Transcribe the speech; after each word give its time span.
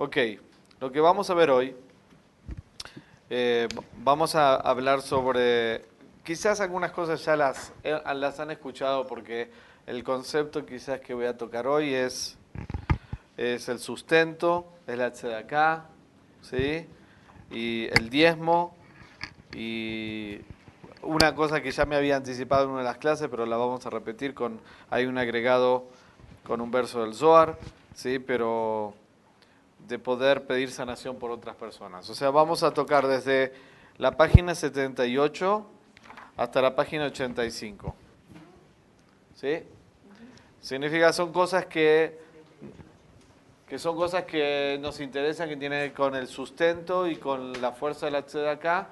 Ok, 0.00 0.16
lo 0.78 0.92
que 0.92 1.00
vamos 1.00 1.28
a 1.28 1.34
ver 1.34 1.50
hoy, 1.50 1.74
eh, 3.30 3.66
vamos 3.96 4.36
a 4.36 4.54
hablar 4.54 5.02
sobre, 5.02 5.86
quizás 6.22 6.60
algunas 6.60 6.92
cosas 6.92 7.24
ya 7.24 7.34
las, 7.34 7.72
eh, 7.82 8.00
las 8.14 8.38
han 8.38 8.52
escuchado 8.52 9.08
porque 9.08 9.50
el 9.88 10.04
concepto 10.04 10.64
quizás 10.64 11.00
que 11.00 11.14
voy 11.14 11.26
a 11.26 11.36
tocar 11.36 11.66
hoy 11.66 11.94
es, 11.94 12.38
es 13.36 13.68
el 13.68 13.80
sustento, 13.80 14.68
es 14.86 14.96
la 14.96 15.10
tzedakah, 15.10 15.86
¿sí? 16.42 16.86
y 17.50 17.88
el 17.98 18.08
diezmo, 18.08 18.76
y 19.52 20.42
una 21.02 21.34
cosa 21.34 21.60
que 21.60 21.72
ya 21.72 21.86
me 21.86 21.96
había 21.96 22.14
anticipado 22.14 22.66
en 22.66 22.70
una 22.70 22.82
de 22.82 22.84
las 22.84 22.98
clases, 22.98 23.26
pero 23.28 23.46
la 23.46 23.56
vamos 23.56 23.84
a 23.84 23.90
repetir 23.90 24.32
con, 24.32 24.60
hay 24.90 25.06
un 25.06 25.18
agregado 25.18 25.88
con 26.46 26.60
un 26.60 26.70
verso 26.70 27.02
del 27.02 27.14
Zohar, 27.14 27.58
¿sí? 27.96 28.20
pero 28.20 28.94
de 29.88 29.98
poder 29.98 30.46
pedir 30.46 30.70
sanación 30.70 31.16
por 31.16 31.30
otras 31.30 31.56
personas. 31.56 32.08
O 32.10 32.14
sea, 32.14 32.30
vamos 32.30 32.62
a 32.62 32.72
tocar 32.72 33.06
desde 33.06 33.54
la 33.96 34.16
página 34.16 34.54
78 34.54 35.66
hasta 36.36 36.60
la 36.62 36.76
página 36.76 37.06
85. 37.06 37.94
¿Sí? 39.34 39.62
Significa, 40.60 41.12
son 41.12 41.32
cosas 41.32 41.64
que, 41.66 42.18
que 43.66 43.78
son 43.78 43.96
cosas 43.96 44.24
que 44.24 44.78
nos 44.80 45.00
interesan, 45.00 45.48
que 45.48 45.56
tienen 45.56 45.92
con 45.92 46.14
el 46.14 46.26
sustento 46.26 47.06
y 47.06 47.16
con 47.16 47.60
la 47.62 47.72
fuerza 47.72 48.06
de 48.06 48.12
la 48.12 48.50
acá, 48.50 48.88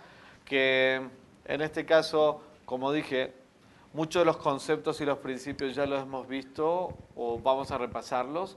que 0.47 1.03
en 1.45 1.61
este 1.61 1.85
caso, 1.85 2.41
como 2.65 2.91
dije, 2.91 3.35
muchos 3.93 4.23
de 4.23 4.27
los 4.27 4.39
conceptos 4.39 5.01
y 5.03 5.05
los 5.05 5.19
principios 5.19 5.75
ya 5.75 5.85
los 5.85 6.03
hemos 6.03 6.27
visto 6.27 6.97
o 7.15 7.39
vamos 7.39 7.71
a 7.71 7.79
repasarlos, 7.79 8.57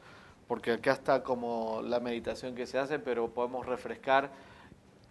porque 0.50 0.72
acá 0.72 0.94
está 0.94 1.22
como 1.22 1.84
la 1.84 2.00
meditación 2.00 2.56
que 2.56 2.66
se 2.66 2.80
hace, 2.80 2.98
pero 2.98 3.30
podemos 3.30 3.68
refrescar. 3.68 4.32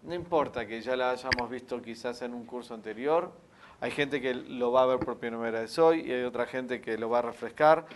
No 0.02 0.12
importa 0.12 0.66
que 0.66 0.80
ya 0.82 0.96
la 0.96 1.12
hayamos 1.12 1.49
visto 1.49 1.80
quizás 1.80 2.23
en 2.23 2.35
un 2.35 2.45
curso 2.45 2.74
anterior, 2.74 3.30
hay 3.80 3.93
gente 3.93 4.21
que 4.21 4.35
lo 4.35 4.73
va 4.73 4.82
a 4.82 4.87
ver 4.87 4.99
por 4.99 5.16
primera 5.18 5.60
vez 5.60 5.79
hoy 5.79 6.01
y 6.01 6.10
hay 6.10 6.24
otra 6.24 6.46
gente 6.46 6.80
que 6.80 6.99
lo 6.99 7.09
va 7.09 7.21
a 7.21 7.23
refrescar. 7.23 7.87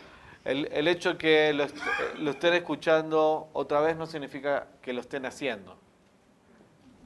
El, 0.45 0.69
el 0.71 0.87
hecho 0.87 1.19
que 1.19 1.53
lo, 1.53 1.67
lo, 2.21 2.31
estén 2.31 2.55
escuchando 2.55 3.49
otra 3.55 3.81
vez 3.81 3.97
no 3.97 4.07
significa 4.07 4.69
que 4.81 4.93
lo 4.93 5.01
estén 5.01 5.27
haciendo. 5.27 5.77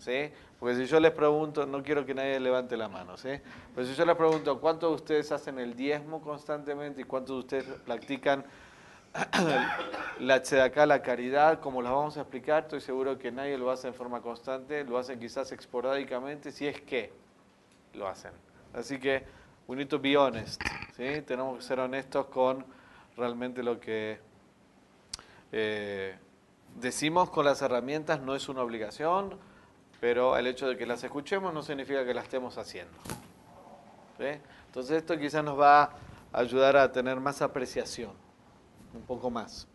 ¿Sí? 0.00 0.30
Porque 0.60 0.76
si 0.76 0.84
yo 0.84 1.00
les 1.00 1.12
pregunto, 1.12 1.64
no 1.64 1.82
quiero 1.82 2.04
que 2.04 2.12
nadie 2.12 2.38
levante 2.40 2.76
la 2.76 2.88
mano, 2.88 3.16
¿sí? 3.16 3.30
Pero 3.74 3.86
si 3.86 3.94
yo 3.94 4.04
les 4.04 4.16
pregunto, 4.16 4.60
¿cuántos 4.60 4.90
de 4.90 4.96
ustedes 4.96 5.32
hacen 5.32 5.58
el 5.58 5.74
diezmo 5.74 6.20
constantemente 6.20 7.00
y 7.00 7.04
cuántos 7.04 7.36
de 7.36 7.40
ustedes 7.40 7.80
practican 7.86 8.44
la 10.20 10.42
tzedaká, 10.42 10.86
la 10.86 11.02
caridad, 11.02 11.60
como 11.60 11.82
las 11.82 11.92
vamos 11.92 12.16
a 12.16 12.22
explicar? 12.22 12.64
Estoy 12.64 12.80
seguro 12.80 13.18
que 13.18 13.30
nadie 13.30 13.58
lo 13.58 13.70
hace 13.70 13.88
en 13.88 13.94
forma 13.94 14.20
constante, 14.20 14.84
lo 14.84 14.98
hacen 14.98 15.18
quizás 15.18 15.50
esporádicamente, 15.52 16.52
si 16.52 16.66
es 16.66 16.80
que 16.80 17.12
lo 17.94 18.08
hacen. 18.08 18.32
Así 18.74 18.98
que, 18.98 19.24
we 19.66 19.76
need 19.76 19.88
to 19.88 19.98
be 19.98 20.16
honest, 20.16 20.62
¿sí? 20.96 21.22
Tenemos 21.22 21.58
que 21.58 21.62
ser 21.62 21.80
honestos 21.80 22.26
con 22.26 22.64
realmente 23.16 23.62
lo 23.62 23.80
que 23.80 24.18
eh, 25.52 26.16
decimos 26.74 27.30
con 27.30 27.44
las 27.44 27.62
herramientas, 27.62 28.20
no 28.20 28.34
es 28.34 28.48
una 28.48 28.62
obligación, 28.62 29.38
pero 30.00 30.36
el 30.36 30.46
hecho 30.46 30.68
de 30.68 30.76
que 30.76 30.86
las 30.86 31.02
escuchemos 31.02 31.52
no 31.54 31.62
significa 31.62 32.04
que 32.04 32.14
las 32.14 32.24
estemos 32.24 32.58
haciendo. 32.58 32.92
Entonces 34.66 34.98
esto 34.98 35.18
quizás 35.18 35.44
nos 35.44 35.58
va 35.58 35.82
a 35.82 35.90
ayudar 36.32 36.76
a 36.76 36.92
tener 36.92 37.20
más 37.20 37.42
apreciación, 37.42 38.12
un 38.96 39.02
poco 39.02 39.30
más. 39.30 39.68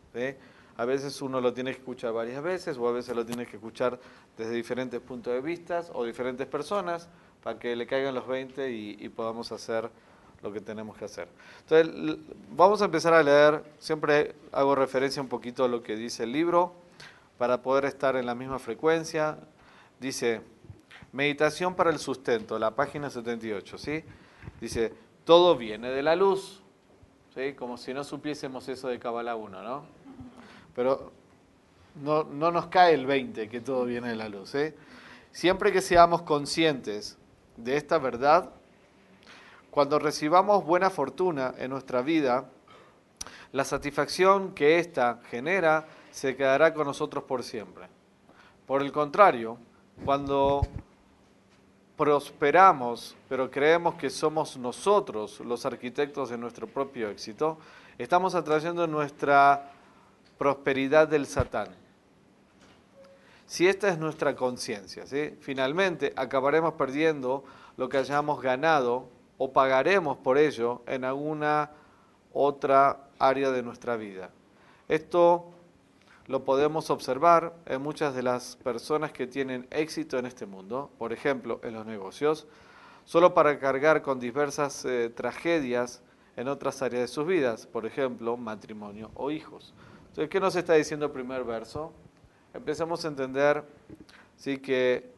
A 0.78 0.86
veces 0.86 1.22
uno 1.22 1.40
lo 1.42 1.54
tiene 1.54 1.72
que 1.72 1.80
escuchar 1.80 2.14
varias 2.14 2.42
veces 2.42 2.78
o 2.78 2.88
a 2.88 2.92
veces 2.92 3.16
lo 3.16 3.26
tiene 3.26 3.46
que 3.46 3.58
escuchar 3.58 4.00
desde 4.38 4.54
diferentes 4.54 5.00
puntos 5.00 5.34
de 5.34 5.42
vista 5.42 5.84
o 5.94 6.04
diferentes 6.06 6.48
personas 6.48 7.08
para 7.44 7.60
que 7.60 7.76
le 7.76 7.86
caigan 7.88 8.16
los 8.16 8.28
20 8.28 8.72
y, 8.72 9.10
podamos 9.10 9.52
hacer 9.52 9.90
lo 10.42 10.52
que 10.52 10.62
tenemos 10.62 10.98
que 10.98 11.06
hacer. 11.06 11.28
Entonces, 11.62 12.18
vamos 12.56 12.82
a 12.82 12.86
empezar 12.86 13.14
a 13.14 13.22
leer, 13.22 13.64
siempre 13.80 14.36
hago 14.52 14.76
referencia 14.76 15.22
un 15.22 15.28
poquito 15.28 15.64
a 15.64 15.68
lo 15.68 15.84
que 15.84 15.96
dice 15.96 16.24
el 16.24 16.32
libro, 16.32 16.74
para 17.38 17.62
poder 17.62 17.86
estar 17.86 18.16
en 18.16 18.26
la 18.26 18.36
misma 18.36 18.60
frecuencia. 18.60 19.38
Dice, 20.00 20.42
meditación 21.12 21.76
para 21.76 21.90
el 21.90 22.00
sustento, 22.00 22.58
la 22.60 22.72
página 22.76 23.10
78, 23.10 23.78
¿sí? 23.78 24.04
Dice, 24.60 24.94
todo 25.26 25.56
viene 25.58 25.90
de 25.90 26.04
la 26.04 26.16
luz, 26.16 26.61
Como 27.58 27.78
si 27.78 27.94
no 27.94 28.04
supiésemos 28.04 28.68
eso 28.68 28.90
de 28.90 29.00
Kabbalah 29.00 29.36
1, 29.36 29.64
¿no? 29.64 29.84
Pero 30.76 31.14
no, 32.04 32.26
no 32.26 32.52
nos 32.52 32.68
cae 32.68 32.94
el 32.94 33.06
20 33.06 33.48
que 33.48 33.62
todo 33.62 33.86
viene 33.86 34.10
de 34.10 34.16
la 34.18 34.28
luz, 34.28 34.54
¿eh? 34.56 34.76
Siempre 35.32 35.72
que 35.72 35.82
seamos 35.82 36.24
conscientes 36.24 37.18
de 37.56 37.78
esta 37.78 38.00
verdad, 38.00 38.50
cuando 39.70 39.98
recibamos 39.98 40.66
buena 40.66 40.90
fortuna 40.90 41.54
en 41.58 41.72
nuestra 41.72 42.02
vida, 42.02 42.50
la 43.54 43.64
satisfacción 43.64 44.54
que 44.54 44.80
ésta 44.80 45.22
genera 45.30 45.88
se 46.12 46.36
quedará 46.36 46.74
con 46.74 46.86
nosotros 46.86 47.24
por 47.24 47.44
siempre. 47.44 47.88
Por 48.68 48.82
el 48.82 48.92
contrario, 48.92 49.58
cuando 50.04 50.68
prosperamos, 52.02 53.16
pero 53.30 53.52
creemos 53.52 53.94
que 53.94 54.10
somos 54.10 54.58
nosotros 54.58 55.40
los 55.42 55.68
arquitectos 55.68 56.32
de 56.32 56.38
nuestro 56.40 56.66
propio 56.66 57.10
éxito, 57.10 57.60
estamos 58.00 58.34
atrayendo 58.34 58.88
nuestra 58.88 59.72
prosperidad 60.40 61.08
del 61.08 61.28
Satán. 61.28 61.68
Si 63.46 63.68
esta 63.68 63.88
es 63.88 64.00
nuestra 64.00 64.36
conciencia, 64.36 65.04
finalmente 65.42 66.12
acabaremos 66.16 66.74
perdiendo 66.74 67.44
lo 67.78 67.88
que 67.88 67.98
hayamos 67.98 68.42
ganado 68.42 69.08
o 69.38 69.54
pagaremos 69.54 70.18
por 70.18 70.40
ello 70.40 70.82
en 70.88 71.06
alguna 71.06 71.70
otra 72.34 73.10
área 73.20 73.52
de 73.52 73.62
nuestra 73.62 73.96
vida. 73.96 74.32
Esto 74.88 75.52
lo 76.28 76.44
podemos 76.44 76.90
observar 76.90 77.54
en 77.66 77.82
muchas 77.82 78.16
de 78.16 78.24
las 78.24 78.56
personas 78.58 79.12
que 79.12 79.28
tienen 79.28 79.68
éxito 79.72 80.18
en 80.18 80.26
este 80.26 80.46
mundo, 80.46 80.90
por 80.98 81.14
ejemplo, 81.14 81.60
en 81.64 81.74
los 81.74 81.86
negocios, 81.86 82.48
solo 83.06 83.34
para 83.34 83.60
cargar 83.60 84.02
con 84.02 84.20
diversas 84.20 84.86
eh, 84.86 85.10
tragedias 85.10 86.02
en 86.36 86.48
otras 86.48 86.82
áreas 86.82 87.02
de 87.02 87.08
sus 87.08 87.26
vidas, 87.26 87.68
por 87.68 87.86
ejemplo, 87.86 88.38
matrimonio 88.38 89.12
o 89.16 89.32
hijos. 89.32 89.74
Entonces, 90.10 90.30
¿qué 90.30 90.40
nos 90.40 90.56
está 90.56 90.74
diciendo 90.74 91.06
el 91.06 91.12
primer 91.12 91.44
verso? 91.44 91.92
Empezamos 92.54 93.04
a 93.06 93.08
entender 93.08 93.64
¿sí? 94.38 94.58
que 94.58 95.10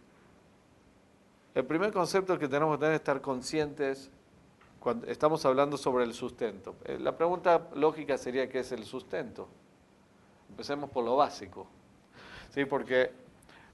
el 1.56 1.66
primer 1.66 1.92
concepto 1.92 2.38
que 2.40 2.48
tenemos 2.48 2.76
que 2.76 2.80
tener 2.80 2.94
es 2.94 3.00
estar 3.00 3.22
conscientes 3.22 4.10
cuando 4.80 5.08
estamos 5.08 5.46
hablando 5.46 5.78
sobre 5.78 6.04
el 6.04 6.14
sustento. 6.14 6.76
Eh, 6.86 6.98
la 7.00 7.16
pregunta 7.16 7.70
lógica 7.76 8.18
sería 8.18 8.50
qué 8.50 8.60
es 8.60 8.72
el 8.72 8.84
sustento. 8.86 9.48
Empecemos 10.54 10.92
por 10.92 11.04
lo 11.04 11.16
básico. 11.16 11.66
¿Sí? 12.52 12.66
Porque 12.66 13.12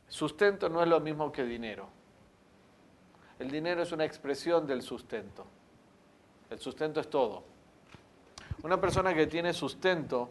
sustento 0.07 0.69
no 0.69 0.81
es 0.81 0.88
lo 0.88 1.01
mismo 1.01 1.29
que 1.29 1.44
dinero. 1.44 1.90
El 3.38 3.51
dinero 3.51 3.81
es 3.81 3.91
una 3.91 4.06
expresión 4.06 4.66
del 4.66 4.81
sustento. 4.81 5.45
El 6.50 6.57
sustento 6.57 7.01
es 7.01 7.09
todo. 7.09 7.44
Una 8.63 8.79
persona 8.79 9.13
que 9.13 9.28
tiene 9.28 9.51
sustento, 9.51 10.29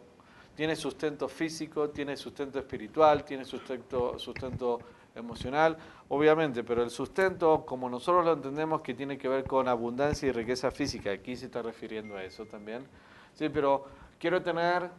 tiene 0.55 0.75
sustento 0.75 1.29
físico, 1.29 1.91
tiene 1.91 2.17
sustento 2.17 2.57
espiritual, 2.57 3.23
tiene 3.23 3.45
sustento, 3.45 4.17
sustento 4.17 4.79
emocional, 5.13 5.77
obviamente, 6.07 6.63
pero 6.63 6.81
el 6.81 6.89
sustento, 6.89 7.63
como 7.63 7.91
nosotros 7.91 8.25
lo 8.25 8.33
entendemos, 8.33 8.81
que 8.81 8.95
tiene 8.95 9.19
que 9.19 9.27
ver 9.27 9.43
con 9.43 9.67
abundancia 9.67 10.27
y 10.27 10.31
riqueza 10.31 10.71
física, 10.71 11.11
aquí 11.11 11.35
se 11.35 11.45
está 11.45 11.61
refiriendo 11.61 12.17
a 12.17 12.23
eso 12.23 12.47
también. 12.47 12.87
Sí, 13.35 13.49
pero 13.49 13.85
quiero 14.17 14.41
tener 14.41 14.89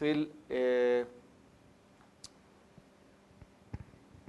eh, 0.00 1.06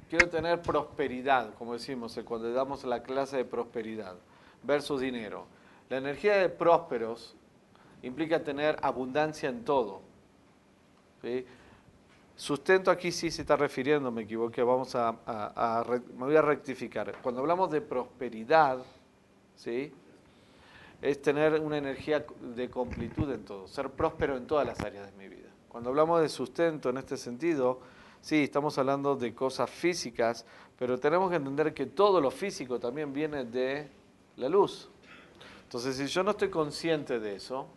quiero 0.10 0.30
tener 0.30 0.62
prosperidad, 0.62 1.54
como 1.56 1.74
decimos 1.74 2.18
eh, 2.18 2.24
cuando 2.24 2.52
damos 2.52 2.84
la 2.84 3.02
clase 3.04 3.38
de 3.38 3.46
prosperidad, 3.46 4.16
versus 4.64 5.02
dinero. 5.02 5.46
La 5.90 5.98
energía 5.98 6.38
de 6.38 6.50
prósperos 6.50 7.36
implica 8.02 8.44
tener 8.44 8.78
abundancia 8.82 9.50
en 9.50 9.64
todo. 9.64 10.02
Sustento 12.36 12.90
aquí 12.90 13.12
sí 13.12 13.30
se 13.30 13.42
está 13.42 13.56
refiriendo, 13.56 14.12
me 14.12 14.24
equivoqué, 14.24 14.64
vamos 14.64 14.96
a, 14.96 15.84
me 16.18 16.26
voy 16.26 16.36
a 16.36 16.42
rectificar. 16.42 17.16
Cuando 17.22 17.42
hablamos 17.42 17.70
de 17.70 17.82
prosperidad, 17.82 18.80
es 21.02 21.22
tener 21.22 21.60
una 21.60 21.78
energía 21.78 22.26
de 22.56 22.70
completud 22.70 23.32
en 23.32 23.46
todo, 23.46 23.68
ser 23.68 23.90
próspero 23.92 24.38
en 24.38 24.48
todas 24.48 24.66
las 24.66 24.80
áreas 24.82 25.12
de 25.12 25.18
mi 25.18 25.28
vida. 25.28 25.51
Cuando 25.72 25.90
hablamos 25.90 26.20
de 26.20 26.28
sustento 26.28 26.90
en 26.90 26.98
este 26.98 27.16
sentido, 27.16 27.80
sí, 28.20 28.44
estamos 28.44 28.78
hablando 28.78 29.16
de 29.16 29.34
cosas 29.34 29.70
físicas, 29.70 30.46
pero 30.78 31.00
tenemos 31.00 31.30
que 31.30 31.38
entender 31.38 31.74
que 31.74 31.86
todo 31.86 32.20
lo 32.20 32.30
físico 32.30 32.78
también 32.78 33.14
viene 33.14 33.46
de 33.46 33.90
la 34.36 34.50
luz. 34.50 34.90
Entonces, 35.64 35.96
si 35.96 36.08
yo 36.08 36.24
no 36.24 36.32
estoy 36.32 36.50
consciente 36.50 37.22
de 37.22 37.38
eso, 37.38 37.68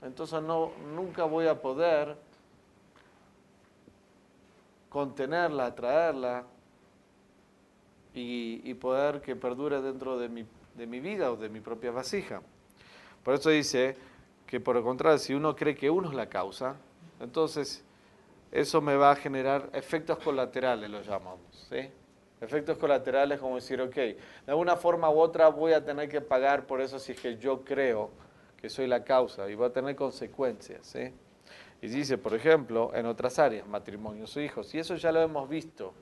entonces 0.00 0.40
no, 0.40 0.70
nunca 0.94 1.24
voy 1.24 1.46
a 1.48 1.60
poder 1.60 2.16
contenerla, 4.88 5.66
atraerla 5.66 6.44
y, 8.14 8.72
poder 8.72 9.20
que 9.20 9.36
perdure 9.36 9.82
dentro 9.82 10.18
de 10.18 10.30
mi, 10.30 10.46
de 10.74 10.86
mi 10.86 10.98
vida 10.98 11.30
o 11.30 11.36
de 11.36 11.50
mi 11.50 11.60
propia 11.60 11.90
vasija. 11.90 12.40
Por 13.22 13.34
eso 13.34 13.50
dice 13.50 13.98
que 14.46 14.60
por 14.60 14.78
el 14.78 14.82
contrario, 14.82 15.18
si 15.18 15.34
uno 15.34 15.54
cree 15.54 15.74
que 15.74 15.90
uno 15.90 16.08
es 16.08 16.14
la 16.14 16.30
causa, 16.30 16.76
entonces 17.20 17.84
eso 18.50 18.80
me 18.80 18.96
va 18.96 19.12
a 19.12 19.16
generar 19.16 19.68
efectos 19.72 20.18
colaterales, 20.18 20.88
lo 20.88 21.02
llamamos. 21.02 21.66
¿sí? 21.68 21.90
Efectos 22.40 22.78
colaterales 22.78 23.40
como 23.40 23.56
decir, 23.56 23.80
ok, 23.80 23.94
de 23.94 24.16
alguna 24.46 24.76
forma 24.76 25.10
u 25.10 25.18
otra 25.18 25.48
voy 25.48 25.72
a 25.72 25.84
tener 25.84 26.08
que 26.08 26.20
pagar 26.20 26.66
por 26.66 26.80
eso 26.80 26.98
si 26.98 27.12
es 27.12 27.20
que 27.20 27.36
yo 27.36 27.64
creo 27.64 28.10
que 28.56 28.68
soy 28.68 28.86
la 28.86 29.04
causa 29.04 29.48
y 29.50 29.54
va 29.54 29.66
a 29.66 29.72
tener 29.72 29.94
consecuencias. 29.96 30.86
¿sí? 30.86 31.12
Y 31.82 31.88
dice, 31.88 32.18
por 32.18 32.34
ejemplo, 32.34 32.92
en 32.94 33.06
otras 33.06 33.38
áreas, 33.38 33.66
matrimonios 33.66 34.36
o 34.36 34.40
hijos, 34.40 34.74
y 34.74 34.78
eso 34.78 34.96
ya 34.96 35.12
lo 35.12 35.20
hemos 35.20 35.48
visto 35.48 35.92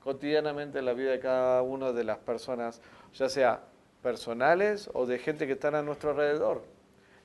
cotidianamente 0.00 0.78
en 0.78 0.84
la 0.84 0.92
vida 0.92 1.10
de 1.10 1.20
cada 1.20 1.62
una 1.62 1.92
de 1.92 2.04
las 2.04 2.18
personas, 2.18 2.80
ya 3.14 3.28
sea 3.28 3.62
personales 4.02 4.88
o 4.94 5.06
de 5.06 5.18
gente 5.18 5.46
que 5.46 5.54
están 5.54 5.74
a 5.74 5.82
nuestro 5.82 6.10
alrededor. 6.10 6.62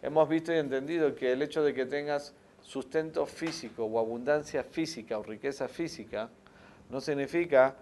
Hemos 0.01 0.27
visto 0.27 0.51
y 0.53 0.57
entendido 0.57 1.15
que 1.15 1.31
el 1.31 1.41
hecho 1.41 1.63
de 1.63 1.73
que 1.73 1.85
tengas 1.85 2.33
sustento 2.63 3.25
físico 3.25 3.85
o 3.85 3.99
abundancia 3.99 4.63
física 4.63 5.19
o 5.19 5.23
riqueza 5.23 5.67
física 5.67 6.29
no 6.89 6.99
significa 6.99 7.75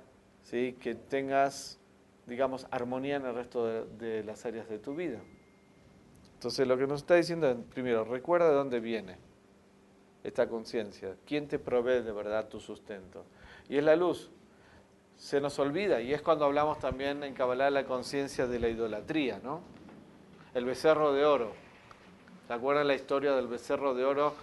¿sí? 0.43 0.75
que 0.79 0.95
tengas, 0.95 1.79
digamos, 2.25 2.67
armonía 2.71 3.15
en 3.15 3.25
el 3.25 3.35
resto 3.35 3.65
de, 3.65 3.85
de 3.97 4.23
las 4.23 4.45
áreas 4.45 4.67
de 4.67 4.79
tu 4.79 4.95
vida. 4.95 5.19
Entonces 6.33 6.67
lo 6.67 6.77
que 6.77 6.87
nos 6.87 7.01
está 7.01 7.15
diciendo 7.15 7.49
es, 7.49 7.57
primero, 7.73 8.03
recuerda 8.03 8.49
de 8.49 8.55
dónde 8.55 8.79
viene 8.79 9.17
esta 10.23 10.47
conciencia, 10.47 11.15
quién 11.25 11.47
te 11.47 11.59
provee 11.59 12.01
de 12.01 12.11
verdad 12.11 12.47
tu 12.47 12.59
sustento. 12.59 13.25
Y 13.69 13.77
es 13.77 13.83
la 13.83 13.95
luz. 13.95 14.29
Se 15.15 15.39
nos 15.39 15.59
olvida, 15.59 16.01
y 16.01 16.13
es 16.13 16.21
cuando 16.21 16.45
hablamos 16.45 16.79
también 16.79 17.23
en 17.23 17.35
Kabbalah 17.35 17.69
la 17.69 17.85
conciencia 17.85 18.47
de 18.47 18.59
la 18.59 18.69
idolatría, 18.69 19.39
¿no? 19.43 19.61
El 20.55 20.65
becerro 20.65 21.13
de 21.13 21.25
oro. 21.25 21.53
¿Se 22.47 22.53
acuerdan 22.53 22.87
la 22.87 22.95
historia 22.95 23.33
del 23.33 23.47
becerro 23.47 23.93
de 23.93 24.03
oro? 24.03 24.33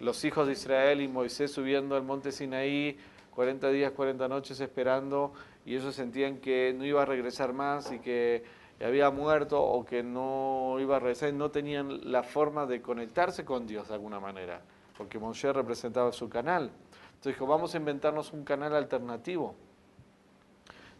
Los 0.00 0.24
hijos 0.24 0.46
de 0.46 0.52
Israel 0.54 1.00
y 1.00 1.08
Moisés 1.08 1.52
subiendo 1.52 1.96
al 1.96 2.02
monte 2.02 2.32
Sinaí, 2.32 2.96
40 3.34 3.70
días, 3.70 3.92
40 3.92 4.28
noches 4.28 4.60
esperando, 4.60 5.32
y 5.64 5.76
ellos 5.76 5.94
sentían 5.94 6.38
que 6.38 6.74
no 6.76 6.84
iba 6.84 7.02
a 7.02 7.04
regresar 7.04 7.52
más 7.52 7.90
y 7.92 7.98
que 7.98 8.44
había 8.84 9.10
muerto 9.10 9.62
o 9.62 9.84
que 9.84 10.02
no 10.02 10.76
iba 10.80 10.96
a 10.96 10.98
regresar 10.98 11.30
y 11.30 11.32
no 11.32 11.50
tenían 11.50 12.10
la 12.10 12.22
forma 12.22 12.66
de 12.66 12.82
conectarse 12.82 13.44
con 13.44 13.66
Dios 13.66 13.88
de 13.88 13.94
alguna 13.94 14.20
manera, 14.20 14.60
porque 14.96 15.18
Moshe 15.18 15.52
representaba 15.52 16.12
su 16.12 16.28
canal. 16.28 16.70
Entonces 17.06 17.34
dijo, 17.34 17.46
vamos 17.46 17.74
a 17.74 17.78
inventarnos 17.78 18.32
un 18.32 18.44
canal 18.44 18.74
alternativo, 18.74 19.54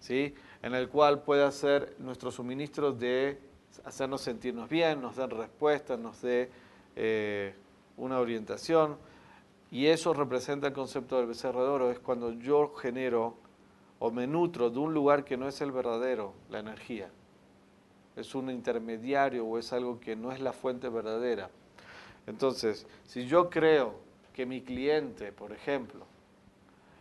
¿sí? 0.00 0.35
en 0.62 0.75
el 0.75 0.88
cual 0.88 1.23
pueda 1.23 1.50
ser 1.50 1.94
nuestro 1.99 2.31
suministro 2.31 2.93
de 2.93 3.38
hacernos 3.85 4.23
sentirnos 4.23 4.69
bien, 4.69 5.02
nos 5.02 5.17
den 5.17 5.31
respuestas, 5.31 5.99
nos 5.99 6.23
dé 6.23 6.50
eh, 6.97 7.55
una 7.96 8.19
orientación. 8.19 8.96
Y 9.70 9.87
eso 9.87 10.14
representa 10.14 10.69
el 10.69 10.73
concepto 10.73 11.17
del 11.17 11.26
becerro 11.26 11.62
de 11.64 11.69
oro, 11.69 11.91
es 11.91 11.99
cuando 11.99 12.32
yo 12.32 12.75
genero 12.75 13.35
o 13.99 14.11
me 14.11 14.26
nutro 14.26 14.70
de 14.70 14.79
un 14.79 14.94
lugar 14.94 15.25
que 15.25 15.37
no 15.37 15.49
es 15.49 15.61
el 15.61 15.73
verdadero, 15.73 16.35
la 16.50 16.61
energía. 16.61 17.11
Es 18.17 18.35
un 18.35 18.50
intermediario 18.50 19.44
o 19.44 19.58
es 19.58 19.73
algo 19.73 19.99
que 19.99 20.14
no 20.14 20.31
es 20.31 20.41
la 20.41 20.52
fuente 20.52 20.88
verdadera. 20.88 21.50
Entonces, 22.26 22.87
si 23.05 23.26
yo 23.26 23.50
creo 23.50 23.94
que 24.32 24.47
mi 24.47 24.62
cliente, 24.62 25.32
por 25.32 25.52
ejemplo, 25.52 26.06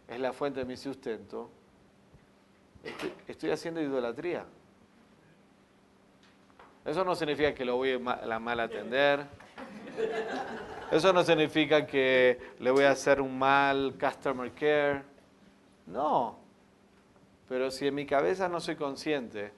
es 0.08 0.20
la 0.20 0.34
fuente 0.34 0.62
de 0.62 0.66
mi 0.66 0.78
sustento, 0.78 1.50
estoy, 3.28 3.52
haciendo 3.52 3.82
idolatría. 3.82 4.46
Eso 6.86 7.06
no 7.06 7.16
significa 7.16 7.54
que 7.54 7.66
lo 7.66 7.78
voy 7.78 7.92
a 7.94 8.40
mal 8.40 8.60
atender. 8.60 9.26
Eso 10.92 11.12
no 11.12 11.24
significa 11.24 11.86
que 11.86 12.40
le 12.60 12.72
voy 12.72 12.84
a 12.84 12.92
hacer 12.92 13.20
un 13.20 13.38
mal 13.38 13.96
customer 14.00 14.52
care. 14.52 15.04
No. 15.88 16.38
Pero 17.50 17.72
si 17.72 17.88
en 17.88 17.96
mi 17.96 18.06
cabeza 18.06 18.48
no 18.48 18.60
soy 18.60 18.76
consciente 18.76 19.52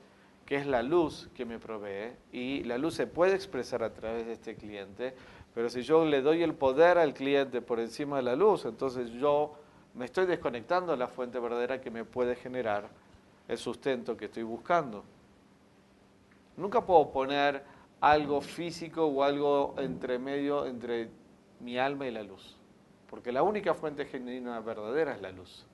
que 0.45 0.55
es 0.55 0.67
la 0.67 0.83
luz 0.83 1.29
que 1.33 1.43
me 1.43 1.59
provee 1.59 2.13
y 2.31 2.63
la 2.63 2.77
luz 2.77 2.93
se 2.93 3.07
puede 3.07 3.33
expresar 3.33 3.83
a 3.83 3.93
través 3.93 4.27
de 4.27 4.33
este 4.33 4.55
cliente, 4.55 5.15
pero 5.55 5.69
si 5.69 5.81
yo 5.81 6.05
le 6.05 6.21
doy 6.21 6.43
el 6.43 6.53
poder 6.53 6.97
al 6.97 7.13
cliente 7.13 7.61
por 7.61 7.79
encima 7.79 8.17
de 8.17 8.23
la 8.23 8.35
luz, 8.35 8.65
entonces 8.65 9.09
yo 9.11 9.55
me 9.95 10.05
estoy 10.05 10.25
desconectando 10.25 10.91
de 10.91 10.97
la 10.97 11.07
fuente 11.07 11.39
verdadera 11.39 11.81
que 11.81 11.89
me 11.89 12.03
puede 12.03 12.35
generar 12.35 12.89
el 13.47 13.57
sustento 13.57 14.15
que 14.15 14.25
estoy 14.25 14.43
buscando. 14.43 15.03
Nunca 16.57 16.81
puedo 16.85 17.09
poner 17.11 17.63
algo 18.01 18.41
físico 18.41 19.05
o 19.05 19.23
algo 19.23 19.75
entre 19.77 20.19
medio 20.19 20.65
entre 20.65 21.09
mi 21.59 21.77
alma 21.77 22.07
y 22.07 22.11
la 22.11 22.23
luz, 22.23 22.57
porque 23.09 23.31
la 23.31 23.43
única 23.43 23.73
fuente 23.73 24.05
genuina 24.05 24.59
verdadera 24.59 25.15
es 25.15 25.21
la 25.21 25.31
luz. 25.31 25.65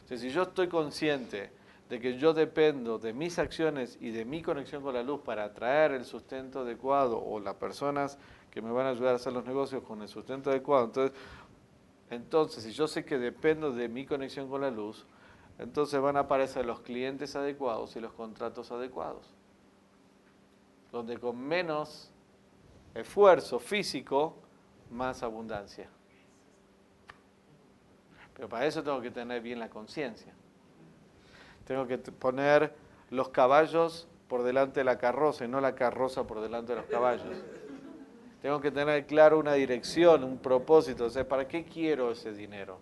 Entonces, 0.00 0.20
si 0.20 0.30
yo 0.30 0.42
estoy 0.42 0.68
consciente 0.68 1.50
de 1.88 2.00
que 2.00 2.18
yo 2.18 2.32
dependo 2.32 2.98
de 2.98 3.12
mis 3.12 3.38
acciones 3.38 3.98
y 4.00 4.10
de 4.10 4.24
mi 4.24 4.42
conexión 4.42 4.82
con 4.82 4.94
la 4.94 5.02
luz 5.02 5.20
para 5.22 5.44
atraer 5.44 5.92
el 5.92 6.04
sustento 6.04 6.60
adecuado 6.60 7.22
o 7.22 7.40
las 7.40 7.54
personas 7.54 8.18
que 8.50 8.62
me 8.62 8.70
van 8.70 8.86
a 8.86 8.90
ayudar 8.90 9.12
a 9.12 9.16
hacer 9.16 9.32
los 9.32 9.44
negocios 9.44 9.82
con 9.82 10.02
el 10.02 10.08
sustento 10.08 10.50
adecuado, 10.50 10.84
entonces, 10.86 11.16
entonces 12.10 12.64
si 12.64 12.72
yo 12.72 12.86
sé 12.86 13.04
que 13.04 13.18
dependo 13.18 13.72
de 13.72 13.88
mi 13.88 14.04
conexión 14.04 14.48
con 14.48 14.60
la 14.60 14.70
luz, 14.70 15.06
entonces 15.58 16.00
van 16.00 16.16
a 16.16 16.20
aparecer 16.20 16.64
los 16.64 16.80
clientes 16.80 17.36
adecuados 17.36 17.94
y 17.96 18.00
los 18.00 18.12
contratos 18.12 18.70
adecuados 18.72 19.39
donde 20.92 21.18
con 21.18 21.38
menos 21.38 22.10
esfuerzo 22.94 23.58
físico, 23.58 24.36
más 24.90 25.22
abundancia. 25.22 25.88
Pero 28.34 28.48
para 28.48 28.66
eso 28.66 28.82
tengo 28.82 29.00
que 29.00 29.10
tener 29.10 29.42
bien 29.42 29.58
la 29.58 29.68
conciencia. 29.68 30.32
Tengo 31.66 31.86
que 31.86 31.98
poner 31.98 32.74
los 33.10 33.28
caballos 33.28 34.08
por 34.28 34.42
delante 34.42 34.80
de 34.80 34.84
la 34.84 34.98
carroza 34.98 35.44
y 35.44 35.48
no 35.48 35.60
la 35.60 35.74
carroza 35.74 36.26
por 36.26 36.40
delante 36.40 36.72
de 36.72 36.80
los 36.80 36.88
caballos. 36.88 37.36
Tengo 38.40 38.60
que 38.60 38.70
tener 38.70 39.06
claro 39.06 39.38
una 39.38 39.52
dirección, 39.54 40.24
un 40.24 40.38
propósito. 40.38 41.04
O 41.04 41.10
sea, 41.10 41.28
¿para 41.28 41.46
qué 41.46 41.64
quiero 41.64 42.12
ese 42.12 42.32
dinero? 42.32 42.78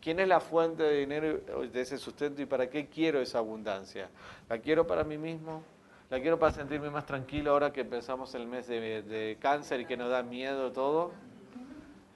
¿Quién 0.00 0.18
es 0.18 0.26
la 0.26 0.40
fuente 0.40 0.82
de 0.82 0.98
dinero 0.98 1.38
de 1.66 1.80
ese 1.80 1.98
sustento 1.98 2.42
y 2.42 2.46
para 2.46 2.68
qué 2.68 2.88
quiero 2.88 3.20
esa 3.20 3.38
abundancia? 3.38 4.08
¿La 4.48 4.58
quiero 4.58 4.86
para 4.86 5.04
mí 5.04 5.18
mismo? 5.18 5.62
La 6.10 6.20
quiero 6.20 6.40
para 6.40 6.52
sentirme 6.52 6.90
más 6.90 7.06
tranquilo 7.06 7.52
ahora 7.52 7.72
que 7.72 7.82
empezamos 7.82 8.34
el 8.34 8.48
mes 8.48 8.66
de, 8.66 9.38
cáncer 9.40 9.80
y 9.80 9.86
que 9.86 9.96
nos 9.96 10.10
da 10.10 10.24
miedo 10.24 10.72
todo. 10.72 11.12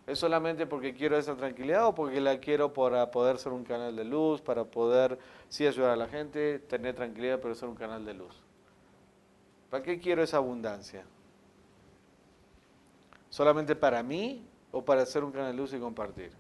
¿Es 0.09 0.19
solamente 0.19 0.67
porque 0.67 0.95
quiero 0.95 1.17
esa 1.17 1.37
tranquilidad 1.37 1.87
o 1.87 1.95
porque 1.95 2.21
la 2.21 2.39
quiero 2.39 2.73
para 2.73 3.13
poder 3.13 3.39
ser 3.39 3.53
un 3.53 3.63
canal 3.63 3.95
de 3.95 4.05
luz, 4.05 4.41
para 4.43 4.65
poder 4.65 5.17
sí 5.49 5.65
ayudar 5.65 5.93
a 5.93 5.97
la 5.97 6.09
gente, 6.09 6.59
tener 6.59 6.97
tranquilidad, 6.97 7.39
pero 7.41 7.55
ser 7.55 7.69
un 7.69 7.77
canal 7.77 8.05
de 8.05 8.15
luz? 8.15 8.35
¿Para 9.71 9.85
qué 9.85 10.01
quiero 10.01 10.25
esa 10.25 10.39
abundancia? 10.39 11.05
¿Solamente 13.31 13.77
para 13.77 14.03
mí 14.03 14.45
o 14.73 14.85
para 14.85 15.07
ser 15.07 15.23
un 15.23 15.31
canal 15.31 15.53
de 15.53 15.57
luz 15.57 15.73
y 15.73 15.79
compartir? 15.79 16.33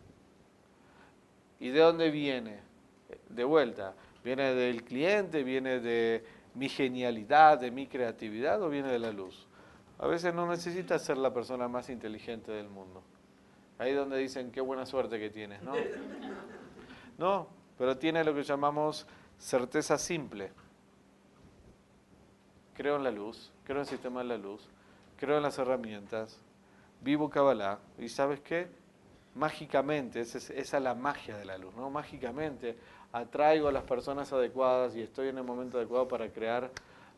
¿Y 1.60 1.68
de 1.68 1.78
dónde 1.78 2.10
viene? 2.10 2.58
De 3.28 3.44
vuelta, 3.44 3.94
viene 4.24 4.54
del 4.54 4.82
cliente, 4.82 5.44
viene 5.44 5.78
de 5.78 6.24
mi 6.54 6.68
genialidad, 6.68 7.58
de 7.58 7.70
mi 7.70 7.86
creatividad 7.86 8.62
o 8.62 8.68
viene 8.68 8.90
de 8.90 8.98
la 8.98 9.12
luz? 9.12 9.46
A 9.98 10.06
veces 10.06 10.34
no 10.34 10.46
necesitas 10.46 11.02
ser 11.02 11.16
la 11.18 11.32
persona 11.32 11.68
más 11.68 11.88
inteligente 11.88 12.52
del 12.52 12.68
mundo. 12.68 13.02
Ahí 13.78 13.92
donde 13.92 14.18
dicen 14.18 14.50
qué 14.50 14.60
buena 14.60 14.86
suerte 14.86 15.18
que 15.18 15.30
tienes, 15.30 15.62
¿no? 15.62 15.72
No, 17.16 17.46
pero 17.78 17.96
tiene 17.96 18.24
lo 18.24 18.34
que 18.34 18.42
llamamos 18.42 19.06
certeza 19.38 19.98
simple. 19.98 20.50
Creo 22.74 22.96
en 22.96 23.04
la 23.04 23.12
luz, 23.12 23.52
creo 23.62 23.76
en 23.76 23.82
el 23.82 23.86
sistema 23.86 24.20
de 24.22 24.28
la 24.30 24.36
luz, 24.36 24.68
creo 25.16 25.36
en 25.36 25.44
las 25.44 25.56
herramientas, 25.58 26.40
vivo 27.00 27.30
Kabbalah 27.30 27.78
y 27.98 28.08
¿sabes 28.08 28.40
qué? 28.40 28.68
Mágicamente, 29.34 30.20
esa 30.20 30.52
es 30.52 30.72
la 30.74 30.94
magia 30.94 31.36
de 31.36 31.44
la 31.44 31.58
luz, 31.58 31.74
¿no? 31.74 31.90
Mágicamente 31.90 32.76
atraigo 33.12 33.68
a 33.68 33.72
las 33.72 33.84
personas 33.84 34.32
adecuadas 34.32 34.94
y 34.96 35.02
estoy 35.02 35.28
en 35.28 35.38
el 35.38 35.44
momento 35.44 35.78
adecuado 35.78 36.06
para 36.08 36.28
crear 36.30 36.70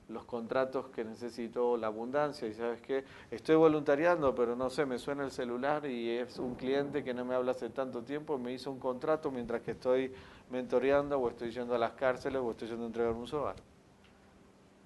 los 0.08 0.24
contratos 0.24 0.86
que 0.88 1.04
necesito, 1.04 1.76
la 1.76 1.88
abundancia. 1.88 2.46
Y 2.46 2.54
sabes 2.54 2.80
qué, 2.80 3.04
estoy 3.30 3.56
voluntariando, 3.56 4.34
pero 4.34 4.54
no 4.56 4.70
sé, 4.70 4.86
me 4.86 4.98
suena 4.98 5.24
el 5.24 5.30
celular 5.30 5.86
y 5.86 6.10
es 6.10 6.38
un 6.38 6.54
cliente 6.54 7.02
que 7.02 7.14
no 7.14 7.24
me 7.24 7.34
habla 7.34 7.52
hace 7.52 7.70
tanto 7.70 8.02
tiempo, 8.02 8.38
me 8.38 8.52
hizo 8.52 8.70
un 8.70 8.78
contrato 8.78 9.30
mientras 9.30 9.62
que 9.62 9.72
estoy 9.72 10.12
mentoreando 10.50 11.18
o 11.18 11.28
estoy 11.28 11.50
yendo 11.50 11.74
a 11.74 11.78
las 11.78 11.92
cárceles 11.92 12.40
o 12.40 12.50
estoy 12.50 12.68
yendo 12.68 12.84
a 12.84 12.86
entregar 12.86 13.12
un 13.12 13.26
sobar. 13.26 13.56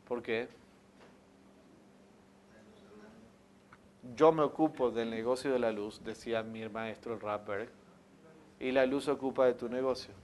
¿Por 0.07 0.23
qué? 0.23 0.49
Yo 4.17 4.33
me 4.33 4.43
ocupo 4.43 4.91
del 4.91 5.11
negocio 5.11 5.53
de 5.53 5.59
la 5.59 5.73
luz, 5.73 6.03
decía 6.03 6.43
mi 6.43 6.67
maestro 6.69 7.19
Rapper, 7.19 7.69
y 8.59 8.73
la 8.73 8.87
luz 8.87 9.09
ocupa 9.09 9.47
de 9.47 9.55
tu 9.55 9.69
negocio. 9.69 10.15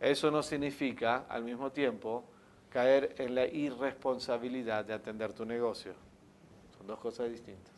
Eso 0.00 0.30
no 0.30 0.42
significa, 0.42 1.24
al 1.28 1.42
mismo 1.42 1.72
tiempo, 1.72 2.24
caer 2.70 3.14
en 3.18 3.34
la 3.34 3.46
irresponsabilidad 3.46 4.84
de 4.84 4.92
atender 4.92 5.32
tu 5.32 5.44
negocio. 5.44 5.94
Son 6.76 6.86
dos 6.86 6.98
cosas 6.98 7.30
distintas. 7.30 7.72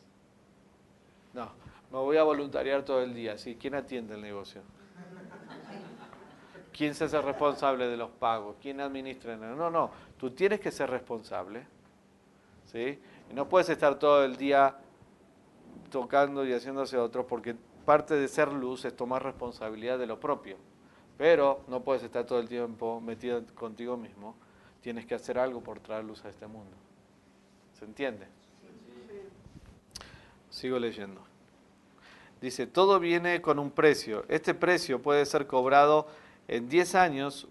No, 1.33 1.51
me 1.93 1.99
voy 1.99 2.17
a 2.17 2.25
voluntariar 2.25 2.85
todo 2.85 3.03
el 3.03 3.15
día. 3.15 3.39
¿sí? 3.39 3.57
¿Quién 3.61 3.75
atiende 3.75 4.15
el 4.15 4.23
negocio? 4.23 4.63
¿Quién 6.73 6.95
se 6.95 7.05
hace 7.05 7.21
responsable 7.21 7.87
de 7.87 7.97
los 7.97 8.11
pagos? 8.11 8.57
¿Quién 8.61 8.81
administra? 8.81 9.37
No, 9.37 9.71
no, 9.71 9.91
tú 10.17 10.31
tienes 10.31 10.61
que 10.61 10.71
ser 10.71 10.91
responsable. 10.91 11.67
No 13.35 13.49
puedes 13.49 13.69
estar 13.69 13.99
todo 13.99 14.25
el 14.25 14.37
día 14.37 14.77
tocando 15.91 16.45
y 16.45 16.53
haciéndose 16.53 16.99
otro 16.99 17.27
porque 17.27 17.57
parte 17.85 18.15
de 18.15 18.29
ser 18.29 18.53
luz 18.53 18.85
es 18.85 18.95
tomar 18.95 19.23
responsabilidad 19.23 19.99
de 19.99 20.07
lo 20.07 20.21
propio. 20.21 20.57
Pero 21.17 21.63
no 21.69 21.83
puedes 21.83 22.03
estar 22.03 22.25
todo 22.25 22.39
el 22.39 22.49
tiempo 22.49 23.01
metido 23.01 23.43
contigo 23.55 23.97
mismo. 23.97 24.37
Tienes 24.83 25.07
que 25.07 25.15
hacer 25.15 25.39
algo 25.39 25.61
por 25.61 25.81
traer 25.81 26.05
luz 26.05 26.25
a 26.25 26.29
este 26.29 26.47
mundo. 26.47 26.77
¿Se 27.79 27.85
entiende? 27.85 28.27
Sigo 30.51 30.79
leyendo. 30.79 31.21
Dice, 32.41 32.67
todo 32.67 33.01
viene 33.01 33.41
con 33.43 33.59
un 33.59 33.71
precio. 33.71 34.25
Este 34.29 34.55
precio 34.55 35.03
puede 35.03 35.27
ser 35.27 35.47
cobrado 35.47 36.07
en 36.47 36.69
10 36.69 36.95
años 36.95 37.49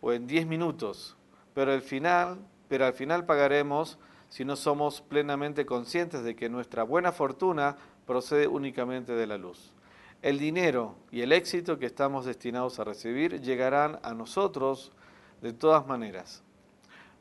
o 0.00 0.12
en 0.12 0.26
10 0.26 0.46
minutos, 0.46 1.16
pero 1.54 1.72
al 1.72 1.80
final, 1.80 2.38
pero 2.68 2.84
al 2.84 2.92
final 2.92 3.24
pagaremos 3.24 3.98
si 4.28 4.44
no 4.44 4.56
somos 4.56 5.00
plenamente 5.00 5.66
conscientes 5.66 6.22
de 6.22 6.36
que 6.36 6.48
nuestra 6.48 6.82
buena 6.82 7.12
fortuna 7.12 7.76
procede 8.06 8.46
únicamente 8.46 9.12
de 9.12 9.26
la 9.26 9.38
luz. 9.38 9.72
El 10.22 10.38
dinero 10.38 10.96
y 11.10 11.20
el 11.20 11.32
éxito 11.32 11.78
que 11.78 11.86
estamos 11.86 12.24
destinados 12.24 12.78
a 12.78 12.84
recibir 12.84 13.40
llegarán 13.40 13.98
a 14.02 14.14
nosotros 14.14 14.92
de 15.42 15.52
todas 15.52 15.86
maneras. 15.86 16.42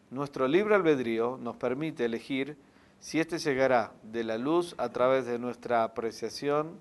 Nuestro 0.09 0.47
libre 0.47 0.75
albedrío 0.75 1.37
nos 1.41 1.57
permite 1.57 2.05
elegir 2.05 2.57
si 2.99 3.19
éste 3.19 3.37
llegará 3.37 3.91
de 4.03 4.23
la 4.23 4.37
luz 4.37 4.75
a 4.77 4.89
través 4.89 5.25
de 5.25 5.37
nuestra 5.37 5.83
apreciación 5.83 6.79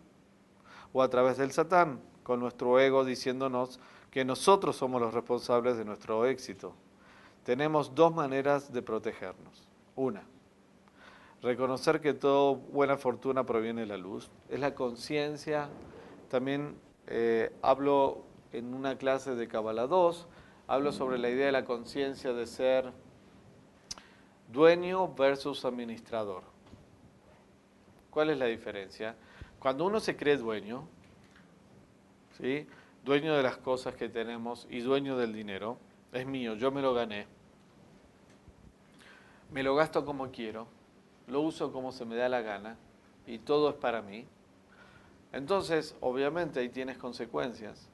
o 0.93 1.03
a 1.03 1.11
través 1.11 1.37
del 1.37 1.53
Satán, 1.53 2.01
con 2.23 2.41
nuestro 2.41 2.79
ego 2.81 3.05
diciéndonos 3.05 3.81
que 4.11 4.25
nosotros 4.25 4.77
somos 4.77 5.01
los 5.03 5.13
responsables 5.13 5.77
de 5.77 5.85
nuestro 5.85 6.25
éxito. 6.25 6.75
Tenemos 7.43 7.95
dos 7.95 8.15
maneras 8.15 8.73
de 8.73 8.81
protegernos. 8.81 9.69
Una, 9.97 10.25
reconocer 11.43 12.01
que 12.01 12.15
toda 12.15 12.59
buena 12.73 12.97
fortuna 12.97 13.45
proviene 13.45 13.83
de 13.83 13.87
la 13.87 13.97
luz. 13.97 14.31
Es 14.49 14.59
la 14.59 14.75
conciencia. 14.75 15.69
También 16.31 16.77
eh, 17.07 17.55
hablo 17.63 18.25
en 18.53 18.73
una 18.75 18.97
clase 18.97 19.35
de 19.35 19.47
Kabbalah 19.47 19.87
2, 19.87 20.27
hablo 20.69 20.93
sobre 20.93 21.19
la 21.19 21.29
idea 21.29 21.47
de 21.47 21.53
la 21.53 21.65
conciencia 21.65 22.33
de 22.33 22.47
ser 22.47 22.93
dueño 24.53 25.15
versus 25.15 25.65
administrador. 25.65 26.43
¿Cuál 28.11 28.31
es 28.31 28.39
la 28.39 28.47
diferencia? 28.47 29.17
Cuando 29.59 29.85
uno 29.85 30.01
se 30.01 30.17
cree 30.17 30.37
dueño, 30.37 30.87
¿sí? 32.39 32.67
dueño 33.05 33.35
de 33.35 33.43
las 33.43 33.57
cosas 33.57 33.95
que 33.97 34.09
tenemos 34.09 34.67
y 34.71 34.81
dueño 34.81 35.17
del 35.17 35.33
dinero, 35.33 35.79
es 36.13 36.27
mío, 36.27 36.55
yo 36.55 36.71
me 36.71 36.81
lo 36.81 36.95
gané, 36.95 37.27
me 39.53 39.63
lo 39.63 39.75
gasto 39.75 40.05
como 40.05 40.31
quiero, 40.31 40.67
lo 41.27 41.41
uso 41.41 41.73
como 41.73 41.93
se 41.93 42.05
me 42.05 42.17
da 42.17 42.29
la 42.29 42.43
gana 42.43 42.77
y 43.27 43.39
todo 43.39 43.71
es 43.71 43.77
para 43.77 44.03
mí, 44.03 44.27
entonces 45.33 45.97
obviamente 46.01 46.61
ahí 46.61 46.69
tienes 46.69 46.99
consecuencias 46.99 47.89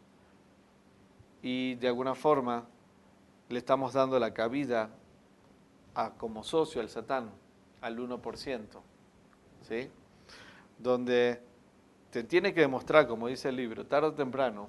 y 1.43 1.75
de 1.77 1.89
alguna 1.89 2.15
forma 2.15 2.65
le 3.49 3.59
estamos 3.59 3.93
dando 3.93 4.19
la 4.19 4.33
cabida 4.33 4.91
a, 5.95 6.11
como 6.11 6.45
socio 6.45 6.81
al 6.81 6.89
Satán, 6.89 7.31
al 7.81 7.99
1%, 7.99 8.67
¿sí? 9.63 9.91
donde 10.79 11.41
te 12.11 12.25
tiene 12.25 12.53
que 12.53 12.61
demostrar, 12.61 13.07
como 13.07 13.29
dice 13.29 13.49
el 13.49 13.57
libro, 13.57 13.87
tarde 13.87 14.09
o 14.09 14.15
temprano, 14.15 14.69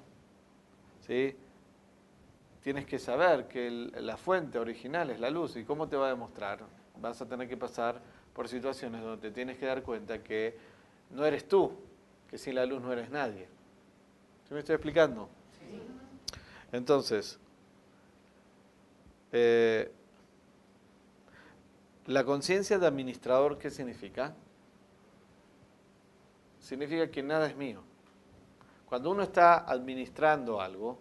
¿sí? 1.06 1.36
Tienes 2.62 2.86
que 2.86 2.98
saber 2.98 3.48
que 3.48 3.70
la 3.70 4.16
fuente 4.16 4.58
original 4.58 5.10
es 5.10 5.20
la 5.20 5.30
luz. 5.30 5.56
¿Y 5.56 5.64
cómo 5.64 5.88
te 5.88 5.96
va 5.96 6.06
a 6.06 6.10
demostrar? 6.10 6.60
Vas 7.00 7.20
a 7.20 7.26
tener 7.26 7.48
que 7.48 7.56
pasar 7.56 8.00
por 8.32 8.48
situaciones 8.48 9.02
donde 9.02 9.28
te 9.28 9.34
tienes 9.34 9.58
que 9.58 9.66
dar 9.66 9.82
cuenta 9.82 10.22
que 10.22 10.56
no 11.10 11.26
eres 11.26 11.46
tú, 11.48 11.72
que 12.30 12.38
sin 12.38 12.54
la 12.54 12.64
luz 12.64 12.80
no 12.80 12.92
eres 12.92 13.10
nadie. 13.10 13.48
¿Sí 14.48 14.54
me 14.54 14.60
estoy 14.60 14.76
explicando? 14.76 15.28
Entonces, 16.70 17.38
eh, 19.32 19.92
la 22.06 22.24
conciencia 22.24 22.78
de 22.78 22.86
administrador, 22.86 23.58
¿qué 23.58 23.70
significa? 23.70 24.34
Significa 26.60 27.10
que 27.10 27.22
nada 27.22 27.48
es 27.48 27.56
mío. 27.56 27.82
Cuando 28.86 29.10
uno 29.10 29.22
está 29.22 29.58
administrando 29.58 30.60
algo, 30.60 30.98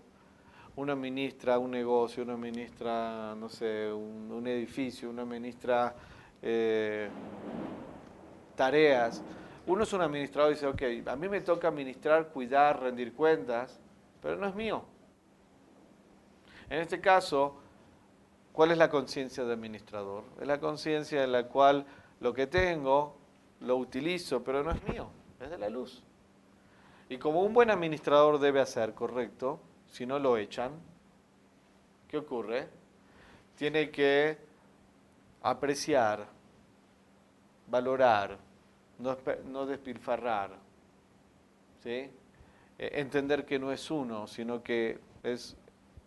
uno 0.81 0.93
administra 0.93 1.59
un 1.59 1.69
negocio, 1.69 2.23
uno 2.23 2.33
administra, 2.33 3.35
no 3.35 3.49
sé, 3.49 3.93
un, 3.93 4.47
edificio, 4.47 5.11
uno 5.11 5.21
administra 5.21 5.93
eh, 6.41 7.07
tareas, 8.55 9.21
uno 9.67 9.83
es 9.83 9.93
un 9.93 10.01
administrador 10.01 10.51
y 10.51 10.55
dice, 10.55 10.65
ok, 10.65 11.07
a 11.07 11.15
mí 11.15 11.29
me 11.29 11.41
toca 11.41 11.67
administrar, 11.67 12.29
cuidar, 12.29 12.81
rendir 12.81 13.13
cuentas, 13.13 13.79
pero 14.23 14.37
no 14.37 14.47
es 14.47 14.55
mío. 14.55 14.83
En 16.67 16.79
este 16.79 16.99
caso, 16.99 17.57
¿cuál 18.51 18.71
es 18.71 18.79
la 18.79 18.89
conciencia 18.89 19.43
de 19.43 19.53
administrador? 19.53 20.23
Es 20.41 20.47
la 20.47 20.59
conciencia 20.59 21.23
en 21.23 21.31
la 21.31 21.47
cual 21.47 21.85
lo 22.19 22.33
que 22.33 22.47
tengo 22.47 23.17
lo 23.59 23.77
utilizo, 23.77 24.43
pero 24.43 24.63
no 24.63 24.71
es 24.71 24.83
mío, 24.89 25.11
es 25.39 25.51
de 25.51 25.59
la 25.59 25.69
luz. 25.69 26.03
Y 27.07 27.19
como 27.19 27.43
un 27.43 27.53
buen 27.53 27.69
administrador 27.69 28.39
debe 28.39 28.61
hacer, 28.61 28.95
correcto, 28.95 29.59
si 29.91 30.05
no 30.05 30.17
lo 30.17 30.37
echan, 30.37 30.71
¿qué 32.07 32.17
ocurre? 32.17 32.67
Tiene 33.57 33.91
que 33.91 34.37
apreciar, 35.43 36.25
valorar, 37.67 38.37
no, 38.99 39.65
despilfarrar, 39.65 40.51
¿sí? 41.83 42.09
E, 42.79 42.99
entender 42.99 43.45
que 43.45 43.59
no 43.59 43.71
es 43.71 43.91
uno, 43.91 44.27
sino 44.27 44.63
que 44.63 44.99
es 45.23 45.57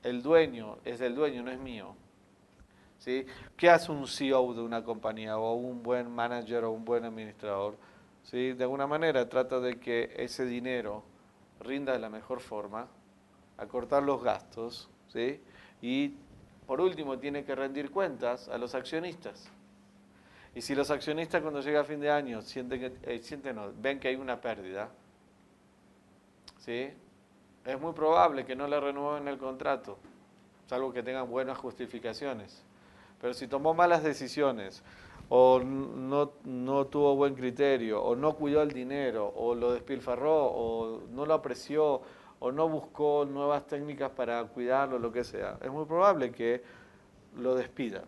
el 0.02 0.22
dueño, 0.22 0.78
es 0.84 0.98
del 0.98 1.14
dueño, 1.14 1.42
no 1.42 1.50
es 1.50 1.58
mío. 1.58 1.94
¿Sí? 2.98 3.26
¿Qué 3.56 3.68
hace 3.68 3.92
un 3.92 4.06
CEO 4.06 4.54
de 4.54 4.62
una 4.62 4.82
compañía 4.82 5.36
o 5.36 5.52
un 5.54 5.82
buen 5.82 6.10
manager 6.10 6.64
o 6.64 6.70
un 6.70 6.86
buen 6.86 7.04
administrador? 7.04 7.76
¿Sí? 8.22 8.54
De 8.54 8.64
alguna 8.64 8.86
manera 8.86 9.28
trata 9.28 9.60
de 9.60 9.78
que 9.78 10.14
ese 10.16 10.46
dinero 10.46 11.02
rinda 11.60 11.92
de 11.92 11.98
la 11.98 12.08
mejor 12.08 12.40
forma, 12.40 12.88
acortar 13.58 14.02
los 14.02 14.22
gastos, 14.22 14.88
¿sí? 15.08 15.40
y 15.80 16.14
por 16.66 16.80
último 16.80 17.18
tiene 17.18 17.44
que 17.44 17.54
rendir 17.54 17.90
cuentas 17.90 18.48
a 18.48 18.58
los 18.58 18.74
accionistas. 18.74 19.50
Y 20.54 20.60
si 20.60 20.74
los 20.74 20.90
accionistas 20.90 21.42
cuando 21.42 21.60
llega 21.60 21.80
a 21.80 21.84
fin 21.84 22.00
de 22.00 22.10
año 22.10 22.40
sienten 22.40 22.98
eh, 23.02 23.18
sienten, 23.18 23.58
ven 23.80 23.98
que 23.98 24.08
hay 24.08 24.16
una 24.16 24.40
pérdida, 24.40 24.88
¿sí? 26.58 26.90
es 27.64 27.80
muy 27.80 27.92
probable 27.92 28.44
que 28.44 28.54
no 28.54 28.68
le 28.68 28.78
renueven 28.78 29.26
el 29.28 29.38
contrato, 29.38 29.98
salvo 30.66 30.92
que 30.92 31.02
tengan 31.02 31.28
buenas 31.28 31.58
justificaciones. 31.58 32.62
Pero 33.20 33.34
si 33.34 33.48
tomó 33.48 33.74
malas 33.74 34.02
decisiones, 34.02 34.82
o 35.28 35.60
no, 35.60 36.32
no, 36.44 36.86
tuvo 36.86 37.16
buen 37.16 37.34
criterio, 37.34 38.02
o 38.02 38.14
no 38.14 38.34
cuidó 38.34 38.62
el 38.62 38.72
dinero, 38.72 39.32
o 39.34 39.54
lo 39.54 39.72
despilfarró, 39.72 40.46
o 40.46 41.00
no 41.10 41.24
lo 41.24 41.34
apreció, 41.34 42.02
o 42.44 42.52
no 42.52 42.68
buscó 42.68 43.24
nuevas 43.24 43.66
técnicas 43.66 44.10
para 44.10 44.44
cuidarlo, 44.44 44.98
lo 44.98 45.10
que 45.10 45.24
sea, 45.24 45.56
es 45.62 45.70
muy 45.70 45.86
probable 45.86 46.30
que 46.30 46.62
lo 47.38 47.54
despida. 47.54 48.04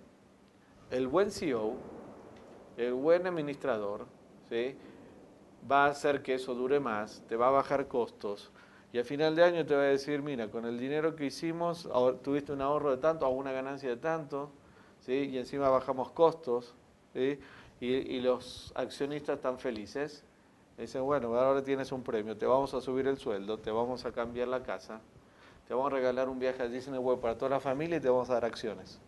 El 0.91 1.09
buen 1.09 1.31
CEO, 1.31 1.73
el 2.77 2.93
buen 2.93 3.27
administrador, 3.27 4.05
¿sí? 4.51 4.77
va 5.69 5.87
a 5.87 5.89
hacer 5.89 6.23
que 6.23 6.35
eso 6.35 6.55
dure 6.55 6.81
más, 6.81 7.25
te 7.27 7.35
va 7.35 7.49
a 7.49 7.51
bajar 7.51 7.89
costos, 7.89 8.51
y 8.93 8.99
al 8.99 9.07
final 9.07 9.35
de 9.35 9.43
año 9.43 9.65
te 9.65 9.75
va 9.75 9.81
a 9.81 9.87
decir, 9.87 10.21
mira, 10.21 10.51
con 10.51 10.67
el 10.67 10.79
dinero 10.79 11.17
que 11.17 11.25
hicimos, 11.25 11.89
tuviste 12.23 12.53
un 12.53 12.61
ahorro 12.61 12.91
de 12.91 12.99
tanto 12.99 13.27
o 13.27 13.31
una 13.31 13.53
ganancia 13.53 13.89
de 13.89 13.97
tanto, 13.97 14.51
¿sí? 15.01 15.31
y 15.33 15.39
encima 15.39 15.71
bajamos 15.71 16.11
costos, 16.11 16.75
¿sí? 17.15 17.41
y, 17.81 18.21
los 18.21 18.71
accionistas 18.77 19.37
están 19.37 19.59
felices. 19.59 20.26
Dicen, 20.79 21.03
bueno, 21.05 21.35
ahora 21.39 21.63
tienes 21.63 21.91
un 21.91 22.03
premio, 22.03 22.37
te 22.37 22.45
vamos 22.45 22.75
a 22.75 22.81
subir 22.83 23.07
el 23.07 23.17
sueldo, 23.17 23.59
te 23.59 23.71
vamos 23.71 24.05
a 24.05 24.13
cambiar 24.13 24.49
la 24.49 24.63
casa, 24.63 25.01
te 25.67 25.73
vamos 25.73 25.91
a 25.91 25.97
regalar 25.97 26.29
un 26.29 26.39
viaje 26.39 26.63
a 26.63 26.69
Disney 26.69 26.99
World 26.99 27.23
para 27.23 27.39
toda 27.39 27.51
la 27.51 27.61
familia 27.61 27.97
y 27.97 28.01
te 28.01 28.11
vamos 28.11 28.29
a 28.29 28.35
dar 28.35 28.45
acciones. 28.45 29.01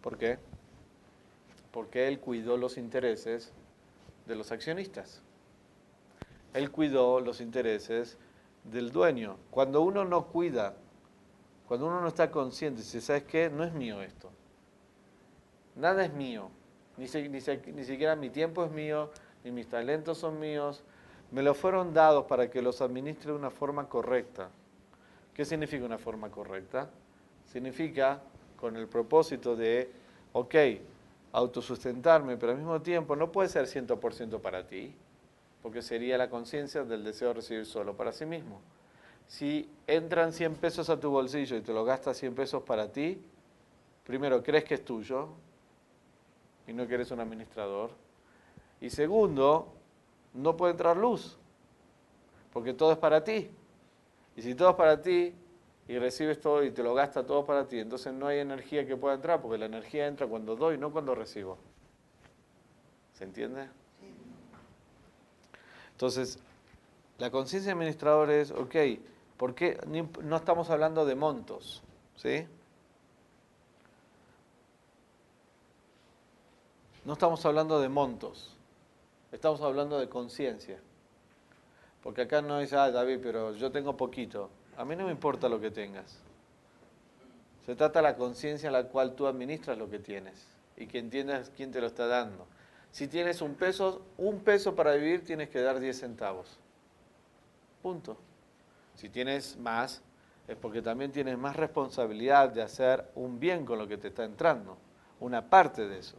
¿Por 0.00 0.18
qué? 0.18 0.38
Porque 1.70 2.08
él 2.08 2.18
cuidó 2.18 2.56
los 2.56 2.76
intereses 2.76 3.52
de 4.26 4.34
los 4.34 4.50
accionistas. 4.50 5.22
Él 6.52 6.70
cuidó 6.70 7.20
los 7.20 7.40
intereses 7.40 8.18
del 8.64 8.90
dueño. 8.90 9.36
Cuando 9.50 9.82
uno 9.82 10.04
no 10.04 10.26
cuida, 10.26 10.74
cuando 11.68 11.86
uno 11.86 12.00
no 12.00 12.08
está 12.08 12.30
consciente, 12.30 12.82
si 12.82 13.00
sabes 13.00 13.24
qué, 13.24 13.50
no 13.50 13.64
es 13.64 13.72
mío 13.72 14.02
esto. 14.02 14.30
Nada 15.76 16.04
es 16.04 16.12
mío. 16.12 16.50
Ni, 16.96 17.06
ni, 17.06 17.40
ni 17.72 17.84
siquiera 17.84 18.14
mi 18.14 18.30
tiempo 18.30 18.64
es 18.64 18.70
mío, 18.70 19.10
ni 19.44 19.52
mis 19.52 19.68
talentos 19.68 20.18
son 20.18 20.40
míos. 20.40 20.82
Me 21.30 21.42
lo 21.42 21.54
fueron 21.54 21.92
dados 21.92 22.24
para 22.26 22.50
que 22.50 22.62
los 22.62 22.80
administre 22.80 23.32
de 23.32 23.38
una 23.38 23.50
forma 23.50 23.88
correcta. 23.88 24.48
¿Qué 25.34 25.44
significa 25.44 25.84
una 25.84 25.98
forma 25.98 26.30
correcta? 26.30 26.88
Significa 27.52 28.20
con 28.56 28.76
el 28.76 28.88
propósito 28.88 29.54
de, 29.54 29.90
ok, 30.32 30.54
autosustentarme, 31.32 32.36
pero 32.36 32.52
al 32.52 32.58
mismo 32.58 32.80
tiempo 32.80 33.16
no 33.16 33.30
puede 33.32 33.48
ser 33.48 33.66
100% 33.66 34.40
para 34.40 34.66
ti, 34.66 34.94
porque 35.62 35.82
sería 35.82 36.16
la 36.16 36.30
conciencia 36.30 36.84
del 36.84 37.04
deseo 37.04 37.28
de 37.28 37.34
recibir 37.34 37.66
solo 37.66 37.96
para 37.96 38.12
sí 38.12 38.24
mismo. 38.24 38.60
Si 39.26 39.68
entran 39.86 40.32
100 40.32 40.54
pesos 40.56 40.88
a 40.88 41.00
tu 41.00 41.10
bolsillo 41.10 41.56
y 41.56 41.60
te 41.60 41.72
lo 41.72 41.84
gastas 41.84 42.16
100 42.18 42.34
pesos 42.34 42.62
para 42.62 42.92
ti, 42.92 43.20
primero, 44.04 44.42
crees 44.42 44.64
que 44.64 44.74
es 44.74 44.84
tuyo 44.84 45.28
y 46.66 46.72
no 46.72 46.86
que 46.86 46.94
eres 46.94 47.10
un 47.10 47.20
administrador. 47.20 47.90
Y 48.84 48.90
segundo, 48.90 49.72
no 50.34 50.58
puede 50.58 50.72
entrar 50.72 50.98
luz, 50.98 51.38
porque 52.52 52.74
todo 52.74 52.92
es 52.92 52.98
para 52.98 53.24
ti. 53.24 53.48
Y 54.36 54.42
si 54.42 54.54
todo 54.54 54.68
es 54.68 54.76
para 54.76 55.00
ti, 55.00 55.34
y 55.88 55.98
recibes 55.98 56.38
todo 56.38 56.62
y 56.62 56.70
te 56.70 56.82
lo 56.82 56.92
gasta 56.92 57.24
todo 57.24 57.46
para 57.46 57.66
ti, 57.66 57.78
entonces 57.78 58.12
no 58.12 58.26
hay 58.26 58.40
energía 58.40 58.86
que 58.86 58.94
pueda 58.94 59.14
entrar, 59.14 59.40
porque 59.40 59.56
la 59.56 59.64
energía 59.64 60.06
entra 60.06 60.26
cuando 60.26 60.54
doy, 60.54 60.76
no 60.76 60.92
cuando 60.92 61.14
recibo. 61.14 61.56
¿Se 63.14 63.24
entiende? 63.24 63.70
Entonces, 65.92 66.38
la 67.16 67.30
conciencia 67.30 67.72
administrador 67.72 68.28
es, 68.28 68.50
ok, 68.50 68.76
¿por 69.38 69.54
qué 69.54 69.80
no 70.22 70.36
estamos 70.36 70.68
hablando 70.68 71.06
de 71.06 71.14
montos? 71.14 71.82
¿Sí? 72.16 72.46
No 77.06 77.14
estamos 77.14 77.46
hablando 77.46 77.80
de 77.80 77.88
montos, 77.88 78.54
estamos 79.34 79.60
hablando 79.60 79.98
de 79.98 80.08
conciencia. 80.08 80.78
Porque 82.02 82.22
acá 82.22 82.42
no 82.42 82.58
dice, 82.58 82.76
ah, 82.76 82.90
David, 82.90 83.18
pero 83.22 83.54
yo 83.54 83.70
tengo 83.72 83.96
poquito. 83.96 84.50
A 84.76 84.84
mí 84.84 84.94
no 84.94 85.06
me 85.06 85.10
importa 85.10 85.48
lo 85.48 85.60
que 85.60 85.70
tengas. 85.70 86.20
Se 87.66 87.74
trata 87.74 88.00
de 88.00 88.04
la 88.04 88.16
conciencia 88.16 88.66
en 88.66 88.74
la 88.74 88.84
cual 88.84 89.14
tú 89.14 89.26
administras 89.26 89.78
lo 89.78 89.88
que 89.88 89.98
tienes 89.98 90.46
y 90.76 90.86
que 90.86 90.98
entiendas 90.98 91.50
quién 91.56 91.72
te 91.72 91.80
lo 91.80 91.86
está 91.86 92.06
dando. 92.06 92.46
Si 92.90 93.08
tienes 93.08 93.40
un 93.40 93.54
peso, 93.54 94.02
un 94.18 94.40
peso 94.40 94.74
para 94.76 94.94
vivir 94.94 95.24
tienes 95.24 95.48
que 95.48 95.60
dar 95.60 95.80
10 95.80 95.98
centavos. 95.98 96.58
Punto. 97.82 98.16
Si 98.94 99.08
tienes 99.08 99.56
más, 99.56 100.02
es 100.46 100.56
porque 100.56 100.82
también 100.82 101.10
tienes 101.10 101.38
más 101.38 101.56
responsabilidad 101.56 102.50
de 102.50 102.62
hacer 102.62 103.10
un 103.14 103.40
bien 103.40 103.64
con 103.64 103.78
lo 103.78 103.88
que 103.88 103.96
te 103.96 104.08
está 104.08 104.24
entrando, 104.24 104.76
una 105.20 105.48
parte 105.48 105.88
de 105.88 105.98
eso. 105.98 106.16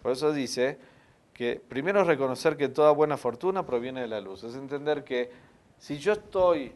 Por 0.00 0.12
eso 0.12 0.32
dice 0.32 0.78
que 1.34 1.60
primero 1.68 2.02
es 2.02 2.06
reconocer 2.06 2.56
que 2.56 2.68
toda 2.68 2.90
buena 2.92 3.16
fortuna 3.16 3.64
proviene 3.64 4.02
de 4.02 4.08
la 4.08 4.20
luz, 4.20 4.44
es 4.44 4.54
entender 4.54 5.04
que 5.04 5.30
si 5.78 5.98
yo 5.98 6.12
estoy 6.12 6.72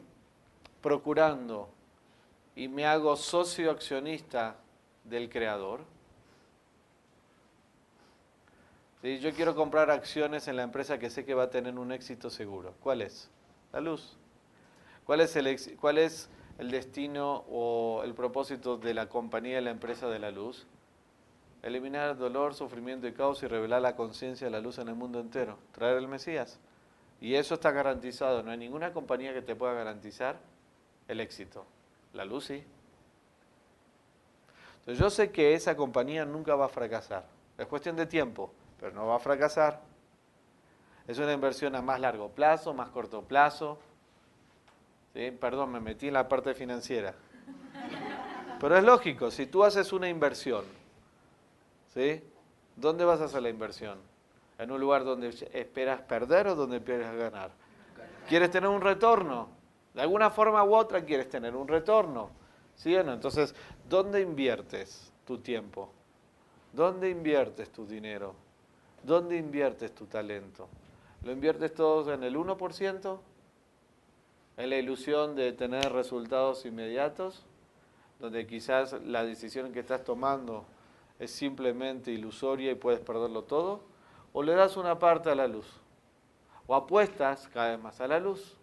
procurando 0.83 1.69
y 2.55 2.69
me 2.69 2.87
hago 2.87 3.17
socio 3.17 3.71
accionista 3.71 4.57
del 5.05 5.29
creador, 5.29 5.81
¿sí? 9.03 9.19
yo 9.19 9.33
quiero 9.33 9.55
comprar 9.55 9.91
acciones 9.91 10.49
en 10.49 10.57
la 10.57 10.63
empresa 10.63 10.99
que 10.99 11.11
sé 11.11 11.25
que 11.25 11.35
va 11.35 11.45
a 11.45 11.51
tener 11.51 11.79
un 11.79 11.93
éxito 11.93 12.31
seguro. 12.31 12.75
¿Cuál 12.81 13.03
es? 13.03 13.31
La 13.73 13.81
luz. 13.81 14.17
¿Cuál 15.05 15.21
es 15.21 15.37
el, 15.37 15.77
cuál 15.79 15.99
es 15.99 16.29
el 16.59 16.71
destino 16.71 17.45
o 17.49 18.02
el 18.04 18.15
propósito 18.15 18.76
de 18.76 18.95
la 18.95 19.09
compañía 19.09 19.61
y 19.61 19.65
la 19.65 19.71
empresa 19.71 20.09
de 20.09 20.19
la 20.19 20.30
luz? 20.30 20.67
Eliminar 21.67 22.11
el 22.11 22.17
dolor, 22.17 22.55
sufrimiento 22.55 23.09
y 23.09 23.13
caos 23.13 23.43
y 23.43 23.49
revelar 23.49 23.83
la 23.83 23.97
conciencia 23.97 24.47
de 24.47 24.52
la 24.52 24.61
luz 24.61 24.79
en 24.79 24.87
el 24.87 24.95
mundo 24.95 25.19
entero. 25.19 25.59
Traer 25.73 25.97
el 25.97 26.07
Mesías. 26.07 26.61
Y 27.21 27.35
eso 27.35 27.55
está 27.55 27.73
garantizado. 27.73 28.45
No 28.45 28.52
hay 28.52 28.57
ninguna 28.57 28.93
compañía 28.93 29.35
que 29.35 29.43
te 29.43 29.57
pueda 29.57 29.73
garantizar 29.73 30.37
el 31.09 31.19
éxito. 31.19 31.67
La 32.13 32.25
luz 32.25 32.45
sí. 32.45 32.63
Entonces 34.79 35.02
yo 35.02 35.11
sé 35.11 35.33
que 35.33 35.55
esa 35.55 35.76
compañía 35.76 36.25
nunca 36.25 36.55
va 36.55 36.67
a 36.67 36.69
fracasar. 36.69 37.26
Es 37.59 37.67
cuestión 37.67 37.97
de 37.97 38.07
tiempo, 38.07 38.52
pero 38.79 38.93
no 38.93 39.09
va 39.09 39.17
a 39.17 39.19
fracasar. 39.19 39.81
Es 41.09 41.19
una 41.19 41.33
inversión 41.33 41.75
a 41.75 41.83
más 41.83 41.99
largo 41.99 42.29
plazo, 42.29 42.75
más 42.75 42.91
corto 42.91 43.23
plazo. 43.23 43.76
¿Sí? 45.15 45.33
Perdón, 45.33 45.73
me 45.73 45.81
metí 45.81 46.07
en 46.07 46.15
la 46.15 46.29
parte 46.29 46.55
financiera. 46.55 47.13
Pero 48.61 48.79
es 48.79 48.85
lógico, 48.85 49.33
si 49.33 49.47
tú 49.47 49.65
haces 49.65 49.93
una 49.93 50.09
inversión, 50.09 50.65
¿sí? 51.97 52.23
¿dónde 52.76 53.06
vas 53.06 53.21
a 53.23 53.25
hacer 53.25 53.43
la 53.43 53.49
inversión? 53.49 53.99
¿En 54.59 54.71
un 54.71 54.80
lugar 54.80 55.04
donde 55.04 55.28
esperas 55.52 56.02
perder 56.02 56.49
o 56.49 56.54
donde 56.54 56.76
esperas 56.76 57.17
ganar? 57.17 57.50
¿Quieres 58.28 58.50
tener 58.50 58.69
un 58.69 58.82
retorno? 58.82 59.49
De 59.95 60.02
alguna 60.02 60.30
forma 60.30 60.63
u 60.63 60.75
otra 60.75 61.04
quieres 61.04 61.28
tener 61.30 61.56
un 61.56 61.67
retorno. 61.67 62.30
¿Sí 62.75 62.95
o 62.95 63.02
no? 63.02 63.15
Entonces, 63.15 63.54
¿dónde 63.89 64.21
inviertes 64.21 65.11
tu 65.26 65.39
tiempo? 65.39 65.91
¿Dónde 66.73 67.09
inviertes 67.09 67.71
tu 67.71 67.87
dinero? 67.87 68.35
¿Dónde 69.02 69.39
inviertes 69.39 69.95
tu 69.95 70.04
talento? 70.04 70.69
¿Lo 71.23 71.32
inviertes 71.32 71.75
todos 71.75 72.09
en 72.09 72.23
el 72.23 72.37
1%? 72.37 73.19
¿En 74.59 74.71
la 74.71 74.76
ilusión 74.76 75.35
de 75.35 75.52
tener 75.52 75.93
resultados 75.93 76.67
inmediatos? 76.67 77.45
Donde 78.21 78.47
quizás 78.47 78.93
la 79.04 79.25
decisión 79.25 79.73
que 79.73 79.80
estás 79.80 80.04
tomando 80.04 80.67
es 81.19 81.31
simplemente 81.31 82.11
ilusoria 82.11 82.73
y 82.73 82.75
puedes 82.75 83.00
perderlo 83.00 83.45
todo. 83.45 83.81
¿O 84.33 84.43
le 84.43 84.55
das 84.55 84.76
una 84.76 84.99
parte 84.99 85.31
a 85.31 85.35
la 85.35 85.47
luz? 85.47 85.67
¿O 86.67 86.75
apuestas 86.75 87.49
cada 87.49 87.71
vez 87.71 87.81
más 87.81 88.00
a 88.00 88.09
la 88.09 88.21
luz? 88.21 88.57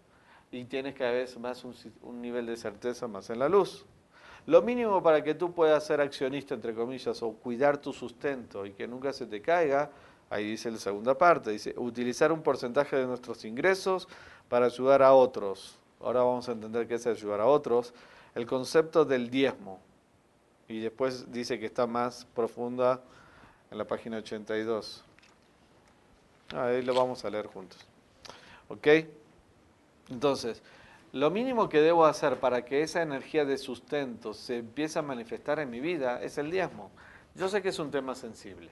y 0.53 0.65
tienes 0.65 0.93
cada 0.93 1.11
vez 1.11 1.37
más 1.39 1.63
un, 1.63 2.21
nivel 2.21 2.45
de 2.45 2.55
certeza 2.55 3.07
más 3.07 3.29
en 3.29 3.39
la 3.39 3.49
luz. 3.49 3.85
Lo 4.45 4.61
mínimo 4.61 5.01
para 5.01 5.23
que 5.23 5.33
tú 5.33 5.51
puedas 5.51 5.85
ser 5.85 5.99
accionista, 5.99 6.53
entre 6.53 6.73
comillas, 6.73 7.23
o 7.23 7.31
cuidar 7.33 7.77
tu 7.77 7.91
sustento 7.91 8.65
y 8.65 8.71
que 8.71 8.87
nunca 8.87 9.13
se 9.13 9.25
te 9.25 9.41
caiga, 9.41 9.89
ahí 10.29 10.51
dice 10.51 10.69
la 10.69 10.77
segunda 10.77 11.17
parte, 11.17 11.51
dice, 11.51 11.73
utilizar 11.77 12.31
un 12.31 12.41
porcentaje 12.41 12.97
de 12.97 13.07
nuestros 13.07 13.45
ingresos 13.45 14.07
para 14.47 14.67
ayudar 14.67 15.01
a 15.01 15.13
otros. 15.13 15.79
Ahora 16.01 16.21
vamos 16.21 16.47
a 16.49 16.51
entender 16.51 16.87
qué 16.87 16.95
es 16.95 17.07
ayudar 17.07 17.39
a 17.41 17.47
otros. 17.47 17.93
El 18.35 18.45
concepto 18.45 19.05
del 19.05 19.29
diezmo. 19.29 19.79
Y 20.67 20.79
después 20.79 21.31
dice 21.31 21.59
que 21.59 21.65
está 21.65 21.87
más 21.87 22.25
profunda 22.33 23.01
en 23.71 23.77
la 23.77 23.85
página 23.85 24.17
82. 24.17 25.03
Ahí 26.55 26.81
lo 26.81 26.93
vamos 26.93 27.25
a 27.25 27.29
leer 27.29 27.47
juntos. 27.47 27.79
¿Ok? 28.69 28.87
Entonces, 30.09 30.61
lo 31.11 31.29
mínimo 31.29 31.69
que 31.69 31.81
debo 31.81 32.05
hacer 32.05 32.39
para 32.39 32.65
que 32.65 32.81
esa 32.81 33.01
energía 33.01 33.45
de 33.45 33.57
sustento 33.57 34.33
se 34.33 34.57
empiece 34.57 34.99
a 34.99 35.01
manifestar 35.01 35.59
en 35.59 35.69
mi 35.69 35.79
vida 35.79 36.21
es 36.21 36.37
el 36.37 36.49
diezmo. 36.49 36.91
Yo 37.35 37.49
sé 37.49 37.61
que 37.61 37.69
es 37.69 37.79
un 37.79 37.91
tema 37.91 38.15
sensible. 38.15 38.71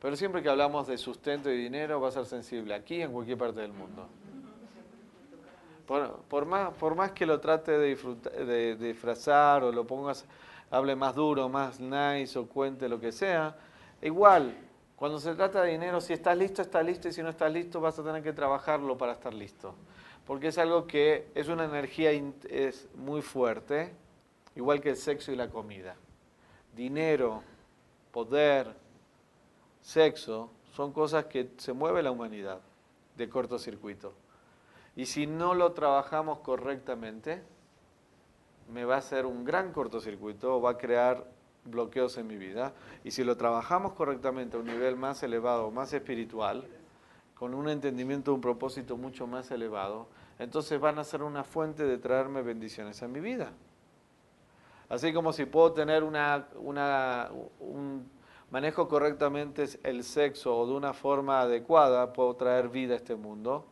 Pero 0.00 0.16
siempre 0.16 0.42
que 0.42 0.48
hablamos 0.48 0.86
de 0.86 0.98
sustento 0.98 1.50
y 1.50 1.56
dinero 1.56 2.00
va 2.00 2.08
a 2.08 2.12
ser 2.12 2.26
sensible, 2.26 2.74
aquí 2.74 3.00
en 3.00 3.12
cualquier 3.12 3.38
parte 3.38 3.60
del 3.60 3.72
mundo. 3.72 4.08
Por, 5.86 6.46
más, 6.46 7.12
que 7.12 7.26
lo 7.26 7.40
trate 7.40 7.72
de, 7.72 7.96
de, 8.44 8.76
disfrazar 8.76 9.62
o 9.62 9.70
lo 9.70 9.86
pongas, 9.86 10.24
hable 10.70 10.96
más 10.96 11.14
duro, 11.14 11.48
más 11.48 11.78
nice 11.78 12.38
o 12.38 12.46
cuente 12.46 12.88
lo 12.88 12.98
que 12.98 13.12
sea, 13.12 13.56
igual 14.02 14.54
cuando 14.96 15.20
se 15.20 15.34
trata 15.34 15.62
de 15.62 15.72
dinero, 15.72 16.00
si 16.00 16.14
estás 16.14 16.36
listo, 16.36 16.62
estás 16.62 16.84
listo, 16.84 17.08
y 17.08 17.12
si 17.12 17.22
no 17.22 17.28
estás 17.28 17.52
listo, 17.52 17.80
vas 17.82 17.98
a 17.98 18.02
tener 18.02 18.22
que 18.22 18.32
trabajarlo 18.32 18.96
para 18.96 19.12
estar 19.12 19.34
listo. 19.34 19.74
Porque 20.26 20.48
es 20.48 20.58
algo 20.58 20.86
que 20.86 21.28
es 21.34 21.48
una 21.48 21.66
energía 21.66 22.10
es 22.10 22.88
muy 22.94 23.20
fuerte, 23.20 23.92
igual 24.54 24.80
que 24.80 24.90
el 24.90 24.96
sexo 24.96 25.30
y 25.30 25.36
la 25.36 25.50
comida. 25.50 25.96
Dinero, 26.74 27.42
poder, 28.10 28.74
sexo, 29.82 30.50
son 30.72 30.92
cosas 30.92 31.26
que 31.26 31.50
se 31.58 31.74
mueve 31.74 32.02
la 32.02 32.10
humanidad 32.10 32.60
de 33.16 33.28
cortocircuito. 33.28 34.14
Y 34.96 35.06
si 35.06 35.26
no 35.26 35.54
lo 35.54 35.72
trabajamos 35.72 36.38
correctamente, 36.40 37.42
me 38.72 38.84
va 38.84 38.96
a 38.96 38.98
hacer 38.98 39.26
un 39.26 39.44
gran 39.44 39.72
cortocircuito, 39.72 40.60
va 40.60 40.70
a 40.70 40.78
crear 40.78 41.24
bloqueos 41.64 42.16
en 42.18 42.26
mi 42.26 42.36
vida. 42.36 42.72
Y 43.04 43.10
si 43.10 43.22
lo 43.22 43.36
trabajamos 43.36 43.92
correctamente 43.92 44.56
a 44.56 44.60
un 44.60 44.66
nivel 44.66 44.96
más 44.96 45.22
elevado, 45.22 45.70
más 45.70 45.92
espiritual, 45.92 46.66
con 47.34 47.54
un 47.54 47.68
entendimiento, 47.68 48.32
un 48.32 48.40
propósito 48.40 48.96
mucho 48.96 49.26
más 49.26 49.50
elevado, 49.50 50.08
entonces 50.38 50.80
van 50.80 50.98
a 50.98 51.04
ser 51.04 51.22
una 51.22 51.44
fuente 51.44 51.84
de 51.84 51.98
traerme 51.98 52.42
bendiciones 52.42 53.02
a 53.02 53.08
mi 53.08 53.20
vida. 53.20 53.52
Así 54.88 55.12
como 55.12 55.32
si 55.32 55.44
puedo 55.44 55.72
tener 55.72 56.04
un, 56.04 56.16
manejo 58.50 58.88
correctamente 58.88 59.64
el 59.82 60.04
sexo 60.04 60.56
o 60.56 60.66
de 60.66 60.72
una 60.72 60.92
forma 60.92 61.40
adecuada, 61.40 62.12
puedo 62.12 62.34
traer 62.36 62.68
vida 62.68 62.94
a 62.94 62.96
este 62.96 63.16
mundo, 63.16 63.66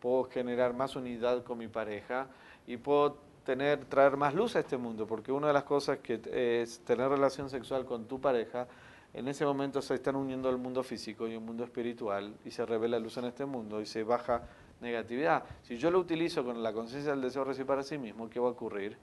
puedo 0.00 0.24
generar 0.24 0.74
más 0.74 0.96
unidad 0.96 1.42
con 1.44 1.58
mi 1.58 1.68
pareja 1.68 2.28
y 2.66 2.76
puedo 2.76 3.18
tener, 3.44 3.84
traer 3.84 4.16
más 4.16 4.34
luz 4.34 4.56
a 4.56 4.60
este 4.60 4.76
mundo, 4.76 5.06
porque 5.06 5.32
una 5.32 5.46
de 5.48 5.52
las 5.52 5.64
cosas 5.64 5.98
que 5.98 6.20
es 6.32 6.80
tener 6.80 7.08
relación 7.08 7.48
sexual 7.48 7.84
con 7.84 8.06
tu 8.06 8.20
pareja, 8.20 8.66
en 9.14 9.28
ese 9.28 9.46
momento 9.46 9.80
se 9.80 9.94
están 9.94 10.16
uniendo 10.16 10.50
el 10.50 10.58
mundo 10.58 10.82
físico 10.82 11.26
y 11.26 11.34
el 11.34 11.40
mundo 11.40 11.64
espiritual 11.64 12.34
y 12.44 12.50
se 12.50 12.66
revela 12.66 12.98
luz 12.98 13.16
en 13.16 13.24
este 13.24 13.46
mundo 13.46 13.80
y 13.80 13.86
se 13.86 14.02
baja 14.02 14.42
negatividad. 14.80 15.44
Si 15.62 15.78
yo 15.78 15.90
lo 15.90 15.98
utilizo 15.98 16.44
con 16.44 16.62
la 16.62 16.72
conciencia 16.72 17.12
del 17.12 17.22
deseo 17.22 17.42
de 17.42 17.48
recibir 17.48 17.66
para 17.66 17.82
sí 17.82 17.96
mismo, 17.96 18.28
¿qué 18.28 18.40
va 18.40 18.48
a 18.48 18.50
ocurrir? 18.50 18.98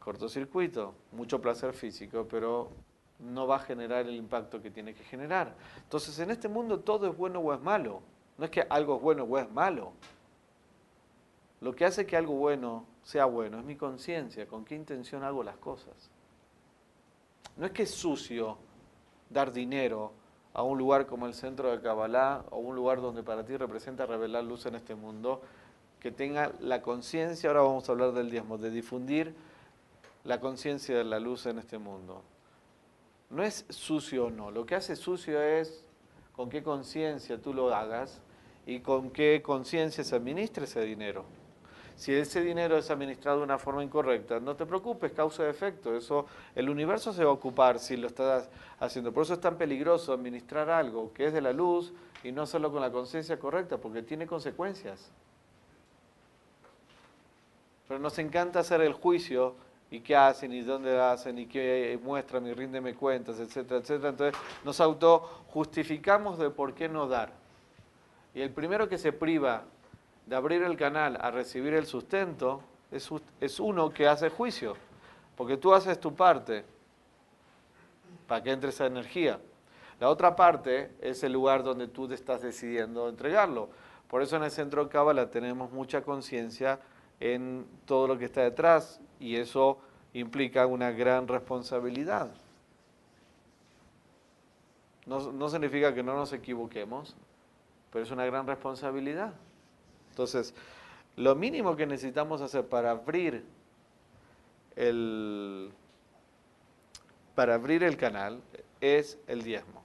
Cortocircuito, 0.00 0.94
mucho 1.12 1.40
placer 1.40 1.72
físico, 1.72 2.26
pero 2.28 2.70
no 3.18 3.46
va 3.46 3.56
a 3.56 3.60
generar 3.60 4.06
el 4.06 4.14
impacto 4.14 4.62
que 4.62 4.70
tiene 4.70 4.94
que 4.94 5.04
generar. 5.04 5.54
Entonces, 5.82 6.18
en 6.18 6.30
este 6.30 6.48
mundo 6.48 6.80
todo 6.80 7.08
es 7.08 7.16
bueno 7.16 7.40
o 7.40 7.52
es 7.52 7.60
malo. 7.60 8.00
No 8.38 8.44
es 8.44 8.50
que 8.50 8.64
algo 8.70 8.96
es 8.96 9.02
bueno 9.02 9.24
o 9.24 9.38
es 9.38 9.50
malo. 9.50 9.92
Lo 11.60 11.74
que 11.74 11.84
hace 11.84 12.06
que 12.06 12.16
algo 12.16 12.34
bueno 12.34 12.84
sea 13.02 13.24
bueno 13.24 13.58
es 13.58 13.64
mi 13.64 13.74
conciencia, 13.74 14.46
con 14.46 14.64
qué 14.64 14.76
intención 14.76 15.24
hago 15.24 15.42
las 15.42 15.56
cosas. 15.56 16.10
No 17.56 17.66
es 17.66 17.72
que 17.72 17.82
es 17.82 17.90
sucio 17.90 18.56
dar 19.28 19.52
dinero 19.52 20.12
a 20.54 20.62
un 20.62 20.78
lugar 20.78 21.06
como 21.06 21.26
el 21.26 21.34
centro 21.34 21.70
de 21.70 21.80
Kabbalah 21.80 22.44
o 22.50 22.58
un 22.58 22.76
lugar 22.76 23.00
donde 23.00 23.24
para 23.24 23.44
ti 23.44 23.56
representa 23.56 24.06
revelar 24.06 24.44
luz 24.44 24.66
en 24.66 24.76
este 24.76 24.94
mundo, 24.94 25.42
que 25.98 26.12
tenga 26.12 26.52
la 26.60 26.80
conciencia, 26.80 27.50
ahora 27.50 27.62
vamos 27.62 27.88
a 27.88 27.92
hablar 27.92 28.12
del 28.12 28.30
diezmo, 28.30 28.56
de 28.56 28.70
difundir 28.70 29.34
la 30.22 30.38
conciencia 30.40 30.96
de 30.96 31.04
la 31.04 31.18
luz 31.18 31.46
en 31.46 31.58
este 31.58 31.78
mundo. 31.78 32.22
No 33.30 33.42
es 33.42 33.66
sucio 33.68 34.26
o 34.26 34.30
no, 34.30 34.52
lo 34.52 34.64
que 34.64 34.76
hace 34.76 34.94
sucio 34.94 35.42
es 35.42 35.84
con 36.36 36.48
qué 36.48 36.62
conciencia 36.62 37.40
tú 37.42 37.52
lo 37.52 37.74
hagas 37.74 38.22
y 38.68 38.80
con 38.80 39.10
qué 39.10 39.40
conciencia 39.42 40.04
se 40.04 40.14
administre 40.14 40.64
ese 40.64 40.82
dinero. 40.82 41.24
Si 41.96 42.12
ese 42.12 42.42
dinero 42.42 42.76
es 42.76 42.90
administrado 42.90 43.38
de 43.38 43.44
una 43.44 43.58
forma 43.58 43.82
incorrecta, 43.82 44.38
no 44.40 44.56
te 44.56 44.66
preocupes, 44.66 45.10
causa 45.12 45.46
y 45.46 45.46
efecto. 45.46 45.96
Eso, 45.96 46.26
el 46.54 46.68
universo 46.68 47.14
se 47.14 47.24
va 47.24 47.30
a 47.30 47.32
ocupar 47.32 47.78
si 47.78 47.96
lo 47.96 48.06
estás 48.06 48.50
haciendo. 48.78 49.10
Por 49.10 49.22
eso 49.22 49.32
es 49.32 49.40
tan 49.40 49.56
peligroso 49.56 50.12
administrar 50.12 50.68
algo 50.68 51.14
que 51.14 51.26
es 51.28 51.32
de 51.32 51.40
la 51.40 51.54
luz 51.54 51.94
y 52.22 52.30
no 52.30 52.44
solo 52.44 52.70
con 52.70 52.82
la 52.82 52.92
conciencia 52.92 53.38
correcta, 53.38 53.78
porque 53.78 54.02
tiene 54.02 54.26
consecuencias. 54.26 55.10
Pero 57.88 57.98
nos 57.98 58.18
encanta 58.18 58.60
hacer 58.60 58.82
el 58.82 58.92
juicio 58.92 59.54
y 59.90 60.00
qué 60.00 60.14
hacen 60.14 60.52
y 60.52 60.60
dónde 60.60 61.00
hacen 61.00 61.38
y 61.38 61.46
qué 61.46 61.98
muestran 62.04 62.46
y 62.46 62.52
ríndeme 62.52 62.94
cuentas, 62.94 63.40
etcétera, 63.40 63.80
etcétera. 63.80 64.10
Entonces 64.10 64.38
nos 64.62 64.78
autojustificamos 64.78 66.38
de 66.38 66.50
por 66.50 66.74
qué 66.74 66.86
no 66.86 67.08
dar. 67.08 67.37
Y 68.38 68.40
el 68.40 68.50
primero 68.50 68.88
que 68.88 68.98
se 68.98 69.12
priva 69.12 69.64
de 70.24 70.36
abrir 70.36 70.62
el 70.62 70.76
canal 70.76 71.18
a 71.20 71.32
recibir 71.32 71.74
el 71.74 71.86
sustento 71.86 72.62
es, 72.92 73.58
uno 73.58 73.90
que 73.90 74.06
hace 74.06 74.30
juicio, 74.30 74.76
porque 75.36 75.56
tú 75.56 75.74
haces 75.74 75.98
tu 75.98 76.14
parte 76.14 76.64
para 78.28 78.40
que 78.40 78.52
entre 78.52 78.70
esa 78.70 78.86
energía. 78.86 79.40
La 79.98 80.08
otra 80.08 80.36
parte 80.36 80.92
es 81.00 81.24
el 81.24 81.32
lugar 81.32 81.64
donde 81.64 81.88
tú 81.88 82.06
te 82.06 82.14
estás 82.14 82.40
decidiendo 82.40 83.08
entregarlo. 83.08 83.70
Por 84.06 84.22
eso 84.22 84.36
en 84.36 84.44
el 84.44 84.52
centro 84.52 84.88
Cábala 84.88 85.28
tenemos 85.30 85.72
mucha 85.72 86.02
conciencia 86.02 86.78
en 87.18 87.66
todo 87.86 88.06
lo 88.06 88.18
que 88.18 88.26
está 88.26 88.42
detrás 88.42 89.00
y 89.18 89.34
eso 89.34 89.80
implica 90.12 90.64
una 90.64 90.92
gran 90.92 91.26
responsabilidad. 91.26 92.30
No 95.06 95.48
significa 95.48 95.92
que 95.92 96.04
no 96.04 96.14
nos 96.14 96.32
equivoquemos, 96.32 97.16
pero 97.92 98.04
es 98.04 98.10
una 98.10 98.24
gran 98.24 98.46
responsabilidad. 98.46 99.32
Entonces, 100.10 100.54
lo 101.16 101.34
mínimo 101.34 101.76
que 101.76 101.86
necesitamos 101.86 102.40
hacer 102.40 102.66
para 102.66 102.90
abrir 102.90 103.44
el, 104.76 105.70
para 107.34 107.54
abrir 107.54 107.82
el 107.82 107.96
canal 107.96 108.40
es 108.80 109.18
el 109.26 109.42
diezmo. 109.42 109.82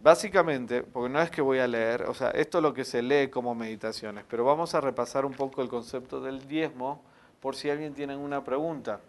Básicamente, 0.00 0.82
porque 0.82 1.08
no 1.08 1.22
es 1.22 1.30
que 1.30 1.40
voy 1.40 1.58
a 1.58 1.66
leer, 1.66 2.02
o 2.02 2.14
sea, 2.14 2.30
esto 2.30 2.58
es 2.58 2.62
lo 2.62 2.74
que 2.74 2.84
se 2.84 3.00
lee 3.00 3.28
como 3.28 3.54
meditaciones, 3.54 4.24
pero 4.28 4.44
vamos 4.44 4.74
a 4.74 4.80
repasar 4.80 5.24
un 5.24 5.32
poco 5.32 5.62
el 5.62 5.68
concepto 5.68 6.20
del 6.20 6.46
diezmo 6.46 7.00
por 7.40 7.56
si 7.56 7.70
alguien 7.70 7.94
tiene 7.94 8.16
una 8.16 8.44
pregunta. 8.44 9.00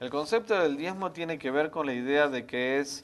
El 0.00 0.10
concepto 0.10 0.54
del 0.54 0.76
diezmo 0.76 1.10
tiene 1.10 1.38
que 1.38 1.50
ver 1.50 1.72
con 1.72 1.86
la 1.86 1.92
idea 1.92 2.28
de 2.28 2.46
que 2.46 2.78
es, 2.78 3.02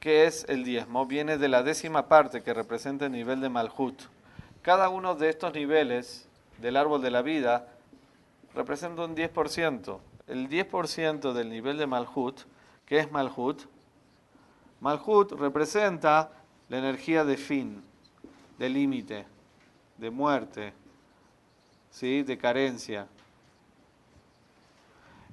qué 0.00 0.24
es 0.24 0.44
el 0.48 0.64
diezmo. 0.64 1.06
Viene 1.06 1.38
de 1.38 1.46
la 1.46 1.62
décima 1.62 2.08
parte 2.08 2.42
que 2.42 2.52
representa 2.52 3.06
el 3.06 3.12
nivel 3.12 3.40
de 3.40 3.50
Malhut. 3.50 4.02
Cada 4.62 4.88
uno 4.88 5.14
de 5.14 5.28
estos 5.28 5.54
niveles 5.54 6.26
del 6.58 6.76
árbol 6.76 7.00
de 7.02 7.12
la 7.12 7.22
vida 7.22 7.68
representa 8.52 9.04
un 9.04 9.14
10%. 9.14 10.00
El 10.26 10.48
10% 10.48 11.32
del 11.32 11.48
nivel 11.48 11.78
de 11.78 11.86
Malhut, 11.86 12.40
¿qué 12.84 12.98
es 12.98 13.12
Malhut? 13.12 13.62
Malhut 14.80 15.32
representa 15.32 16.32
la 16.68 16.78
energía 16.78 17.24
de 17.24 17.36
fin, 17.36 17.80
de 18.58 18.68
límite, 18.68 19.24
de 19.98 20.10
muerte, 20.10 20.72
¿sí? 21.90 22.24
de 22.24 22.36
carencia, 22.36 23.06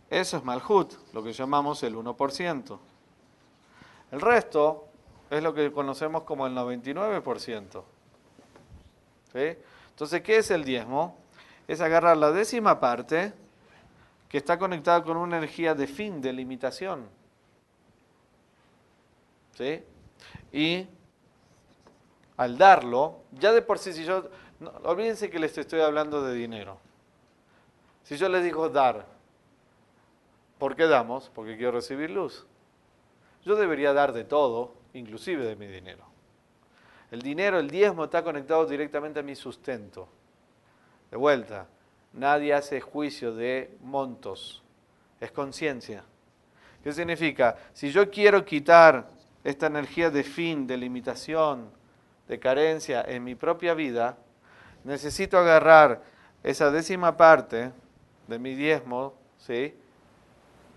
eso 0.10 0.38
es 0.38 0.44
Malhut, 0.44 0.94
lo 1.14 1.24
que 1.24 1.34
llamamos 1.34 1.84
el 1.84 1.96
1%. 1.96 2.80
El 4.12 4.22
resto 4.22 4.88
es 5.30 5.44
lo 5.44 5.54
que 5.54 5.72
conocemos 5.72 6.24
como 6.24 6.48
el 6.48 6.54
99%. 6.54 7.84
Entonces, 9.34 10.22
¿qué 10.22 10.38
es 10.38 10.52
el 10.52 10.64
diezmo? 10.64 11.18
Es 11.68 11.82
agarrar 11.82 12.18
la 12.18 12.32
décima 12.32 12.80
parte 12.80 13.34
que 14.30 14.38
está 14.38 14.58
conectada 14.58 15.04
con 15.04 15.18
una 15.18 15.38
energía 15.38 15.76
de 15.76 15.88
fin, 15.88 16.22
de 16.22 16.34
limitación. 16.34 17.08
¿Sí? 19.58 19.84
Y 20.52 20.88
al 22.38 22.58
darlo, 22.58 23.22
ya 23.32 23.52
de 23.52 23.62
por 23.62 23.80
sí, 23.80 23.94
si 23.94 24.06
yo, 24.06 24.30
olvídense 24.84 25.30
que 25.30 25.40
les 25.40 25.58
estoy 25.58 25.82
hablando 25.82 26.22
de 26.24 26.34
dinero. 26.34 26.78
Si 28.04 28.16
yo 28.16 28.30
les 28.30 28.44
digo 28.44 28.70
dar, 28.70 29.06
¿Por 30.58 30.76
qué 30.76 30.88
damos? 30.88 31.32
Porque 31.34 31.56
quiero 31.56 31.74
recibir 31.74 32.10
luz. 32.10 32.46
Yo 33.44 33.56
debería 33.56 33.94
dar 33.94 34.14
de 34.14 34.24
todo, 34.24 34.74
inclusive 34.94 35.46
de 35.46 35.56
mi 35.56 35.68
dinero. 35.68 36.04
El 37.12 37.22
dinero, 37.22 37.60
el 37.60 37.70
diezmo 37.70 38.06
está 38.06 38.24
conectado 38.24 38.66
directamente 38.66 39.20
a 39.20 39.24
mi 39.24 39.36
sustento. 39.36 40.10
De 41.10 41.18
vuelta, 41.18 41.68
nadie 42.14 42.54
hace 42.54 42.82
juicio 42.82 43.34
de 43.34 43.78
montos, 43.82 44.64
es 45.22 45.32
conciencia. 45.32 46.04
¿Qué 46.84 46.92
significa? 46.92 47.58
Si 47.74 47.92
yo 47.92 48.10
quiero 48.10 48.44
quitar 48.44 49.08
esta 49.44 49.68
energía 49.68 50.10
de 50.10 50.24
fin, 50.24 50.68
de 50.68 50.76
limitación, 50.76 51.70
de 52.28 52.40
carencia 52.40 53.04
en 53.08 53.24
mi 53.24 53.36
propia 53.36 53.74
vida, 53.74 54.18
necesito 54.84 55.38
agarrar 55.38 56.02
esa 56.44 56.72
décima 56.72 57.16
parte 57.16 57.72
de 58.28 58.40
mi 58.40 58.56
diezmo, 58.56 59.14
¿sí? 59.38 59.74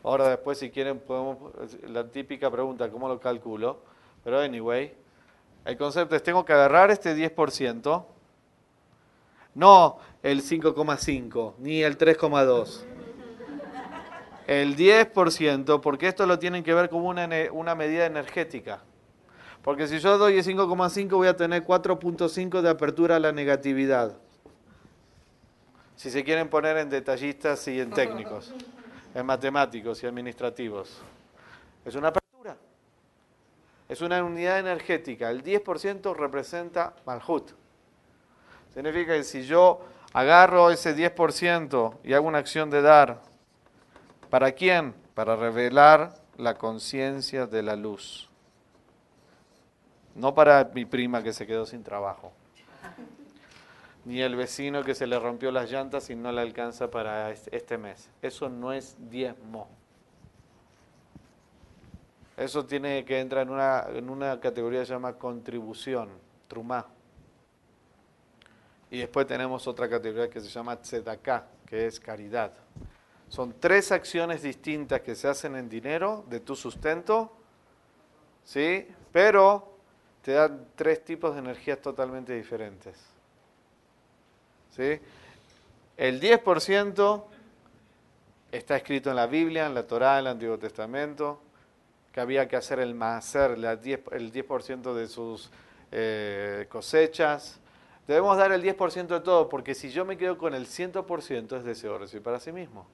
Ahora 0.03 0.29
después 0.29 0.59
si 0.59 0.71
quieren 0.71 0.99
podemos, 0.99 1.53
la 1.89 2.09
típica 2.09 2.51
pregunta, 2.51 2.91
¿cómo 2.91 3.09
lo 3.09 3.21
calculo? 3.21 3.81
Pero 4.25 4.41
anyway, 4.41 4.95
el 5.65 5.77
concepto 5.77 6.17
es, 6.17 6.23
tengo 6.23 6.45
que 6.45 6.53
agarrar 6.53 6.91
este 6.91 7.15
10%, 7.15 8.05
no 9.55 9.99
el 10.23 10.43
5,5 10.43 11.55
ni 11.59 11.83
el 11.83 11.99
3,2. 11.99 12.83
El 14.47 14.77
10%, 14.77 15.81
porque 15.81 16.09
esto 16.09 16.27
lo 16.27 16.39
tienen 16.39 16.65
que 16.65 16.75
ver 16.75 16.89
como 16.89 17.09
una, 17.09 17.29
una 17.53 17.75
medida 17.75 18.07
energética. 18.07 18.83
Porque 19.63 19.87
si 19.87 19.99
yo 19.99 20.17
doy 20.17 20.39
el 20.39 20.45
5,5 20.45 21.11
voy 21.11 21.29
a 21.29 21.37
tener 21.37 21.65
4.5 21.65 22.63
de 22.63 22.71
apertura 22.71 23.17
a 23.17 23.21
la 23.21 23.33
negatividad. 23.33 24.17
Si 25.95 26.11
se 26.11 26.25
quieren 26.25 26.49
poner 26.49 26.79
en 26.79 26.89
detallistas 26.89 27.69
y 27.69 27.79
en 27.79 27.91
técnicos 27.91 28.55
en 29.15 29.27
matemáticos 29.27 30.03
y 30.03 30.07
administrativos. 30.07 31.01
Es 31.85 31.95
una 31.95 32.09
apertura. 32.09 32.57
Es 33.89 34.01
una 34.01 34.23
unidad 34.23 34.59
energética. 34.59 35.31
El 35.31 35.43
10% 35.43 36.15
representa 36.15 36.95
Malhut. 37.07 37.51
Significa 38.73 39.15
que 39.15 39.25
si 39.25 39.43
yo 39.43 39.81
agarro 40.13 40.71
ese 40.71 40.95
10% 40.97 41.99
y 42.05 42.13
hago 42.13 42.29
una 42.29 42.39
acción 42.39 42.71
de 42.71 42.83
dar, 42.83 43.21
¿para 44.29 44.53
quién? 44.53 44.95
Para 45.15 45.37
revelar 45.37 46.15
la 46.37 46.55
conciencia 46.55 47.47
de 47.47 47.63
la 47.63 47.77
luz. 47.77 48.29
No 50.15 50.35
para 50.35 50.71
mi 50.75 50.85
prima 50.85 51.23
que 51.23 51.33
se 51.33 51.47
quedó 51.47 51.67
sin 51.67 51.83
trabajo. 51.83 52.33
Ni 54.05 54.21
el 54.21 54.37
vecino 54.37 54.83
que 54.83 54.95
se 54.95 55.07
le 55.07 55.19
rompió 55.19 55.51
las 55.51 55.71
llantas 55.71 56.11
y 56.11 56.15
no 56.15 56.33
le 56.33 56.41
alcanza 56.41 56.91
para 56.91 57.31
este 57.31 57.79
mes. 57.79 58.11
Eso 58.23 58.49
no 58.49 58.73
es 58.73 58.97
diezmo. 59.11 59.69
Eso 62.37 62.65
tiene 62.65 63.05
que 63.05 63.21
entrar 63.21 63.47
en 63.47 63.53
una, 63.53 63.85
en 63.93 64.09
una 64.09 64.41
categoría 64.41 64.81
que 64.81 64.87
se 64.87 64.95
llama 64.95 65.13
contribución, 65.13 66.09
trumá. 66.49 66.87
Y 68.91 68.99
después 68.99 69.27
tenemos 69.27 69.67
otra 69.67 69.89
categoría 69.89 70.31
que 70.31 70.41
se 70.41 70.49
llama 70.49 70.81
tzedaká, 70.81 71.47
que 71.67 71.87
es 71.87 72.01
caridad. 72.01 72.53
Son 73.29 73.55
tres 73.61 73.93
acciones 73.93 74.43
distintas 74.43 75.03
que 75.03 75.15
se 75.15 75.29
hacen 75.29 75.55
en 75.55 75.69
dinero 75.69 76.25
de 76.29 76.41
tu 76.41 76.57
sustento, 76.57 77.31
¿sí? 78.43 78.89
Pero 79.13 79.77
te 80.23 80.33
dan 80.33 80.67
tres 80.75 81.05
tipos 81.05 81.35
de 81.35 81.41
energías 81.41 81.81
totalmente 81.81 82.33
diferentes. 82.33 83.20
El 85.97 86.21
10% 86.21 87.25
está 88.53 88.77
escrito 88.77 89.11
en 89.11 89.17
la 89.17 89.27
Biblia, 89.27 89.67
en 89.67 89.75
la 89.75 89.87
Torá, 89.87 90.15
en 90.15 90.21
el 90.21 90.27
Antiguo 90.29 90.59
Testamento, 90.59 91.41
que 92.13 92.21
había 92.21 92.49
que 92.49 92.57
hacer 92.57 92.81
el 92.81 92.95
macer, 92.95 93.53
el 93.53 94.33
10%, 94.33 94.95
de 94.95 95.09
sus 95.09 95.51
eh, 95.93 96.67
cosechas. 96.69 97.61
Debemos 98.07 98.37
dar 98.37 98.53
el 98.53 98.63
10% 98.63 99.07
de 99.07 99.21
todo, 99.21 99.49
porque 99.49 99.75
si 99.75 99.91
yo 99.91 100.05
me 100.05 100.17
quedo 100.17 100.39
con 100.39 100.55
el 100.55 100.67
100% 100.67 101.59
es 101.59 101.65
deseo 101.65 101.99
recibir 101.99 102.23
para 102.23 102.41
sí 102.41 102.51
mismo. 102.51 102.87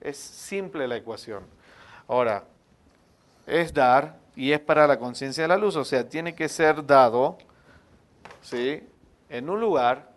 Es 0.00 0.16
simple 0.16 0.86
la 0.86 0.96
ecuación. 0.96 1.44
Ahora, 2.08 2.44
es 3.46 3.74
dar 3.74 4.16
y 4.36 4.52
es 4.52 4.60
para 4.60 4.86
la 4.86 4.98
conciencia 4.98 5.44
de 5.44 5.48
la 5.48 5.56
luz, 5.56 5.76
o 5.76 5.84
sea, 5.84 6.08
tiene 6.08 6.34
que 6.34 6.48
ser 6.48 6.84
dado 6.86 7.38
¿sí? 8.42 8.82
en 9.28 9.50
un 9.50 9.60
lugar 9.60 10.13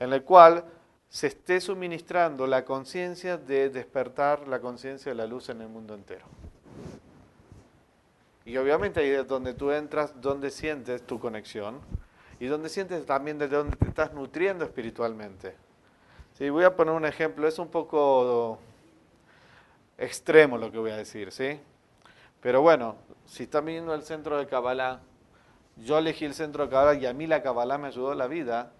en 0.00 0.12
el 0.12 0.22
cual 0.22 0.64
se 1.08 1.28
esté 1.28 1.60
suministrando 1.60 2.46
la 2.46 2.64
conciencia 2.64 3.36
de 3.36 3.70
despertar 3.70 4.48
la 4.48 4.60
conciencia 4.60 5.12
de 5.12 5.16
la 5.16 5.26
luz 5.26 5.48
en 5.48 5.60
el 5.60 5.68
mundo 5.68 5.94
entero. 5.94 6.26
Y 8.44 8.56
obviamente 8.56 9.00
ahí 9.00 9.10
es 9.10 9.26
donde 9.26 9.54
tú 9.54 9.70
entras, 9.70 10.20
donde 10.20 10.50
sientes 10.50 11.06
tu 11.06 11.18
conexión 11.18 11.80
y 12.38 12.46
donde 12.46 12.68
sientes 12.68 13.06
también 13.06 13.38
de 13.38 13.48
dónde 13.48 13.76
te 13.76 13.88
estás 13.88 14.12
nutriendo 14.12 14.64
espiritualmente. 14.64 15.54
Sí, 16.36 16.50
voy 16.50 16.64
a 16.64 16.74
poner 16.74 16.94
un 16.94 17.06
ejemplo, 17.06 17.46
es 17.46 17.58
un 17.58 17.68
poco 17.68 18.58
extremo 19.96 20.58
lo 20.58 20.70
que 20.70 20.78
voy 20.78 20.90
a 20.90 20.96
decir, 20.96 21.30
¿sí? 21.32 21.60
Pero 22.42 22.60
bueno, 22.60 22.96
si 23.24 23.44
están 23.44 23.64
viendo 23.64 23.94
el 23.94 24.02
centro 24.02 24.36
de 24.36 24.46
Kabbalah, 24.46 25.00
yo 25.76 25.96
elegí 25.96 26.26
el 26.26 26.34
centro 26.34 26.64
de 26.64 26.70
Kabbalah 26.70 26.94
y 27.00 27.06
a 27.06 27.14
mí 27.14 27.26
la 27.26 27.42
Kabbalah 27.42 27.78
me 27.78 27.86
ayudó 27.86 28.14
la 28.14 28.26
vida, 28.26 28.72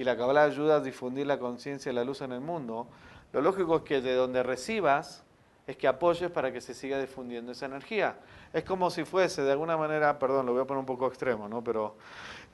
y 0.00 0.04
la 0.04 0.16
Kabbalah 0.16 0.44
ayuda 0.44 0.76
a 0.76 0.80
difundir 0.80 1.26
la 1.26 1.38
conciencia 1.38 1.92
y 1.92 1.94
la 1.94 2.04
luz 2.04 2.22
en 2.22 2.32
el 2.32 2.40
mundo, 2.40 2.86
lo 3.34 3.42
lógico 3.42 3.76
es 3.76 3.82
que 3.82 4.00
de 4.00 4.14
donde 4.14 4.42
recibas, 4.42 5.22
es 5.66 5.76
que 5.76 5.86
apoyes 5.86 6.30
para 6.30 6.50
que 6.50 6.62
se 6.62 6.72
siga 6.72 6.98
difundiendo 6.98 7.52
esa 7.52 7.66
energía. 7.66 8.16
Es 8.54 8.64
como 8.64 8.88
si 8.88 9.04
fuese, 9.04 9.42
de 9.42 9.52
alguna 9.52 9.76
manera, 9.76 10.18
perdón, 10.18 10.46
lo 10.46 10.52
voy 10.54 10.62
a 10.62 10.64
poner 10.64 10.80
un 10.80 10.86
poco 10.86 11.06
extremo, 11.06 11.50
¿no? 11.50 11.62
Pero 11.62 11.98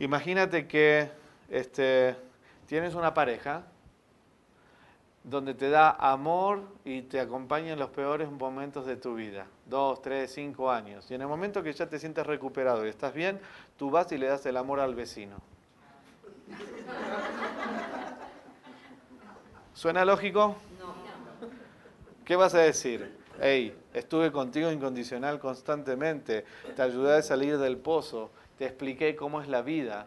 imagínate 0.01 0.67
que 0.67 1.09
este, 1.49 2.17
tienes 2.67 2.97
una 2.97 3.15
pareja 3.15 3.63
donde 5.23 5.55
te 5.55 5.71
da 5.71 5.91
amor 5.91 6.63
y 6.85 7.03
te 7.03 7.21
acompaña 7.21 7.75
en 7.75 7.79
los 7.79 7.91
peores 7.91 8.29
momentos 8.29 8.87
de 8.87 8.97
tu 8.97 9.15
vida, 9.15 9.47
dos, 9.67 10.03
tres, 10.03 10.33
cinco 10.35 10.69
años. 10.69 11.09
Y 11.13 11.15
en 11.15 11.21
el 11.21 11.29
momento 11.29 11.63
que 11.63 11.73
ya 11.73 11.89
te 11.89 12.01
sientes 12.01 12.27
recuperado 12.27 12.85
y 12.85 12.89
estás 12.89 13.15
bien, 13.15 13.39
tú 13.77 13.89
vas 13.89 14.11
y 14.11 14.19
le 14.19 14.27
das 14.27 14.45
el 14.47 14.57
amor 14.57 14.81
al 14.81 14.97
vecino. 14.97 15.37
¿Suena 19.75 20.05
lógico? 20.05 20.57
No. 20.79 20.95
¿Qué 22.25 22.37
vas 22.37 22.55
a 22.55 22.59
decir? 22.59 23.17
Hey, 23.41 23.77
estuve 23.93 24.33
contigo 24.33 24.73
incondicional 24.73 25.39
constantemente, 25.39 26.45
te 26.75 26.83
ayudé 26.83 27.19
a 27.19 27.23
salir 27.23 27.59
del 27.59 27.77
pozo, 27.77 28.31
te 28.59 28.65
expliqué 28.65 29.15
cómo 29.15 29.43
es 29.43 29.49
la 29.49 29.61
vida, 29.61 30.07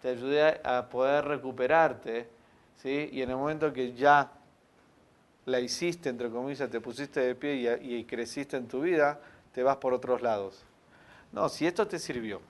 te 0.00 0.10
ayudé 0.10 0.60
a 0.64 0.88
poder 0.88 1.24
recuperarte, 1.24 2.28
¿sí? 2.76 3.08
Y 3.12 3.22
en 3.22 3.30
el 3.30 3.36
momento 3.36 3.72
que 3.72 3.92
ya 3.92 4.30
la 5.46 5.60
hiciste, 5.60 6.08
entre 6.08 6.30
comillas, 6.30 6.70
te 6.70 6.80
pusiste 6.80 7.20
de 7.20 7.34
pie 7.34 7.78
y, 7.82 8.04
creciste 8.04 8.56
en 8.56 8.68
tu 8.68 8.82
vida, 8.82 9.20
te 9.52 9.62
vas 9.62 9.76
por 9.76 9.92
otros 9.92 10.22
lados. 10.22 10.62
No, 11.32 11.48
si 11.48 11.66
esto 11.66 11.86
te 11.86 11.98
sirvió, 11.98 12.40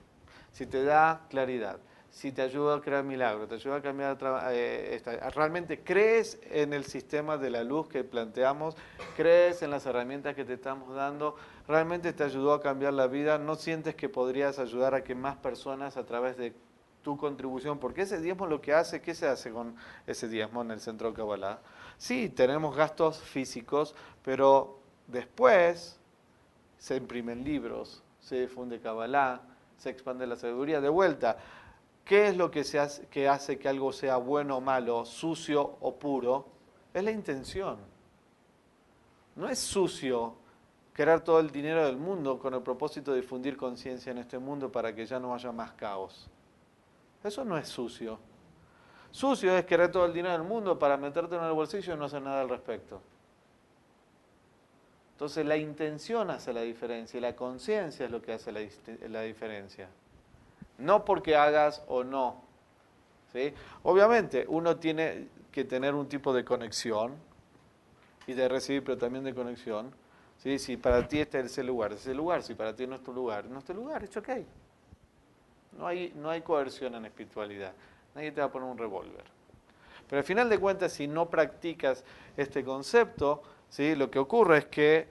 si 0.51 0.65
te 0.67 0.83
da 0.83 1.21
claridad, 1.29 1.77
si 2.11 2.33
te 2.33 2.41
ayuda 2.41 2.75
a 2.75 2.81
crear 2.81 3.05
milagros, 3.05 3.47
te 3.47 3.55
ayuda 3.55 3.77
a 3.77 3.81
cambiar, 3.81 4.17
eh, 4.51 5.01
realmente 5.33 5.79
crees 5.79 6.37
en 6.51 6.73
el 6.73 6.83
sistema 6.83 7.37
de 7.37 7.49
la 7.49 7.63
luz 7.63 7.87
que 7.87 8.03
planteamos, 8.03 8.75
crees 9.15 9.61
en 9.61 9.71
las 9.71 9.85
herramientas 9.85 10.35
que 10.35 10.43
te 10.43 10.53
estamos 10.53 10.93
dando, 10.93 11.37
realmente 11.67 12.11
te 12.11 12.25
ayudó 12.25 12.53
a 12.53 12.61
cambiar 12.61 12.93
la 12.93 13.07
vida, 13.07 13.37
no 13.37 13.55
sientes 13.55 13.95
que 13.95 14.09
podrías 14.09 14.59
ayudar 14.59 14.93
a 14.93 15.03
que 15.05 15.15
más 15.15 15.37
personas 15.37 15.95
a 15.95 16.05
través 16.05 16.35
de 16.35 16.53
tu 17.01 17.17
contribución, 17.17 17.79
porque 17.79 18.01
ese 18.01 18.19
diezmo 18.19 18.45
lo 18.45 18.61
que 18.61 18.73
hace, 18.73 19.01
¿qué 19.01 19.15
se 19.15 19.27
hace 19.27 19.49
con 19.49 19.75
ese 20.05 20.27
diezmo 20.27 20.61
en 20.61 20.71
el 20.71 20.81
centro 20.81 21.09
de 21.09 21.15
Kabbalah? 21.15 21.59
Sí, 21.97 22.27
tenemos 22.27 22.75
gastos 22.75 23.19
físicos, 23.19 23.95
pero 24.21 24.79
después 25.07 25.97
se 26.77 26.97
imprimen 26.97 27.45
libros, 27.45 28.03
se 28.19 28.41
difunde 28.41 28.81
Kabbalah, 28.81 29.41
se 29.77 29.89
expande 29.89 30.27
la 30.27 30.35
sabiduría. 30.35 30.79
De 30.79 30.89
vuelta, 30.89 31.37
¿qué 32.05 32.27
es 32.27 32.37
lo 32.37 32.51
que, 32.51 32.63
se 32.63 32.79
hace, 32.79 33.07
que 33.07 33.27
hace 33.27 33.57
que 33.57 33.69
algo 33.69 33.91
sea 33.91 34.17
bueno 34.17 34.57
o 34.57 34.61
malo, 34.61 35.05
sucio 35.05 35.77
o 35.81 35.95
puro? 35.95 36.47
Es 36.93 37.03
la 37.03 37.11
intención. 37.11 37.77
No 39.35 39.47
es 39.47 39.59
sucio 39.59 40.35
querer 40.93 41.21
todo 41.21 41.39
el 41.39 41.49
dinero 41.51 41.85
del 41.85 41.97
mundo 41.97 42.37
con 42.37 42.53
el 42.53 42.61
propósito 42.61 43.11
de 43.11 43.21
difundir 43.21 43.55
conciencia 43.55 44.11
en 44.11 44.17
este 44.17 44.37
mundo 44.37 44.71
para 44.71 44.93
que 44.93 45.05
ya 45.05 45.19
no 45.19 45.33
haya 45.33 45.51
más 45.51 45.71
caos. 45.73 46.29
Eso 47.23 47.45
no 47.45 47.57
es 47.57 47.67
sucio. 47.67 48.19
Sucio 49.11 49.55
es 49.55 49.65
querer 49.65 49.91
todo 49.91 50.05
el 50.05 50.13
dinero 50.13 50.33
del 50.33 50.47
mundo 50.47 50.79
para 50.79 50.97
meterte 50.97 51.35
en 51.35 51.43
el 51.43 51.51
bolsillo 51.51 51.93
y 51.93 51.97
no 51.97 52.05
hacer 52.05 52.21
nada 52.21 52.41
al 52.41 52.49
respecto. 52.49 53.01
Entonces 55.13 55.45
la 55.45 55.57
intención 55.57 56.31
hace 56.31 56.51
la 56.51 56.61
diferencia 56.61 57.17
y 57.17 57.21
la 57.21 57.35
conciencia 57.35 58.05
es 58.05 58.11
lo 58.11 58.21
que 58.21 58.33
hace 58.33 58.51
la, 58.51 59.21
diferencia. 59.21 59.87
No 60.81 61.05
porque 61.05 61.35
hagas 61.35 61.83
o 61.87 62.03
no. 62.03 62.41
¿sí? 63.31 63.53
Obviamente 63.83 64.45
uno 64.47 64.77
tiene 64.77 65.27
que 65.51 65.63
tener 65.63 65.93
un 65.93 66.07
tipo 66.07 66.33
de 66.33 66.43
conexión 66.43 67.15
y 68.27 68.33
de 68.33 68.47
recibir, 68.47 68.83
pero 68.83 68.97
también 68.97 69.23
de 69.23 69.33
conexión. 69.33 69.91
¿sí? 70.37 70.57
Si 70.59 70.77
para 70.77 71.07
ti 71.07 71.19
este 71.19 71.39
es 71.39 71.57
el 71.57 71.67
lugar, 71.67 71.93
es 71.93 72.07
el 72.07 72.17
lugar. 72.17 72.43
Si 72.43 72.55
para 72.55 72.75
ti 72.75 72.87
no 72.87 72.95
es 72.95 73.03
tu 73.03 73.13
lugar, 73.13 73.45
no 73.45 73.59
es 73.59 73.65
tu 73.65 73.73
lugar, 73.73 74.03
es 74.03 74.15
ok. 74.15 74.29
No 75.77 75.87
hay, 75.87 76.13
no 76.15 76.29
hay 76.29 76.41
coerción 76.41 76.95
en 76.95 77.05
espiritualidad. 77.05 77.73
Nadie 78.15 78.31
te 78.31 78.41
va 78.41 78.47
a 78.47 78.51
poner 78.51 78.69
un 78.69 78.77
revólver. 78.77 79.23
Pero 80.09 80.19
al 80.19 80.25
final 80.25 80.49
de 80.49 80.59
cuentas, 80.59 80.91
si 80.91 81.07
no 81.07 81.29
practicas 81.29 82.03
este 82.35 82.65
concepto, 82.65 83.41
¿sí? 83.69 83.95
lo 83.95 84.11
que 84.11 84.19
ocurre 84.19 84.57
es 84.57 84.65
que 84.65 85.07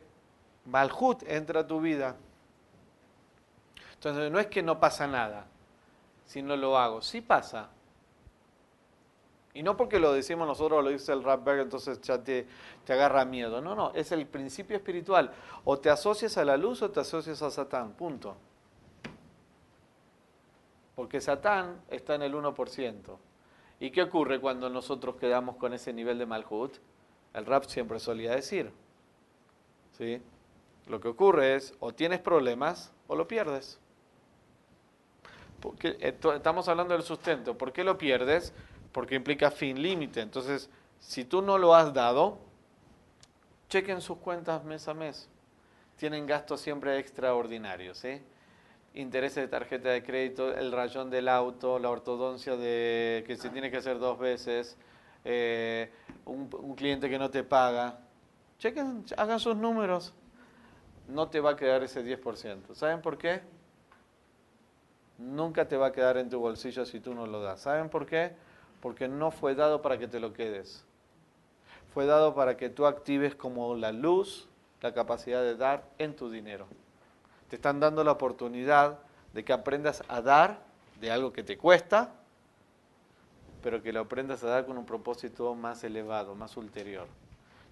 Malhut 0.66 1.22
entra 1.26 1.60
a 1.60 1.66
tu 1.66 1.80
vida. 1.80 2.16
Entonces 3.94 4.30
no 4.30 4.38
es 4.38 4.48
que 4.48 4.62
no 4.62 4.78
pasa 4.78 5.06
nada 5.06 5.46
si 6.30 6.42
no 6.42 6.56
lo 6.56 6.78
hago. 6.78 7.02
Sí 7.02 7.22
pasa. 7.22 7.70
Y 9.52 9.64
no 9.64 9.76
porque 9.76 9.98
lo 9.98 10.12
decimos 10.12 10.46
nosotros 10.46 10.78
o 10.78 10.82
lo 10.82 10.90
dice 10.90 11.12
el 11.12 11.24
Rapberg, 11.24 11.62
entonces 11.62 12.00
ya 12.02 12.22
te, 12.22 12.46
te 12.84 12.92
agarra 12.92 13.24
miedo. 13.24 13.60
No, 13.60 13.74
no, 13.74 13.92
es 13.94 14.12
el 14.12 14.24
principio 14.28 14.76
espiritual. 14.76 15.32
O 15.64 15.80
te 15.80 15.90
asocias 15.90 16.38
a 16.38 16.44
la 16.44 16.56
luz 16.56 16.82
o 16.82 16.90
te 16.92 17.00
asocias 17.00 17.42
a 17.42 17.50
Satán. 17.50 17.94
Punto. 17.94 18.36
Porque 20.94 21.20
Satán 21.20 21.80
está 21.90 22.14
en 22.14 22.22
el 22.22 22.32
1%. 22.32 23.16
¿Y 23.80 23.90
qué 23.90 24.02
ocurre 24.02 24.40
cuando 24.40 24.70
nosotros 24.70 25.16
quedamos 25.16 25.56
con 25.56 25.74
ese 25.74 25.92
nivel 25.92 26.16
de 26.16 26.26
Malhut? 26.26 26.76
El 27.34 27.44
rap 27.44 27.64
siempre 27.64 27.98
solía 27.98 28.36
decir. 28.36 28.70
¿sí? 29.98 30.22
Lo 30.86 31.00
que 31.00 31.08
ocurre 31.08 31.56
es, 31.56 31.74
o 31.80 31.92
tienes 31.92 32.20
problemas 32.20 32.92
o 33.08 33.16
lo 33.16 33.26
pierdes. 33.26 33.80
Porque, 35.60 35.96
estamos 36.00 36.68
hablando 36.68 36.94
del 36.94 37.02
sustento. 37.02 37.56
¿Por 37.56 37.72
qué 37.72 37.84
lo 37.84 37.98
pierdes? 37.98 38.52
Porque 38.92 39.14
implica 39.14 39.50
fin 39.50 39.80
límite. 39.80 40.20
Entonces, 40.20 40.70
si 40.98 41.24
tú 41.24 41.42
no 41.42 41.58
lo 41.58 41.74
has 41.74 41.92
dado, 41.92 42.38
chequen 43.68 44.00
sus 44.00 44.18
cuentas 44.18 44.64
mes 44.64 44.88
a 44.88 44.94
mes. 44.94 45.28
Tienen 45.96 46.26
gastos 46.26 46.60
siempre 46.60 46.98
extraordinarios. 46.98 47.98
¿sí? 47.98 48.22
intereses 48.94 49.36
de 49.36 49.48
tarjeta 49.48 49.90
de 49.90 50.02
crédito, 50.02 50.52
el 50.52 50.72
rayón 50.72 51.10
del 51.10 51.28
auto, 51.28 51.78
la 51.78 51.90
ortodoncia 51.90 52.56
de 52.56 53.24
que 53.26 53.36
se 53.36 53.50
tiene 53.50 53.70
que 53.70 53.76
hacer 53.76 53.98
dos 53.98 54.18
veces, 54.18 54.76
eh, 55.24 55.92
un, 56.24 56.48
cliente 56.74 57.08
que 57.08 57.18
no 57.18 57.30
te 57.30 57.44
paga. 57.44 58.00
Chequen, 58.58 59.04
hagan 59.16 59.38
sus 59.38 59.56
números. 59.56 60.12
No 61.08 61.28
te 61.28 61.40
va 61.40 61.50
a 61.50 61.56
quedar 61.56 61.82
ese 61.82 62.04
10%. 62.04 62.74
¿Saben 62.74 63.00
por 63.00 63.18
qué? 63.18 63.42
Nunca 65.20 65.68
te 65.68 65.76
va 65.76 65.88
a 65.88 65.92
quedar 65.92 66.16
en 66.16 66.30
tu 66.30 66.40
bolsillo 66.40 66.84
si 66.84 67.00
tú 67.00 67.14
no 67.14 67.26
lo 67.26 67.42
das. 67.42 67.60
¿Saben 67.60 67.88
por 67.88 68.06
qué? 68.06 68.32
Porque 68.80 69.08
no 69.08 69.30
fue 69.30 69.54
dado 69.54 69.82
para 69.82 69.98
que 69.98 70.08
te 70.08 70.20
lo 70.20 70.32
quedes. 70.32 70.84
Fue 71.92 72.06
dado 72.06 72.34
para 72.34 72.56
que 72.56 72.70
tú 72.70 72.86
actives 72.86 73.34
como 73.34 73.74
la 73.74 73.92
luz 73.92 74.48
la 74.80 74.94
capacidad 74.94 75.42
de 75.42 75.56
dar 75.56 75.84
en 75.98 76.16
tu 76.16 76.30
dinero. 76.30 76.66
Te 77.48 77.56
están 77.56 77.80
dando 77.80 78.02
la 78.02 78.12
oportunidad 78.12 79.00
de 79.34 79.44
que 79.44 79.52
aprendas 79.52 80.02
a 80.08 80.22
dar 80.22 80.62
de 81.00 81.10
algo 81.10 81.32
que 81.32 81.42
te 81.42 81.58
cuesta, 81.58 82.14
pero 83.62 83.82
que 83.82 83.92
lo 83.92 84.00
aprendas 84.00 84.42
a 84.42 84.48
dar 84.48 84.66
con 84.66 84.78
un 84.78 84.86
propósito 84.86 85.54
más 85.54 85.84
elevado, 85.84 86.34
más 86.34 86.56
ulterior. 86.56 87.06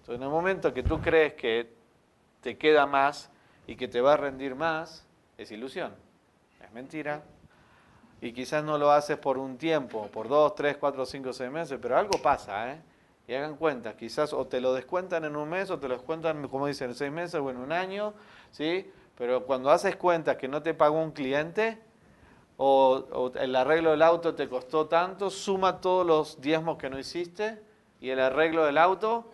Entonces, 0.01 0.15
en 0.15 0.23
el 0.23 0.29
momento 0.29 0.73
que 0.73 0.83
tú 0.83 1.01
crees 1.01 1.33
que 1.33 1.73
te 2.41 2.57
queda 2.57 2.85
más 2.85 3.31
y 3.65 3.75
que 3.75 3.87
te 3.87 4.01
va 4.01 4.13
a 4.13 4.17
rendir 4.17 4.55
más, 4.55 5.05
es 5.37 5.51
ilusión, 5.51 5.93
es 6.63 6.71
mentira. 6.71 7.23
Y 8.21 8.33
quizás 8.33 8.63
no 8.63 8.77
lo 8.77 8.91
haces 8.91 9.17
por 9.17 9.37
un 9.37 9.57
tiempo, 9.57 10.07
por 10.07 10.27
dos, 10.27 10.55
tres, 10.55 10.77
cuatro, 10.77 11.05
cinco, 11.05 11.31
seis 11.31 11.49
meses, 11.49 11.79
pero 11.81 11.97
algo 11.97 12.21
pasa, 12.21 12.73
¿eh? 12.73 12.81
Y 13.27 13.33
hagan 13.35 13.55
cuenta, 13.55 13.95
quizás 13.95 14.33
o 14.33 14.47
te 14.47 14.59
lo 14.59 14.73
descuentan 14.73 15.23
en 15.23 15.35
un 15.35 15.47
mes 15.47 15.69
o 15.69 15.77
te 15.79 15.87
lo 15.87 15.93
descuentan, 15.93 16.47
como 16.47 16.65
dicen, 16.65 16.89
en 16.89 16.95
seis 16.95 17.11
meses 17.11 17.39
o 17.39 17.49
en 17.49 17.57
un 17.57 17.71
año, 17.71 18.13
¿sí? 18.51 18.91
Pero 19.17 19.45
cuando 19.45 19.69
haces 19.69 19.95
cuenta 19.95 20.37
que 20.37 20.47
no 20.47 20.63
te 20.63 20.73
pagó 20.73 21.01
un 21.01 21.11
cliente 21.11 21.77
o, 22.57 23.31
el 23.35 23.55
arreglo 23.55 23.91
del 23.91 24.01
auto 24.01 24.35
te 24.35 24.49
costó 24.49 24.87
tanto, 24.87 25.29
suma 25.29 25.79
todos 25.79 26.05
los 26.05 26.41
diezmos 26.41 26.77
que 26.77 26.89
no 26.89 26.99
hiciste 26.99 27.61
y 28.01 28.09
el 28.09 28.19
arreglo 28.19 28.65
del 28.65 28.77
auto 28.77 29.29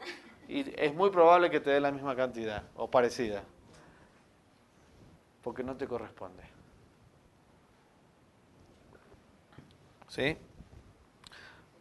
y 0.48 0.66
es 0.80 0.94
muy 0.94 1.10
probable 1.10 1.50
que 1.50 1.60
te 1.60 1.70
dé 1.70 1.80
la 1.80 1.92
misma 1.92 2.16
cantidad 2.16 2.64
o 2.76 2.90
parecida. 2.90 3.44
Porque 5.42 5.64
no 5.64 5.76
te 5.76 5.88
corresponde. 5.88 6.55
¿Sí? 10.16 10.38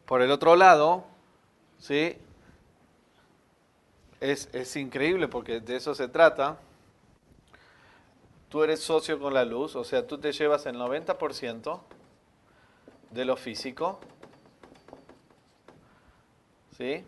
Por 0.06 0.22
el 0.22 0.32
otro 0.32 0.56
lado, 0.56 1.04
¿sí? 1.78 2.16
Es, 4.20 4.48
es 4.52 4.74
increíble 4.74 5.28
porque 5.28 5.60
de 5.60 5.76
eso 5.76 5.94
se 5.94 6.08
trata 6.08 6.58
tú 8.54 8.62
eres 8.62 8.78
socio 8.78 9.18
con 9.18 9.34
la 9.34 9.44
luz, 9.44 9.74
o 9.74 9.82
sea, 9.82 10.06
tú 10.06 10.18
te 10.18 10.30
llevas 10.30 10.64
el 10.66 10.76
90% 10.76 11.80
de 13.10 13.24
lo 13.24 13.36
físico, 13.36 13.98
¿sí? 16.76 17.04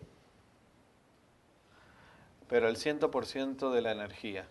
Pero 2.49 2.69
el 2.69 2.77
100% 2.77 3.71
de 3.71 3.81
la 3.81 3.93
energía. 3.93 4.49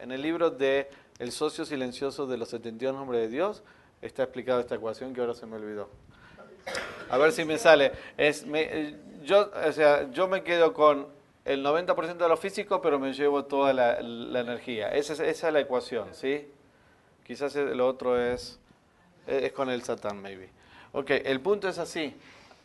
En 0.00 0.12
el 0.12 0.22
libro 0.22 0.50
de 0.50 0.88
El 1.18 1.30
socio 1.30 1.66
silencioso 1.66 2.26
de 2.26 2.38
los 2.38 2.48
72 2.48 2.94
nombres 2.94 3.20
de 3.20 3.28
Dios 3.28 3.62
está 4.02 4.22
explicada 4.22 4.60
esta 4.60 4.74
ecuación 4.74 5.14
que 5.14 5.20
ahora 5.20 5.34
se 5.34 5.46
me 5.46 5.56
olvidó. 5.56 5.88
A 7.08 7.18
ver 7.18 7.32
si 7.32 7.44
me 7.44 7.58
sale. 7.58 7.92
Es, 8.16 8.44
eh, 8.52 8.96
yo, 9.24 9.50
o 9.66 9.72
sea, 9.72 10.10
yo 10.10 10.28
me 10.28 10.42
quedo 10.42 10.72
con 10.72 11.06
el 11.44 11.64
90% 11.64 12.16
de 12.16 12.28
lo 12.28 12.36
físico, 12.36 12.80
pero 12.80 12.98
me 12.98 13.12
llevo 13.12 13.44
toda 13.44 13.72
la, 13.72 13.98
energía. 13.98 14.88
Esa 14.88 15.24
es, 15.24 15.42
la 15.44 15.60
ecuación, 15.60 16.08
¿sí? 16.12 16.48
Quizás 17.24 17.54
lo 17.54 17.86
otro 17.86 18.20
es, 18.20 18.58
es 19.26 19.52
con 19.52 19.70
el 19.70 19.82
Satán, 19.82 20.20
maybe. 20.20 20.50
Ok, 20.92 21.10
el 21.10 21.40
punto 21.40 21.68
es 21.68 21.78
así. 21.78 22.16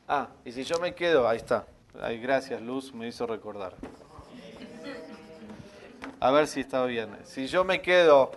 Ah, 0.08 0.30
y 0.46 0.52
si 0.52 0.63
yo 0.63 0.80
me 0.80 0.96
quedo, 0.96 1.28
ahí 1.28 1.38
está. 1.38 1.65
Ay, 2.02 2.20
gracias, 2.20 2.62
Luz, 2.62 2.94
me 2.94 3.08
hizo 3.08 3.28
recordar. 3.28 3.76
A 6.20 6.32
ver 6.32 6.48
si 6.48 6.62
está 6.62 6.86
bien. 6.86 7.10
Si 7.24 7.48
yo 7.48 7.63
me 7.63 7.82
quedo 7.82 8.32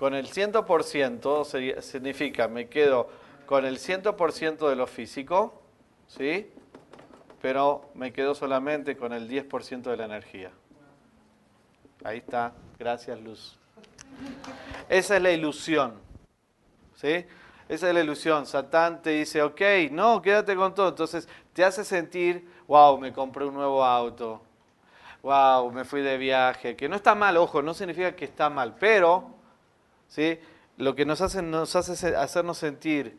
con 0.00 0.14
el 0.14 0.28
100%, 0.28 1.82
significa 1.82 2.48
me 2.48 2.70
quedo 2.70 3.10
con 3.44 3.66
el 3.66 3.76
100% 3.76 4.70
de 4.70 4.74
lo 4.74 4.86
físico, 4.86 5.60
¿sí? 6.06 6.50
pero 7.42 7.90
me 7.92 8.10
quedo 8.10 8.34
solamente 8.34 8.96
con 8.96 9.12
el 9.12 9.28
10% 9.28 9.82
de 9.82 9.96
la 9.98 10.06
energía. 10.06 10.52
Ahí 12.02 12.16
está, 12.16 12.54
gracias 12.78 13.20
Luz. 13.20 13.58
Esa 14.88 15.16
es 15.16 15.22
la 15.22 15.32
ilusión. 15.32 15.92
¿Sí? 16.94 17.26
Esa 17.68 17.88
es 17.88 17.94
la 17.94 18.00
ilusión. 18.00 18.46
Satán 18.46 19.02
te 19.02 19.10
dice, 19.10 19.42
ok, 19.42 19.60
no, 19.90 20.22
quédate 20.22 20.56
con 20.56 20.74
todo. 20.74 20.88
Entonces 20.88 21.28
te 21.52 21.62
hace 21.62 21.84
sentir, 21.84 22.48
wow, 22.66 22.98
me 22.98 23.12
compré 23.12 23.44
un 23.44 23.52
nuevo 23.52 23.84
auto. 23.84 24.40
Wow, 25.22 25.70
me 25.70 25.84
fui 25.84 26.00
de 26.00 26.16
viaje. 26.16 26.74
Que 26.74 26.88
no 26.88 26.96
está 26.96 27.14
mal, 27.14 27.36
ojo, 27.36 27.60
no 27.60 27.74
significa 27.74 28.16
que 28.16 28.24
está 28.24 28.48
mal, 28.48 28.76
pero 28.80 29.39
¿sí? 30.10 30.38
lo 30.76 30.94
que 30.94 31.04
nos 31.04 31.20
hace, 31.20 31.42
nos 31.42 31.74
hace 31.76 32.16
hacernos 32.16 32.58
sentir, 32.58 33.16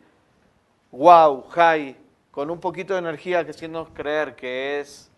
wow, 0.92 1.44
high, 1.50 1.96
con 2.32 2.50
un 2.50 2.60
poquito 2.60 2.94
de 2.94 3.00
energía 3.00 3.44
que 3.44 3.52
haciendo 3.52 3.86
creer 3.94 4.36
que 4.36 4.80
es 4.80 5.10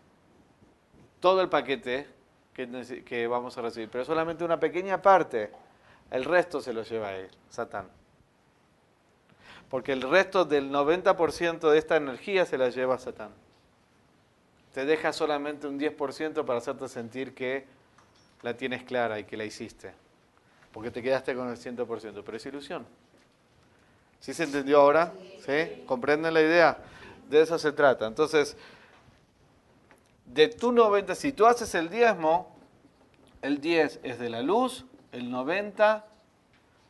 todo 1.19 1.41
el 1.41 1.49
paquete 1.49 2.07
que, 2.53 3.03
que 3.05 3.27
vamos 3.27 3.57
a 3.57 3.62
recibir, 3.62 3.89
pero 3.89 4.03
solamente 4.03 4.43
una 4.43 4.59
pequeña 4.59 5.01
parte, 5.01 5.51
el 6.12 6.25
resto 6.25 6.62
se 6.62 6.73
lo 6.73 6.83
lleva 6.83 7.07
a 7.09 7.17
él, 7.17 7.29
Satán. 7.49 7.88
Porque 9.69 9.93
el 9.93 10.01
resto 10.01 10.45
del 10.45 10.69
90% 10.69 11.71
de 11.71 11.77
esta 11.77 11.95
energía 11.95 12.45
se 12.45 12.57
la 12.57 12.69
lleva 12.69 12.95
a 12.95 12.99
Satán. 12.99 13.31
Te 14.73 14.86
deja 14.86 15.13
solamente 15.13 15.67
un 15.67 15.79
10% 15.79 16.45
para 16.45 16.59
hacerte 16.59 16.88
sentir 16.88 17.33
que 17.33 17.65
la 18.41 18.55
tienes 18.55 18.83
clara 18.83 19.19
y 19.19 19.23
que 19.23 19.38
la 19.38 19.45
hiciste. 19.45 20.02
Porque 20.73 20.91
te 20.91 21.01
quedaste 21.01 21.36
con 21.36 21.47
el 21.49 21.57
100%, 21.57 22.23
pero 22.25 22.38
es 22.38 22.45
ilusión. 22.45 22.86
¿Sí 24.19 24.33
se 24.33 24.43
entendió 24.43 24.81
ahora? 24.81 25.13
¿Sí? 25.45 25.83
¿Comprenden 25.86 26.33
la 26.33 26.41
idea? 26.41 26.77
De 27.29 27.41
eso 27.41 27.57
se 27.57 27.71
trata. 27.71 28.07
Entonces, 28.07 28.57
de 30.25 30.47
tu 30.47 30.71
90, 30.71 31.13
si 31.15 31.31
tú 31.31 31.45
haces 31.45 31.73
el 31.75 31.89
diezmo, 31.89 32.55
el 33.41 33.62
10 33.62 33.99
es 34.03 34.19
de 34.19 34.29
la 34.29 34.41
luz, 34.41 34.86
el 35.12 35.29
90 35.29 36.05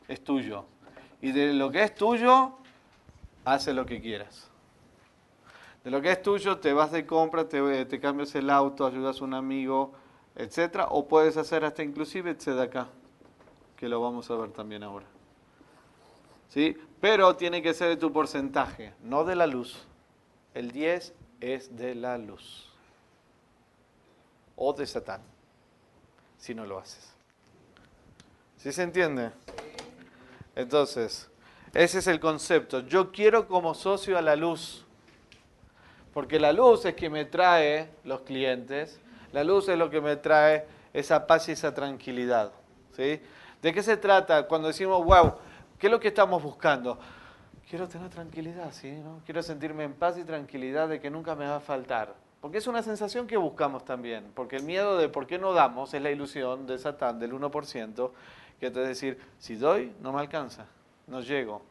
es 0.08 0.24
tuyo. 0.24 0.64
Y 1.20 1.32
de 1.32 1.52
lo 1.52 1.70
que 1.70 1.82
es 1.82 1.94
tuyo, 1.94 2.52
hace 3.44 3.72
lo 3.74 3.84
que 3.84 4.00
quieras. 4.00 4.48
De 5.82 5.90
lo 5.90 6.00
que 6.00 6.10
es 6.10 6.22
tuyo, 6.22 6.58
te 6.58 6.72
vas 6.72 6.92
de 6.92 7.04
compra, 7.06 7.48
te, 7.48 8.00
cambias 8.00 8.34
el 8.34 8.48
auto, 8.48 8.86
ayudas 8.86 9.20
a 9.20 9.24
un 9.24 9.34
amigo, 9.34 9.92
etc. 10.36 10.86
O 10.88 11.06
puedes 11.06 11.36
hacer 11.36 11.64
hasta 11.64 11.82
inclusive 11.82 12.36
acá, 12.62 12.88
que 13.76 13.88
lo 13.88 14.00
vamos 14.00 14.30
a 14.30 14.36
ver 14.36 14.50
también 14.50 14.82
ahora. 14.82 15.06
¿Sí? 16.48 16.76
Pero 17.00 17.36
tiene 17.36 17.62
que 17.62 17.74
ser 17.74 17.88
de 17.88 17.96
tu 17.96 18.12
porcentaje, 18.12 18.94
no 19.02 19.24
de 19.24 19.36
la 19.36 19.46
luz. 19.46 19.86
El 20.54 20.70
10 20.70 21.12
es 21.40 21.76
de 21.76 21.94
la 21.94 22.16
luz 22.16 22.70
o 24.56 24.72
de 24.72 24.86
Satán, 24.86 25.20
si 26.38 26.54
no 26.54 26.64
lo 26.64 26.78
haces. 26.78 27.12
¿Sí 28.56 28.72
se 28.72 28.82
entiende? 28.82 29.32
Entonces, 30.54 31.28
ese 31.72 31.98
es 31.98 32.06
el 32.06 32.20
concepto. 32.20 32.80
Yo 32.80 33.10
quiero 33.10 33.48
como 33.48 33.74
socio 33.74 34.16
a 34.16 34.22
la 34.22 34.36
luz, 34.36 34.84
porque 36.12 36.38
la 36.38 36.52
luz 36.52 36.84
es 36.84 36.94
que 36.94 37.10
me 37.10 37.24
trae 37.24 37.90
los 38.04 38.20
clientes, 38.20 39.00
la 39.32 39.42
luz 39.42 39.68
es 39.68 39.76
lo 39.76 39.90
que 39.90 40.00
me 40.00 40.16
trae 40.16 40.66
esa 40.92 41.26
paz 41.26 41.48
y 41.48 41.52
esa 41.52 41.74
tranquilidad. 41.74 42.52
¿sí? 42.96 43.20
¿De 43.64 43.72
qué 43.72 43.82
se 43.82 43.96
trata 43.96 44.46
cuando 44.46 44.68
decimos, 44.68 45.02
wow, 45.02 45.36
qué 45.78 45.86
es 45.86 45.90
lo 45.90 45.98
que 45.98 46.08
estamos 46.08 46.42
buscando? 46.42 46.98
quiero 47.66 47.88
tener 47.88 48.10
tranquilidad, 48.10 48.70
¿sí? 48.72 48.90
¿no? 48.90 49.22
Quiero 49.24 49.42
sentirme 49.42 49.84
en 49.84 49.94
paz 49.94 50.18
y 50.18 50.24
tranquilidad 50.24 50.86
de 50.86 51.00
que 51.00 51.08
nunca 51.08 51.34
me 51.34 51.46
va 51.46 51.56
a 51.56 51.60
faltar. 51.60 52.14
Porque 52.42 52.58
es 52.58 52.66
una 52.66 52.82
sensación 52.82 53.26
que 53.26 53.38
buscamos 53.38 53.86
también. 53.86 54.30
Porque 54.34 54.56
el 54.56 54.64
miedo 54.64 54.98
de 54.98 55.08
por 55.08 55.26
qué 55.26 55.38
no 55.38 55.54
damos 55.54 55.94
es 55.94 56.02
la 56.02 56.10
ilusión 56.10 56.66
de 56.66 56.76
Satán 56.76 57.18
del 57.18 57.32
1%, 57.32 58.10
que 58.60 58.70
te 58.70 58.80
decir, 58.80 59.18
si 59.38 59.56
doy, 59.56 59.94
no 60.02 60.12
me 60.12 60.20
alcanza, 60.20 60.66
no 61.06 61.22
llego. 61.22 61.62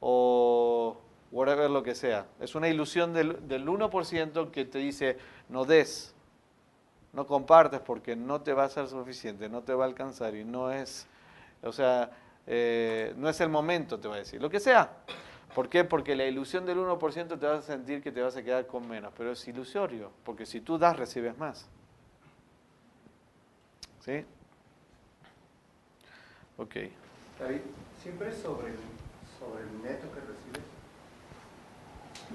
O 0.00 0.96
whatever 1.30 1.68
lo 1.68 1.82
que 1.82 1.94
sea. 1.94 2.28
Es 2.40 2.54
una 2.54 2.68
ilusión 2.68 3.12
del, 3.12 3.46
del 3.46 3.66
1% 3.66 4.50
que 4.50 4.64
te 4.64 4.78
dice, 4.78 5.18
no 5.50 5.66
des, 5.66 6.14
no 7.12 7.26
compartes 7.26 7.80
porque 7.80 8.14
no 8.16 8.40
te 8.40 8.52
va 8.52 8.64
a 8.64 8.68
ser 8.68 8.88
suficiente, 8.88 9.48
no 9.48 9.62
te 9.62 9.74
va 9.74 9.84
a 9.84 9.88
alcanzar 9.88 10.34
y 10.34 10.44
no 10.44 10.70
es, 10.70 11.06
o 11.62 11.72
sea, 11.72 12.10
eh, 12.46 13.14
no 13.16 13.28
es 13.28 13.40
el 13.40 13.48
momento, 13.48 13.98
te 13.98 14.08
va 14.08 14.16
a 14.16 14.18
decir. 14.18 14.40
Lo 14.40 14.50
que 14.50 14.60
sea. 14.60 14.90
¿Por 15.54 15.68
qué? 15.68 15.82
Porque 15.82 16.14
la 16.14 16.24
ilusión 16.26 16.64
del 16.64 16.78
1% 16.78 17.38
te 17.38 17.46
vas 17.46 17.58
a 17.58 17.62
sentir 17.62 18.02
que 18.02 18.12
te 18.12 18.22
vas 18.22 18.36
a 18.36 18.42
quedar 18.42 18.66
con 18.66 18.88
menos, 18.88 19.12
pero 19.16 19.32
es 19.32 19.48
ilusorio, 19.48 20.12
porque 20.24 20.46
si 20.46 20.60
tú 20.60 20.78
das, 20.78 20.96
recibes 20.96 21.36
más. 21.38 21.66
¿Sí? 24.04 24.24
Ok. 26.56 26.74
David, 27.38 27.60
¿siempre 28.00 28.32
sobre, 28.32 28.74
sobre 29.38 29.64
el 29.64 29.82
neto 29.82 30.06
que 30.12 30.20
recibes? 30.20 30.62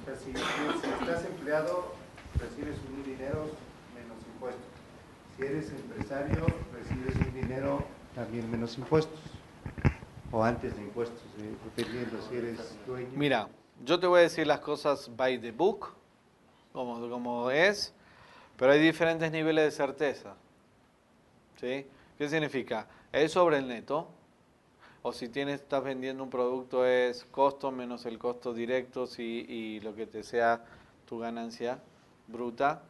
O 0.02 0.06
sea, 0.06 0.16
si, 0.18 0.32
estás 0.32 1.26
empleado, 1.26 1.94
recibes 2.38 2.78
un 2.90 3.04
dinero 3.04 3.50
impuestos. 4.46 4.66
Si 5.38 5.44
eres 5.44 5.70
empresario, 5.70 6.46
recibes 6.74 7.16
un 7.28 7.34
dinero 7.34 7.84
también 8.14 8.50
menos 8.50 8.78
impuestos. 8.78 9.20
o 10.32 10.44
antes 10.44 10.76
de 10.76 10.82
impuestos, 10.82 11.22
eh, 11.40 11.56
dependiendo 11.76 12.22
si 12.28 12.36
eres 12.36 12.78
dueño. 12.86 13.08
Mira, 13.16 13.48
yo 13.86 14.00
te 14.00 14.08
voy 14.08 14.20
a 14.20 14.24
decir 14.24 14.46
las 14.46 14.60
cosas 14.60 15.10
by 15.16 15.40
the 15.40 15.52
book, 15.52 15.94
como, 16.74 17.10
como 17.10 17.52
es, 17.52 17.94
pero 18.58 18.72
hay 18.72 18.82
diferentes 18.82 19.32
niveles 19.32 19.66
de 19.66 19.72
certeza. 19.72 20.36
¿Sí? 21.60 21.86
¿Qué 22.18 22.28
significa? 22.28 22.88
Es 23.14 23.32
sobre 23.32 23.60
el 23.60 23.68
neto, 23.68 24.10
o 25.04 25.14
si 25.14 25.30
tienes, 25.30 25.62
estás 25.62 25.84
vendiendo 25.84 26.24
un 26.24 26.30
producto 26.30 26.86
es 26.86 27.24
costo 27.26 27.72
menos 27.72 28.06
el 28.06 28.18
costo 28.18 28.54
directo 28.54 29.08
si, 29.08 29.46
y 29.48 29.80
lo 29.82 29.96
que 29.96 30.06
te 30.06 30.24
sea 30.24 30.66
tu 31.08 31.20
ganancia 31.20 31.80
bruta. 32.28 32.82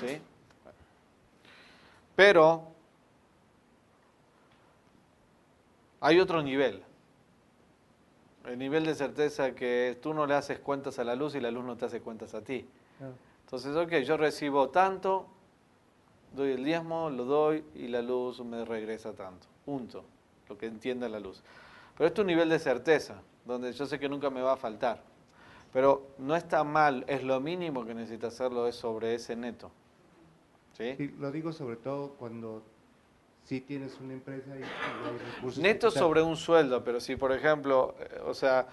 ¿Sí? 0.00 0.20
Pero 2.16 2.62
hay 6.00 6.20
otro 6.20 6.42
nivel. 6.42 6.82
El 8.46 8.58
nivel 8.58 8.84
de 8.84 8.94
certeza 8.94 9.54
que 9.54 9.98
tú 10.02 10.12
no 10.12 10.26
le 10.26 10.34
haces 10.34 10.58
cuentas 10.58 10.98
a 10.98 11.04
la 11.04 11.14
luz 11.14 11.34
y 11.34 11.40
la 11.40 11.50
luz 11.50 11.64
no 11.64 11.76
te 11.76 11.86
hace 11.86 12.00
cuentas 12.00 12.34
a 12.34 12.42
ti. 12.42 12.68
Entonces, 13.44 13.74
ok, 13.74 13.92
yo 14.04 14.16
recibo 14.16 14.68
tanto, 14.68 15.26
doy 16.34 16.52
el 16.52 16.64
diezmo, 16.64 17.08
lo 17.08 17.24
doy 17.24 17.64
y 17.74 17.88
la 17.88 18.02
luz 18.02 18.44
me 18.44 18.64
regresa 18.64 19.12
tanto. 19.12 19.46
Punto. 19.64 20.04
Lo 20.48 20.58
que 20.58 20.66
entienda 20.66 21.08
la 21.08 21.20
luz. 21.20 21.42
Pero 21.96 22.08
esto 22.08 22.20
es 22.20 22.24
un 22.24 22.26
nivel 22.26 22.50
de 22.50 22.58
certeza, 22.58 23.14
donde 23.46 23.72
yo 23.72 23.86
sé 23.86 23.98
que 23.98 24.08
nunca 24.08 24.28
me 24.28 24.42
va 24.42 24.52
a 24.52 24.56
faltar. 24.56 25.00
Pero 25.72 26.08
no 26.18 26.36
está 26.36 26.64
mal, 26.64 27.04
es 27.08 27.22
lo 27.22 27.40
mínimo 27.40 27.86
que 27.86 27.94
necesita 27.94 28.26
hacerlo, 28.26 28.68
es 28.68 28.76
sobre 28.76 29.14
ese 29.14 29.36
neto. 29.36 29.70
¿Sí? 30.76 31.14
lo 31.18 31.30
digo 31.30 31.52
sobre 31.52 31.76
todo 31.76 32.10
cuando 32.18 32.62
si 33.44 33.60
tienes 33.60 33.98
una 34.00 34.14
empresa 34.14 34.50
y, 34.56 34.62
hay 34.62 35.18
recursos. 35.34 35.62
Neto 35.62 35.90
sobre 35.90 36.22
un 36.22 36.36
sueldo, 36.36 36.82
pero 36.82 36.98
si 36.98 37.16
por 37.16 37.30
ejemplo, 37.30 37.94
eh, 38.00 38.20
o 38.24 38.34
sea, 38.34 38.66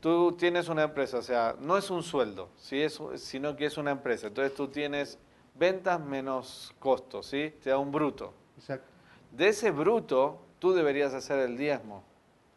tú 0.00 0.32
tienes 0.32 0.68
una 0.68 0.84
empresa, 0.84 1.18
o 1.18 1.22
sea, 1.22 1.56
no 1.60 1.76
es 1.76 1.90
un 1.90 2.02
sueldo, 2.02 2.50
¿sí? 2.56 2.80
es, 2.80 3.00
sino 3.16 3.56
que 3.56 3.66
es 3.66 3.76
una 3.78 3.90
empresa. 3.90 4.28
Entonces 4.28 4.54
tú 4.54 4.68
tienes 4.68 5.18
ventas 5.54 6.00
menos 6.00 6.74
costos, 6.78 7.26
¿sí? 7.26 7.54
Te 7.62 7.70
da 7.70 7.78
un 7.78 7.90
bruto. 7.90 8.32
Exacto. 8.56 8.86
De 9.32 9.48
ese 9.48 9.70
bruto, 9.70 10.40
tú 10.58 10.72
deberías 10.72 11.14
hacer 11.14 11.38
el 11.40 11.56
diezmo, 11.56 12.02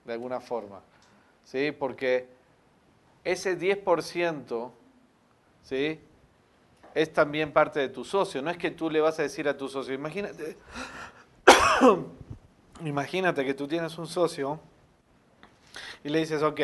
de 0.06 0.14
alguna 0.14 0.40
forma, 0.40 0.82
¿sí? 1.44 1.72
Porque 1.72 2.28
ese 3.24 3.58
10%, 3.58 4.72
¿sí? 5.64 6.00
Es 6.94 7.12
también 7.12 7.52
parte 7.52 7.80
de 7.80 7.90
tu 7.90 8.04
socio. 8.04 8.42
No 8.42 8.50
es 8.50 8.58
que 8.58 8.72
tú 8.72 8.90
le 8.90 9.02
vas 9.02 9.18
a 9.20 9.24
decir 9.24 9.48
a 9.48 9.58
tu 9.58 9.68
socio, 9.68 9.94
imagínate, 9.94 10.58
imagínate 12.84 13.46
que 13.46 13.54
tú 13.54 13.68
tienes 13.68 13.98
un 13.98 14.08
socio 14.08 14.60
y 16.04 16.10
le 16.10 16.20
dices, 16.20 16.44
ok, 16.44 16.60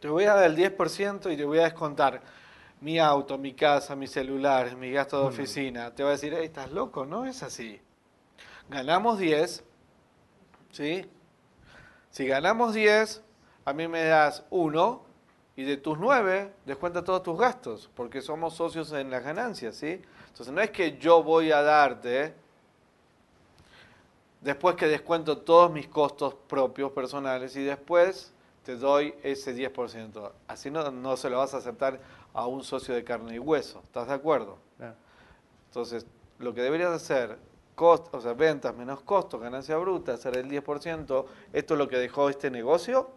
te 0.00 0.08
voy 0.08 0.24
a 0.24 0.34
dar 0.34 0.50
el 0.50 0.56
10% 0.56 1.32
y 1.32 1.36
te 1.36 1.44
voy 1.44 1.58
a 1.58 1.64
descontar 1.64 2.22
mi 2.80 2.98
auto, 2.98 3.38
mi 3.38 3.52
casa, 3.54 3.94
mi 3.94 4.06
celular, 4.08 4.76
mi 4.76 4.90
gasto 4.90 5.20
de 5.20 5.28
oficina. 5.28 5.94
Te 5.94 6.02
va 6.02 6.10
a 6.10 6.12
decir, 6.12 6.34
hey, 6.36 6.46
estás 6.46 6.72
loco, 6.72 7.06
no 7.06 7.24
es 7.26 7.42
así. 7.42 7.80
Ganamos 8.68 9.18
10, 9.18 9.62
¿sí? 10.72 11.06
Si 12.10 12.26
ganamos 12.26 12.74
10, 12.74 13.22
a 13.64 13.72
mí 13.72 13.86
me 13.86 14.02
das 14.04 14.44
1 14.50 15.11
y 15.56 15.64
de 15.64 15.76
tus 15.76 15.98
9 15.98 16.52
descuenta 16.64 17.04
todos 17.04 17.22
tus 17.22 17.38
gastos, 17.38 17.90
porque 17.94 18.20
somos 18.20 18.54
socios 18.54 18.92
en 18.92 19.10
las 19.10 19.22
ganancias, 19.22 19.76
¿sí? 19.76 20.00
Entonces 20.28 20.52
no 20.52 20.60
es 20.60 20.70
que 20.70 20.98
yo 20.98 21.22
voy 21.22 21.52
a 21.52 21.62
darte 21.62 22.34
después 24.40 24.76
que 24.76 24.86
descuento 24.86 25.38
todos 25.38 25.70
mis 25.70 25.88
costos 25.88 26.34
propios 26.34 26.92
personales 26.92 27.54
y 27.56 27.62
después 27.62 28.32
te 28.64 28.76
doy 28.76 29.14
ese 29.22 29.54
10%. 29.54 30.32
Así 30.48 30.70
no, 30.70 30.90
no 30.90 31.16
se 31.16 31.28
lo 31.28 31.38
vas 31.38 31.54
a 31.54 31.58
aceptar 31.58 32.00
a 32.32 32.46
un 32.46 32.62
socio 32.62 32.94
de 32.94 33.04
carne 33.04 33.34
y 33.34 33.38
hueso. 33.38 33.80
¿Estás 33.84 34.08
de 34.08 34.14
acuerdo? 34.14 34.58
Entonces, 35.68 36.06
lo 36.38 36.54
que 36.54 36.62
deberías 36.62 36.92
hacer, 36.92 37.38
cost, 37.74 38.12
o 38.14 38.20
sea, 38.20 38.34
ventas 38.34 38.74
menos 38.74 39.00
costos, 39.02 39.40
ganancia 39.40 39.76
bruta, 39.76 40.14
hacer 40.14 40.36
el 40.36 40.48
10%, 40.48 41.24
esto 41.52 41.74
es 41.74 41.78
lo 41.78 41.88
que 41.88 41.96
dejó 41.96 42.28
este 42.28 42.50
negocio, 42.50 43.10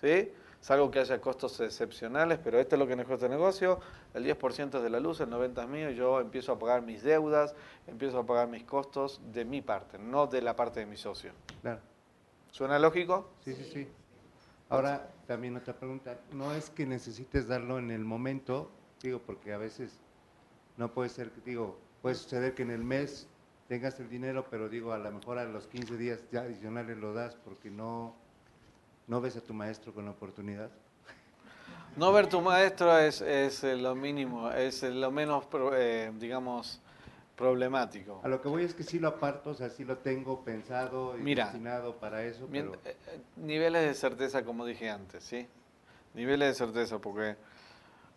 ¿sí? 0.00 0.32
Salvo 0.62 0.92
que 0.92 1.00
haya 1.00 1.20
costos 1.20 1.58
excepcionales, 1.58 2.38
pero 2.38 2.60
esto 2.60 2.76
es 2.76 2.78
lo 2.78 2.86
que 2.86 2.94
dejó 2.94 3.14
este 3.14 3.28
negocio, 3.28 3.80
el 4.14 4.24
10% 4.24 4.76
es 4.76 4.82
de 4.84 4.90
la 4.90 5.00
luz, 5.00 5.20
el 5.20 5.28
90% 5.28 5.60
es 5.60 5.68
mío, 5.68 5.90
y 5.90 5.96
yo 5.96 6.20
empiezo 6.20 6.52
a 6.52 6.58
pagar 6.60 6.82
mis 6.82 7.02
deudas, 7.02 7.56
empiezo 7.88 8.20
a 8.20 8.24
pagar 8.24 8.46
mis 8.46 8.62
costos 8.62 9.20
de 9.32 9.44
mi 9.44 9.60
parte, 9.60 9.98
no 9.98 10.28
de 10.28 10.40
la 10.40 10.54
parte 10.54 10.78
de 10.78 10.86
mi 10.86 10.96
socio. 10.96 11.32
Claro. 11.62 11.80
¿Suena 12.52 12.78
lógico? 12.78 13.28
Sí, 13.44 13.54
sí, 13.54 13.64
sí. 13.64 13.88
Ahora, 14.68 15.10
también 15.26 15.56
otra 15.56 15.74
pregunta, 15.74 16.20
no 16.30 16.54
es 16.54 16.70
que 16.70 16.86
necesites 16.86 17.48
darlo 17.48 17.80
en 17.80 17.90
el 17.90 18.04
momento, 18.04 18.70
digo, 19.02 19.18
porque 19.18 19.52
a 19.52 19.58
veces 19.58 19.98
no 20.76 20.92
puede 20.92 21.08
ser, 21.08 21.32
digo, 21.44 21.76
puede 22.02 22.14
suceder 22.14 22.54
que 22.54 22.62
en 22.62 22.70
el 22.70 22.84
mes 22.84 23.26
tengas 23.66 23.98
el 23.98 24.08
dinero, 24.08 24.46
pero 24.48 24.68
digo, 24.68 24.92
a 24.92 24.98
lo 24.98 25.10
mejor 25.10 25.38
a 25.38 25.44
los 25.44 25.66
15 25.66 25.96
días 25.96 26.20
ya 26.30 26.42
adicionales 26.42 26.98
lo 26.98 27.14
das 27.14 27.34
porque 27.34 27.68
no, 27.68 28.14
no 29.06 29.20
ves 29.20 29.36
a 29.36 29.40
tu 29.40 29.54
maestro 29.54 29.92
con 29.92 30.04
la 30.04 30.10
oportunidad. 30.12 30.70
No 31.96 32.10
ver 32.10 32.26
tu 32.26 32.40
maestro 32.40 32.98
es, 32.98 33.20
es 33.20 33.62
lo 33.64 33.94
mínimo, 33.94 34.50
es 34.50 34.82
lo 34.82 35.10
menos, 35.10 35.44
eh, 35.74 36.10
digamos, 36.18 36.80
problemático. 37.36 38.20
A 38.22 38.28
lo 38.28 38.40
que 38.40 38.48
voy 38.48 38.64
es 38.64 38.72
que 38.72 38.82
sí 38.82 38.98
lo 38.98 39.08
aparto, 39.08 39.50
o 39.50 39.54
sea, 39.54 39.68
sí 39.68 39.84
lo 39.84 39.98
tengo 39.98 40.42
pensado 40.42 41.18
y 41.18 41.34
destinado 41.34 41.96
para 41.96 42.24
eso. 42.24 42.48
Pero... 42.50 42.74
Eh, 42.84 42.96
eh, 43.08 43.20
niveles 43.36 43.82
de 43.82 43.94
certeza, 43.94 44.44
como 44.44 44.64
dije 44.64 44.88
antes, 44.88 45.24
¿sí? 45.24 45.46
Niveles 46.14 46.48
de 46.48 46.54
certeza, 46.54 46.98
porque 46.98 47.36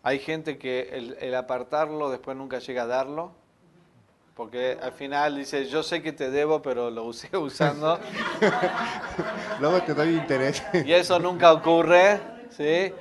hay 0.02 0.20
gente 0.20 0.58
que 0.58 0.90
el, 0.92 1.16
el, 1.20 1.34
apartarlo 1.34 2.10
después 2.10 2.36
nunca 2.36 2.58
llega 2.60 2.84
a 2.84 2.86
darlo, 2.86 3.32
porque 4.36 4.78
al 4.82 4.92
final 4.92 5.36
dice, 5.36 5.64
yo 5.64 5.82
sé 5.82 6.02
que 6.02 6.12
te 6.12 6.30
debo, 6.30 6.60
pero 6.60 6.90
lo 6.90 7.04
usé 7.04 7.34
usando. 7.36 7.98
Luego 9.60 9.82
te 9.82 9.94
doy 9.94 10.10
interés. 10.10 10.62
y 10.72 10.92
eso 10.92 11.18
nunca 11.18 11.52
ocurre, 11.52 12.20
¿sí? 12.50 12.92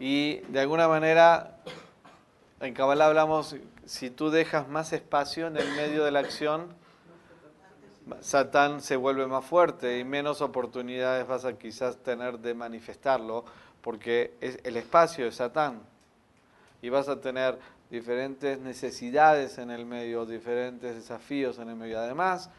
Y 0.00 0.36
de 0.48 0.60
alguna 0.60 0.88
manera, 0.88 1.58
en 2.60 2.72
Kabbalah 2.72 3.06
hablamos 3.06 3.56
si 3.84 4.10
tú 4.10 4.30
dejas 4.30 4.68
más 4.68 4.92
espacio 4.92 5.46
en 5.46 5.58
el 5.58 5.70
medio 5.72 6.04
de 6.04 6.10
la 6.10 6.20
acción, 6.20 6.68
Satán 8.20 8.80
se 8.80 8.96
vuelve 8.96 9.26
más 9.26 9.44
fuerte 9.44 9.98
y 9.98 10.04
menos 10.04 10.40
oportunidades 10.40 11.26
vas 11.26 11.44
a 11.44 11.58
quizás 11.58 11.98
tener 11.98 12.38
de 12.38 12.54
manifestarlo, 12.54 13.44
porque 13.82 14.34
es 14.40 14.58
el 14.64 14.78
espacio 14.78 15.26
de 15.26 15.32
Satán. 15.32 15.80
Y 16.80 16.88
vas 16.88 17.08
a 17.08 17.20
tener 17.20 17.58
diferentes 17.90 18.58
necesidades 18.60 19.58
en 19.58 19.70
el 19.70 19.86
medio, 19.86 20.26
diferentes 20.26 20.94
desafíos 20.94 21.58
en 21.58 21.70
el 21.70 21.76
medio. 21.76 21.98
Además, 21.98 22.50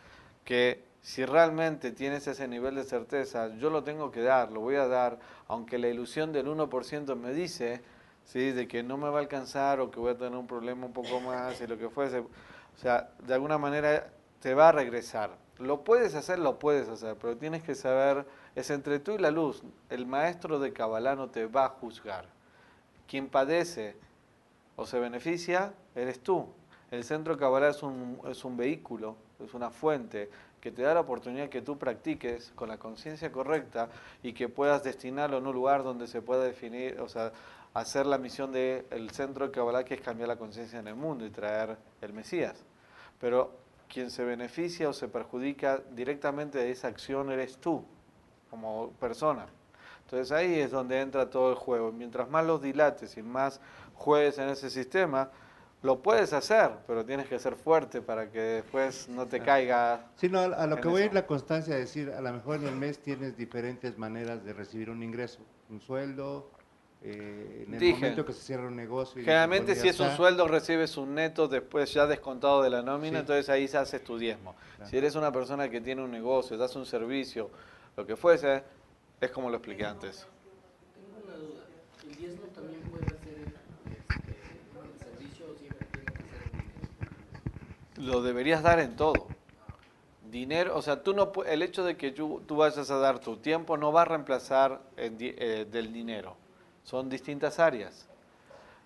que 0.44 0.84
si 1.02 1.26
realmente 1.26 1.92
tienes 1.92 2.28
ese 2.28 2.48
nivel 2.48 2.76
de 2.76 2.84
certeza, 2.84 3.56
yo 3.58 3.70
lo 3.70 3.84
tengo 3.84 4.12
que 4.12 4.22
dar, 4.22 4.52
lo 4.52 4.62
voy 4.62 4.76
a 4.76 4.88
dar, 4.88 5.20
aunque 5.48 5.78
la 5.78 5.88
ilusión 5.88 6.34
del 6.34 6.48
1% 6.48 7.16
me 7.16 7.34
dice 7.34 7.82
¿sí? 8.26 8.52
de 8.52 8.68
que 8.68 8.84
no 8.84 8.98
me 8.98 9.10
va 9.10 9.20
a 9.20 9.22
alcanzar 9.22 9.80
o 9.80 9.90
que 9.92 10.00
voy 10.00 10.12
a 10.12 10.18
tener 10.18 10.38
un 10.38 10.48
problema 10.48 10.86
un 10.86 10.94
poco 10.94 11.20
más 11.22 11.62
y 11.62 11.68
lo 11.68 11.78
que 11.78 11.90
fuese. 11.90 12.20
O 12.20 12.28
sea, 12.78 13.10
de 13.26 13.34
alguna 13.34 13.58
manera 13.58 14.10
te 14.42 14.54
va 14.54 14.70
a 14.70 14.72
regresar. 14.72 15.32
Lo 15.58 15.84
puedes 15.84 16.16
hacer, 16.16 16.40
lo 16.40 16.58
puedes 16.58 16.88
hacer, 16.88 17.18
pero 17.20 17.36
tienes 17.38 17.64
que 17.64 17.76
saber, 17.76 18.26
es 18.56 18.70
entre 18.70 19.00
tú 19.00 19.12
y 19.12 19.18
la 19.18 19.32
luz. 19.32 19.64
El 19.90 20.06
maestro 20.06 20.60
de 20.60 20.72
Kabbalah 20.72 21.16
no 21.16 21.30
te 21.30 21.46
va 21.46 21.66
a 21.66 21.70
juzgar. 21.70 22.26
Quien 23.08 23.28
padece 23.28 23.98
o 24.80 24.86
se 24.86 24.98
beneficia, 24.98 25.74
eres 25.94 26.22
tú. 26.22 26.48
El 26.90 27.04
centro 27.04 27.34
de 27.36 27.40
Kabbalah 27.40 27.70
es 27.70 27.84
un, 27.84 28.18
es 28.30 28.46
un 28.46 28.56
vehículo, 28.56 29.18
es 29.44 29.54
una 29.54 29.70
fuente 29.70 30.30
que 30.62 30.72
te 30.72 30.82
da 30.82 30.94
la 30.94 31.02
oportunidad 31.02 31.50
que 31.50 31.62
tú 31.62 31.78
practiques 31.78 32.54
con 32.56 32.70
la 32.70 32.78
conciencia 32.78 33.30
correcta 33.30 33.90
y 34.24 34.32
que 34.32 34.48
puedas 34.48 34.82
destinarlo 34.82 35.38
en 35.38 35.48
un 35.48 35.54
lugar 35.54 35.84
donde 35.84 36.08
se 36.08 36.22
pueda 36.22 36.46
definir, 36.46 36.98
o 37.02 37.10
sea, 37.10 37.34
hacer 37.74 38.06
la 38.06 38.18
misión 38.18 38.54
del 38.54 39.10
centro 39.12 39.48
de 39.48 39.52
Kabbalah, 39.52 39.84
que 39.84 39.96
es 39.96 40.02
cambiar 40.02 40.30
la 40.30 40.38
conciencia 40.38 40.80
en 40.80 40.88
el 40.88 40.96
mundo 40.96 41.26
y 41.26 41.30
traer 41.30 41.78
el 42.02 42.14
Mesías. 42.14 42.64
Pero 43.20 43.52
quien 43.90 44.10
se 44.10 44.24
beneficia 44.24 44.88
o 44.88 44.94
se 44.94 45.10
perjudica 45.10 45.82
directamente 45.92 46.58
de 46.58 46.72
esa 46.72 46.88
acción 46.88 47.32
eres 47.32 47.58
tú, 47.58 47.84
como 48.50 48.92
persona. 48.92 49.48
Entonces 50.10 50.32
ahí 50.32 50.60
es 50.60 50.72
donde 50.72 51.00
entra 51.00 51.30
todo 51.30 51.52
el 51.52 51.56
juego. 51.56 51.92
Mientras 51.92 52.28
más 52.32 52.44
los 52.44 52.60
dilates 52.60 53.16
y 53.18 53.22
más 53.22 53.62
juegues 54.00 54.38
en 54.39 54.50
ese 54.50 54.70
sistema, 54.70 55.30
lo 55.82 56.00
puedes 56.02 56.34
hacer, 56.34 56.72
pero 56.88 57.06
tienes 57.06 57.28
que 57.28 57.38
ser 57.39 57.56
fuerte 57.56 58.02
para 58.02 58.30
que 58.32 58.39
después 58.41 59.08
no 59.10 59.28
te 59.28 59.39
caiga. 59.41 60.08
Sí, 60.16 60.28
no, 60.28 60.39
a 60.39 60.68
lo 60.68 60.82
que 60.82 60.88
voy 60.88 61.04
es 61.04 61.14
la 61.14 61.26
constancia, 61.26 61.74
de 61.76 61.82
decir, 61.82 62.10
a 62.12 62.22
lo 62.22 62.34
mejor 62.34 62.56
en 62.58 62.68
el 62.68 62.76
mes 62.76 63.00
tienes 63.00 63.38
diferentes 63.38 63.97
maneras 63.97 64.43
de 64.43 64.54
recibir 64.54 64.89
un 64.89 65.04
ingreso, 65.04 65.39
un 65.70 65.80
sueldo, 65.80 66.50
eh, 67.02 67.64
en 67.66 67.74
el 67.76 67.80
Dije, 67.80 67.93
momento 67.93 68.26
que 68.26 68.34
se 68.34 68.41
cierra 68.41 68.68
un 68.68 68.76
negocio. 68.76 69.22
Generalmente 69.24 69.74
si 69.76 69.88
es 69.88 70.00
un 70.02 70.10
sueldo 70.18 70.47
recibes 70.50 70.97
un 70.97 71.16
neto 71.16 71.47
después 71.47 71.93
ya 71.93 72.06
descontado 72.08 72.62
de 72.62 72.70
la 72.70 72.82
nómina, 72.82 73.20
Sí. 73.20 73.22
entonces 73.22 73.47
ahí 73.50 73.70
se 73.70 73.78
hace 73.78 74.00
tu 74.02 74.18
diezmo. 74.18 74.56
Claro. 74.76 74.89
Si 74.91 74.97
eres 74.97 75.16
una 75.16 75.32
persona 75.32 75.70
que 75.70 75.80
tiene 75.80 76.02
un 76.04 76.12
negocio, 76.12 76.58
das 76.58 76.76
un 76.76 76.86
servicio, 76.86 77.50
lo 77.95 78.06
que 78.06 78.18
fuese, 78.18 78.64
es 79.22 79.32
como 79.32 79.50
lo 79.50 79.56
expliqué 79.58 79.86
antes. 79.86 80.28
Tengo 80.93 81.26
una 81.26 81.36
duda. 81.38 81.64
¿El 82.06 82.16
diezmo 82.18 82.47
también 82.54 82.82
puede 82.82 83.06
ser 83.06 83.18
este, 84.10 84.36
el 84.84 85.00
servicio 85.00 85.45
o 85.52 85.56
siempre 85.58 85.88
tiene 85.93 86.06
que 86.06 86.24
ser 86.24 86.41
el 86.43 86.52
dinero? 86.52 87.02
Lo 88.00 88.22
deberías 88.22 88.64
dar 88.64 88.80
en 88.80 88.95
todo. 88.95 89.28
Dinero, 90.32 90.78
o 90.78 90.82
sea, 90.82 91.04
tú 91.04 91.14
no 91.14 91.32
el 91.45 91.62
hecho 91.62 91.84
de 91.84 91.97
que 91.97 92.12
tú, 92.12 92.41
tú 92.47 92.56
vayas 92.56 92.89
a 92.89 92.97
dar 92.97 93.20
tu 93.20 93.38
tiempo 93.38 93.78
no 93.78 93.91
va 93.91 94.04
a 94.04 94.06
reemplazar 94.06 94.80
eh, 94.95 95.68
del 95.70 95.91
dinero. 95.91 96.36
Son 96.84 97.10
distintas 97.10 97.60
áreas. 97.60 98.08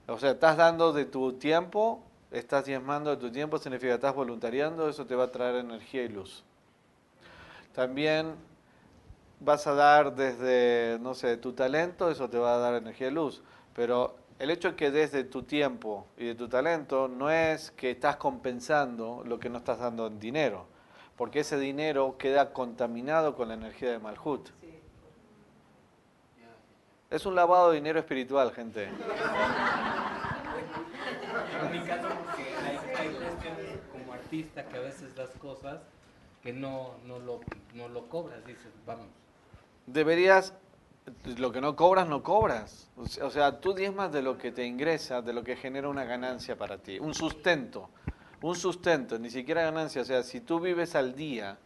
O 0.08 0.18
sea, 0.18 0.32
estás 0.32 0.58
dando 0.58 0.94
de 0.94 1.06
tu 1.06 1.34
tiempo, 1.34 2.02
estás 2.32 2.66
diezmando 2.66 3.12
de 3.12 3.18
tu 3.18 3.32
tiempo, 3.32 3.58
significa 3.60 3.94
estás 3.94 4.16
voluntariando, 4.16 4.90
eso 4.90 5.06
te 5.06 5.16
va 5.16 5.26
a 5.26 5.32
traer 5.32 5.58
energía 5.58 6.04
y 6.04 6.10
luz. 6.10 6.44
También 7.74 8.34
vas 9.40 9.68
a 9.68 9.74
dar 9.74 10.16
desde, 10.16 10.98
no 11.02 11.14
sé, 11.14 11.38
tu 11.38 11.54
talento, 11.54 12.10
eso 12.10 12.30
te 12.30 12.38
va 12.38 12.56
a 12.56 12.58
dar 12.58 12.74
energía 12.76 13.10
y 13.10 13.12
luz. 13.12 13.44
Pero 13.76 14.16
el 14.40 14.52
hecho 14.52 14.72
de 14.72 14.76
que 14.76 14.92
desde 14.92 15.24
tu 15.24 15.44
tiempo 15.44 16.08
y 16.18 16.26
de 16.26 16.36
tu 16.36 16.48
talento 16.48 17.08
no 17.08 17.30
es 17.30 17.72
que 17.72 17.92
estás 17.92 18.18
compensando 18.18 19.24
lo 19.26 19.40
que 19.40 19.50
no 19.50 19.60
estás 19.60 19.80
dando 19.80 20.08
en 20.08 20.20
dinero, 20.20 20.66
porque 21.16 21.42
ese 21.42 21.58
dinero 21.58 22.18
queda 22.18 22.54
contaminado 22.54 23.36
con 23.36 23.48
la 23.48 23.54
energía 23.54 23.92
de 23.92 24.00
Malhut. 24.00 24.50
Es 27.10 27.26
un 27.28 27.36
lavado 27.36 27.70
de 27.70 27.76
dinero 27.76 28.00
espiritual, 28.00 28.52
gente. 28.52 28.90
En 31.34 31.72
mi 31.72 31.80
caso, 31.80 32.08
porque 32.10 32.44
hay, 32.44 32.78
hay 32.96 33.14
cuestiones 33.16 33.80
como 33.92 34.14
artista 34.14 34.66
que 34.66 34.78
a 34.78 34.82
veces 34.82 35.16
das 35.16 35.30
cosas 35.40 35.82
que 36.42 36.54
no, 36.54 36.96
no, 37.06 37.20
lo, 37.20 37.40
no 37.74 37.88
lo 37.88 38.08
cobras. 38.10 38.46
Dices, 38.46 38.72
vamos. 38.86 39.08
Deberías, 39.86 40.54
lo 41.38 41.52
que 41.52 41.62
no 41.62 41.76
cobras, 41.76 42.08
no 42.08 42.24
cobras. 42.24 42.90
O 43.22 43.30
sea- 43.30 43.60
tú 43.60 43.74
diezmas 43.74 44.12
de 44.12 44.22
lo 44.22 44.38
que 44.38 44.52
te 44.52 44.66
ingresa, 44.66 45.22
de 45.22 45.34
lo 45.34 45.44
que 45.44 45.56
genera 45.56 45.90
una 45.90 46.06
ganancia 46.06 46.58
para 46.58 46.78
ti, 46.78 47.00
un 47.00 47.14
sustento, 47.14 47.90
un 48.42 48.56
sustento, 48.56 49.18
ni 49.20 49.30
siquiera 49.30 49.64
ganancia. 49.64 50.02
O 50.02 50.06
sea, 50.06 50.24
si 50.24 50.42
tú 50.42 50.60
vives 50.60 50.96
al 50.96 51.16
día 51.16 51.58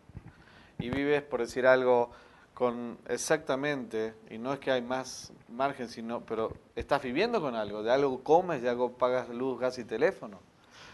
y 0.80 0.90
vives, 0.90 1.22
por 1.24 1.42
decir 1.42 1.68
algo, 1.68 2.12
con 2.54 2.98
exactamente, 3.08 4.16
y 4.32 4.40
no 4.40 4.52
es 4.52 4.60
que 4.60 4.72
hay 4.72 4.82
más 4.82 5.32
margen, 5.48 5.90
sino, 5.90 6.22
pero 6.22 6.52
estás 6.76 7.04
viviendo 7.04 7.40
con 7.40 7.54
algo, 7.54 7.84
de 7.84 7.92
algo 7.92 8.24
comes, 8.24 8.64
de 8.64 8.70
algo 8.70 8.94
pagas 8.94 9.30
luz, 9.30 9.60
gas 9.60 9.78
y 9.78 9.84
teléfono. 9.84 10.40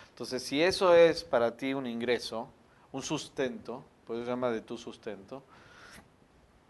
Entonces, 0.09 0.43
si 0.43 0.61
eso 0.61 0.93
es 0.93 1.23
para 1.23 1.55
ti 1.55 1.73
un 1.73 1.87
ingreso, 1.87 2.49
un 2.91 3.01
sustento, 3.01 3.83
puedes 4.05 4.27
llamar 4.27 4.51
de 4.51 4.61
tu 4.61 4.77
sustento, 4.77 5.41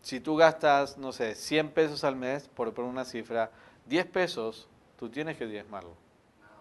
si 0.03 0.19
tú 0.19 0.35
gastas, 0.35 0.97
no 0.97 1.13
sé, 1.13 1.33
100 1.33 1.71
pesos 1.71 2.03
al 2.03 2.17
mes, 2.17 2.49
por 2.49 2.73
poner 2.73 2.91
una 2.91 3.05
cifra, 3.05 3.51
10 3.85 4.05
pesos, 4.07 4.67
tú 4.99 5.09
tienes 5.09 5.37
que 5.37 5.47
diezmarlo. 5.47 5.95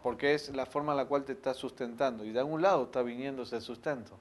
Porque 0.01 0.35
es 0.35 0.55
la 0.55 0.65
forma 0.65 0.93
en 0.93 0.99
la 0.99 1.07
cual 1.07 1.25
te 1.25 1.33
estás 1.33 1.57
sustentando. 1.57 2.25
Y 2.25 2.31
de 2.31 2.39
algún 2.39 2.63
lado 2.63 2.85
está 2.85 3.03
viniendo 3.03 3.43
ese 3.43 3.61
sustento. 3.61 4.13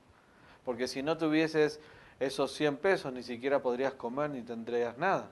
Porque 0.65 0.87
si 0.87 1.03
no 1.03 1.19
tuvieses 1.19 1.79
esos 2.19 2.51
100 2.53 2.77
pesos, 2.77 3.13
ni 3.13 3.21
siquiera 3.21 3.61
podrías 3.61 3.93
comer 3.93 4.31
ni 4.31 4.41
tendrías 4.41 4.97
nada. 4.97 5.29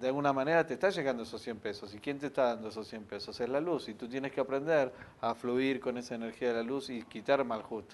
De 0.00 0.08
alguna 0.08 0.32
manera 0.32 0.66
te 0.66 0.74
está 0.74 0.90
llegando 0.90 1.22
esos 1.22 1.40
100 1.40 1.58
pesos. 1.58 1.94
¿Y 1.94 1.98
quién 1.98 2.18
te 2.18 2.26
está 2.26 2.46
dando 2.46 2.68
esos 2.68 2.88
100 2.88 3.04
pesos? 3.04 3.40
Es 3.40 3.48
la 3.48 3.60
luz. 3.60 3.88
Y 3.88 3.94
tú 3.94 4.08
tienes 4.08 4.32
que 4.32 4.40
aprender 4.40 4.92
a 5.20 5.36
fluir 5.36 5.78
con 5.78 5.98
esa 5.98 6.16
energía 6.16 6.48
de 6.48 6.54
la 6.54 6.62
luz 6.64 6.90
y 6.90 7.04
quitar 7.04 7.44
Malhut. 7.44 7.92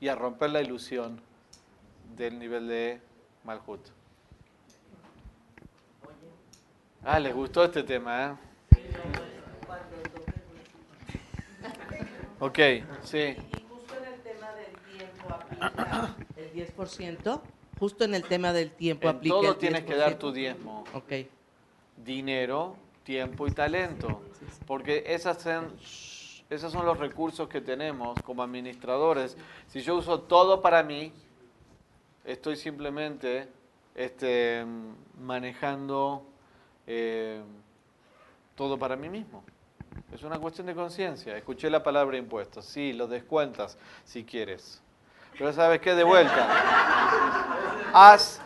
Y 0.00 0.08
a 0.08 0.16
romper 0.16 0.50
la 0.50 0.62
ilusión 0.62 1.20
del 2.16 2.40
nivel 2.40 2.66
de 2.66 3.00
Malhut. 3.44 3.99
Ah, 7.02 7.18
les 7.18 7.34
gustó 7.34 7.64
este 7.64 7.82
tema, 7.82 8.26
¿eh? 8.26 8.50
Ok, 12.40 12.58
sí. 13.02 13.18
Y 13.18 13.36
justo 13.68 13.94
en 13.96 14.14
el 14.14 14.20
tema 14.22 14.52
del 14.54 14.72
tiempo 14.96 15.34
aplica 15.34 16.16
el 16.36 16.52
10%. 16.52 17.40
Justo 17.78 18.04
en 18.04 18.14
el 18.14 18.24
tema 18.24 18.52
del 18.52 18.70
tiempo 18.72 19.08
En 19.08 19.16
aplica 19.16 19.34
todo 19.34 19.50
el 19.52 19.56
tienes 19.56 19.84
que 19.84 19.94
dar 19.94 20.12
10%. 20.14 20.18
tu 20.18 20.32
diezmo. 20.32 20.84
Ok. 20.94 21.12
Dinero, 21.96 22.76
tiempo 23.02 23.46
y 23.46 23.50
talento. 23.50 24.22
Porque 24.66 25.04
esas 25.06 25.42
son, 25.42 25.74
esos 26.48 26.72
son 26.72 26.84
los 26.84 26.98
recursos 26.98 27.48
que 27.48 27.60
tenemos 27.60 28.20
como 28.22 28.42
administradores. 28.42 29.36
Si 29.68 29.80
yo 29.80 29.96
uso 29.96 30.20
todo 30.20 30.62
para 30.62 30.82
mí, 30.82 31.12
estoy 32.24 32.56
simplemente 32.56 33.48
este, 33.94 34.64
manejando 35.18 36.29
eh, 36.92 37.40
todo 38.56 38.76
para 38.76 38.96
mí 38.96 39.08
mismo. 39.08 39.44
Es 40.12 40.24
una 40.24 40.40
cuestión 40.40 40.66
de 40.66 40.74
conciencia. 40.74 41.36
Escuché 41.36 41.70
la 41.70 41.84
palabra 41.84 42.16
impuestos. 42.16 42.64
Sí, 42.64 42.92
los 42.92 43.08
descuentas 43.08 43.78
si 44.04 44.24
quieres. 44.24 44.82
Pero 45.38 45.52
¿sabes 45.52 45.80
qué? 45.80 45.94
De 45.94 46.02
vuelta. 46.02 46.48
Haz, 47.92 48.40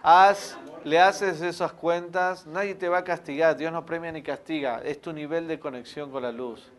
haz, 0.00 0.56
le 0.84 1.00
haces 1.00 1.40
esas 1.42 1.72
cuentas, 1.72 2.46
nadie 2.46 2.76
te 2.76 2.88
va 2.88 2.98
a 2.98 3.04
castigar, 3.04 3.56
Dios 3.56 3.72
no 3.72 3.84
premia 3.84 4.12
ni 4.12 4.22
castiga, 4.22 4.80
es 4.84 5.00
tu 5.00 5.12
nivel 5.12 5.48
de 5.48 5.58
conexión 5.58 6.10
con 6.10 6.22
la 6.22 6.32
luz. 6.32 6.70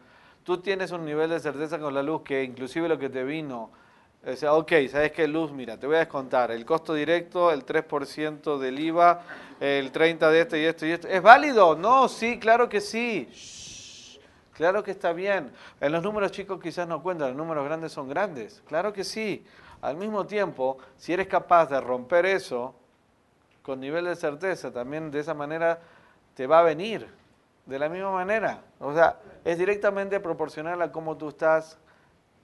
Tú 0.43 0.57
tienes 0.59 0.91
un 0.91 1.05
nivel 1.05 1.29
de 1.29 1.39
certeza 1.39 1.79
con 1.79 1.93
la 1.93 2.01
luz 2.01 2.21
que 2.23 2.43
inclusive 2.43 2.87
lo 2.87 2.97
que 2.97 3.09
te 3.09 3.23
vino, 3.23 3.71
sea, 4.35 4.53
ok, 4.53 4.71
¿sabes 4.91 5.11
qué 5.11 5.27
luz? 5.27 5.51
Mira, 5.51 5.77
te 5.77 5.87
voy 5.87 5.95
a 5.95 5.99
descontar 5.99 6.51
el 6.51 6.65
costo 6.65 6.93
directo, 6.93 7.51
el 7.51 7.65
3% 7.65 8.57
del 8.57 8.79
IVA, 8.79 9.21
el 9.59 9.91
30% 9.91 10.29
de 10.29 10.41
esto 10.41 10.57
y 10.57 10.65
esto 10.65 10.85
y 10.85 10.91
esto. 10.91 11.07
¿Es 11.07 11.21
válido? 11.21 11.75
No, 11.75 12.07
sí, 12.09 12.37
claro 12.39 12.67
que 12.67 12.81
sí. 12.81 13.29
Shh, 13.31 13.69
Claro 14.59 14.83
que 14.83 14.91
está 14.91 15.13
bien. 15.13 15.53
En 15.79 15.93
los 15.93 16.03
números 16.03 16.33
chicos 16.33 16.59
quizás 16.61 16.85
no 16.85 17.01
cuentan, 17.01 17.29
los 17.29 17.37
números 17.37 17.63
grandes 17.63 17.93
son 17.93 18.09
grandes. 18.09 18.61
Claro 18.67 18.91
que 18.91 19.05
sí. 19.05 19.45
Al 19.79 19.95
mismo 19.95 20.25
tiempo, 20.25 20.77
si 20.97 21.13
eres 21.13 21.27
capaz 21.27 21.67
de 21.67 21.79
romper 21.79 22.25
eso 22.25 22.75
con 23.61 23.79
nivel 23.79 24.03
de 24.03 24.17
certeza, 24.17 24.69
también 24.69 25.11
de 25.11 25.21
esa 25.21 25.33
manera 25.33 25.79
te 26.33 26.45
va 26.45 26.59
a 26.59 26.63
venir. 26.63 27.07
De 27.65 27.79
la 27.79 27.87
misma 27.87 28.11
manera. 28.11 28.59
O 28.79 28.93
sea, 28.93 29.17
es 29.45 29.57
directamente 29.57 30.19
proporcional 30.19 30.81
a 30.81 30.91
cómo 30.91 31.15
tú 31.15 31.29
estás 31.29 31.77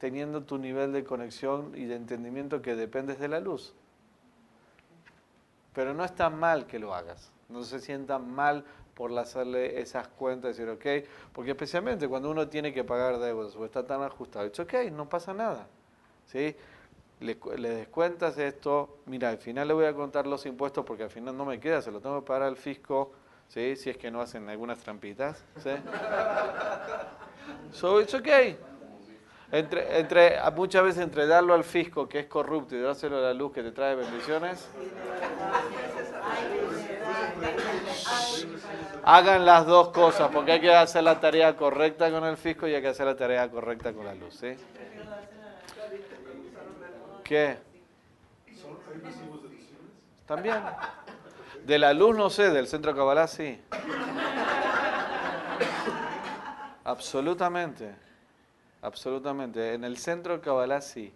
teniendo 0.05 0.43
tu 0.43 0.59
nivel 0.59 0.93
de 0.93 1.03
conexión 1.03 1.71
y 1.73 1.85
de 1.85 1.95
entendimiento 1.95 2.61
que 2.61 2.75
dependes 2.75 3.19
de 3.19 3.27
la 3.27 3.39
luz. 3.39 3.73
Pero 5.73 5.95
no 5.95 6.05
es 6.05 6.13
tan 6.13 6.37
mal 6.37 6.67
que 6.67 6.77
lo 6.77 6.93
hagas. 6.93 7.31
No 7.49 7.63
se 7.63 7.79
sientan 7.79 8.29
mal 8.29 8.63
por 8.93 9.17
hacerle 9.17 9.81
esas 9.81 10.07
cuentas 10.07 10.59
y 10.59 10.63
decir, 10.63 10.69
ok, 10.69 11.09
porque 11.33 11.51
especialmente 11.51 12.07
cuando 12.07 12.29
uno 12.29 12.47
tiene 12.47 12.71
que 12.71 12.83
pagar 12.83 13.17
deudas 13.17 13.55
o 13.55 13.65
está 13.65 13.83
tan 13.83 14.03
ajustado, 14.03 14.45
es 14.45 14.59
ok, 14.59 14.73
no 14.91 15.09
pasa 15.09 15.33
nada. 15.33 15.65
¿sí? 16.27 16.55
Le 17.19 17.69
descuentas 17.69 18.37
esto, 18.37 18.99
mira, 19.07 19.29
al 19.29 19.39
final 19.39 19.67
le 19.67 19.73
voy 19.73 19.85
a 19.85 19.95
contar 19.95 20.27
los 20.27 20.45
impuestos 20.45 20.85
porque 20.85 21.01
al 21.01 21.09
final 21.09 21.35
no 21.35 21.45
me 21.45 21.59
queda, 21.59 21.81
se 21.81 21.89
lo 21.89 21.99
tengo 21.99 22.21
que 22.21 22.27
pagar 22.27 22.43
al 22.43 22.57
fisco, 22.57 23.11
¿sí? 23.47 23.75
si 23.75 23.89
es 23.89 23.97
que 23.97 24.11
no 24.11 24.21
hacen 24.21 24.47
algunas 24.49 24.77
trampitas. 24.77 25.43
¿sí? 25.63 25.71
So 27.71 27.99
it's 27.99 28.13
okay. 28.13 28.57
Entre, 29.55 29.99
entre, 29.99 30.51
muchas 30.53 30.83
veces 30.83 31.01
entre 31.01 31.27
darlo 31.27 31.53
al 31.53 31.63
fisco, 31.63 32.09
que 32.09 32.19
es 32.19 32.25
corrupto, 32.25 32.75
y 32.75 32.81
dárselo 32.81 33.19
a 33.19 33.21
la 33.21 33.33
luz, 33.33 33.53
que 33.53 33.63
te 33.63 33.71
trae 33.71 33.95
bendiciones, 33.95 34.67
hagan 39.05 39.45
las 39.45 39.65
dos 39.65 39.91
cosas, 39.91 40.29
porque 40.33 40.51
hay 40.51 40.59
que 40.59 40.75
hacer 40.75 41.03
la 41.03 41.21
tarea 41.21 41.55
correcta 41.55 42.11
con 42.11 42.25
el 42.25 42.35
fisco 42.35 42.67
y 42.67 42.75
hay 42.75 42.81
que 42.81 42.89
hacer 42.89 43.05
la 43.05 43.15
tarea 43.15 43.49
correcta 43.49 43.93
con 43.93 44.05
la 44.05 44.13
luz. 44.13 44.35
¿sí? 44.35 44.57
¿Qué? 47.23 47.57
También. 50.25 50.61
De 51.63 51.79
la 51.79 51.93
luz 51.93 52.13
no 52.13 52.29
sé, 52.29 52.49
del 52.49 52.67
centro 52.67 52.93
Cabalá 52.93 53.25
sí. 53.25 53.57
Absolutamente. 56.83 58.04
Absolutamente. 58.85 59.73
En 59.73 59.83
el 59.83 59.97
centro 59.97 60.39
Cabalá 60.41 60.79
sí. 60.79 61.11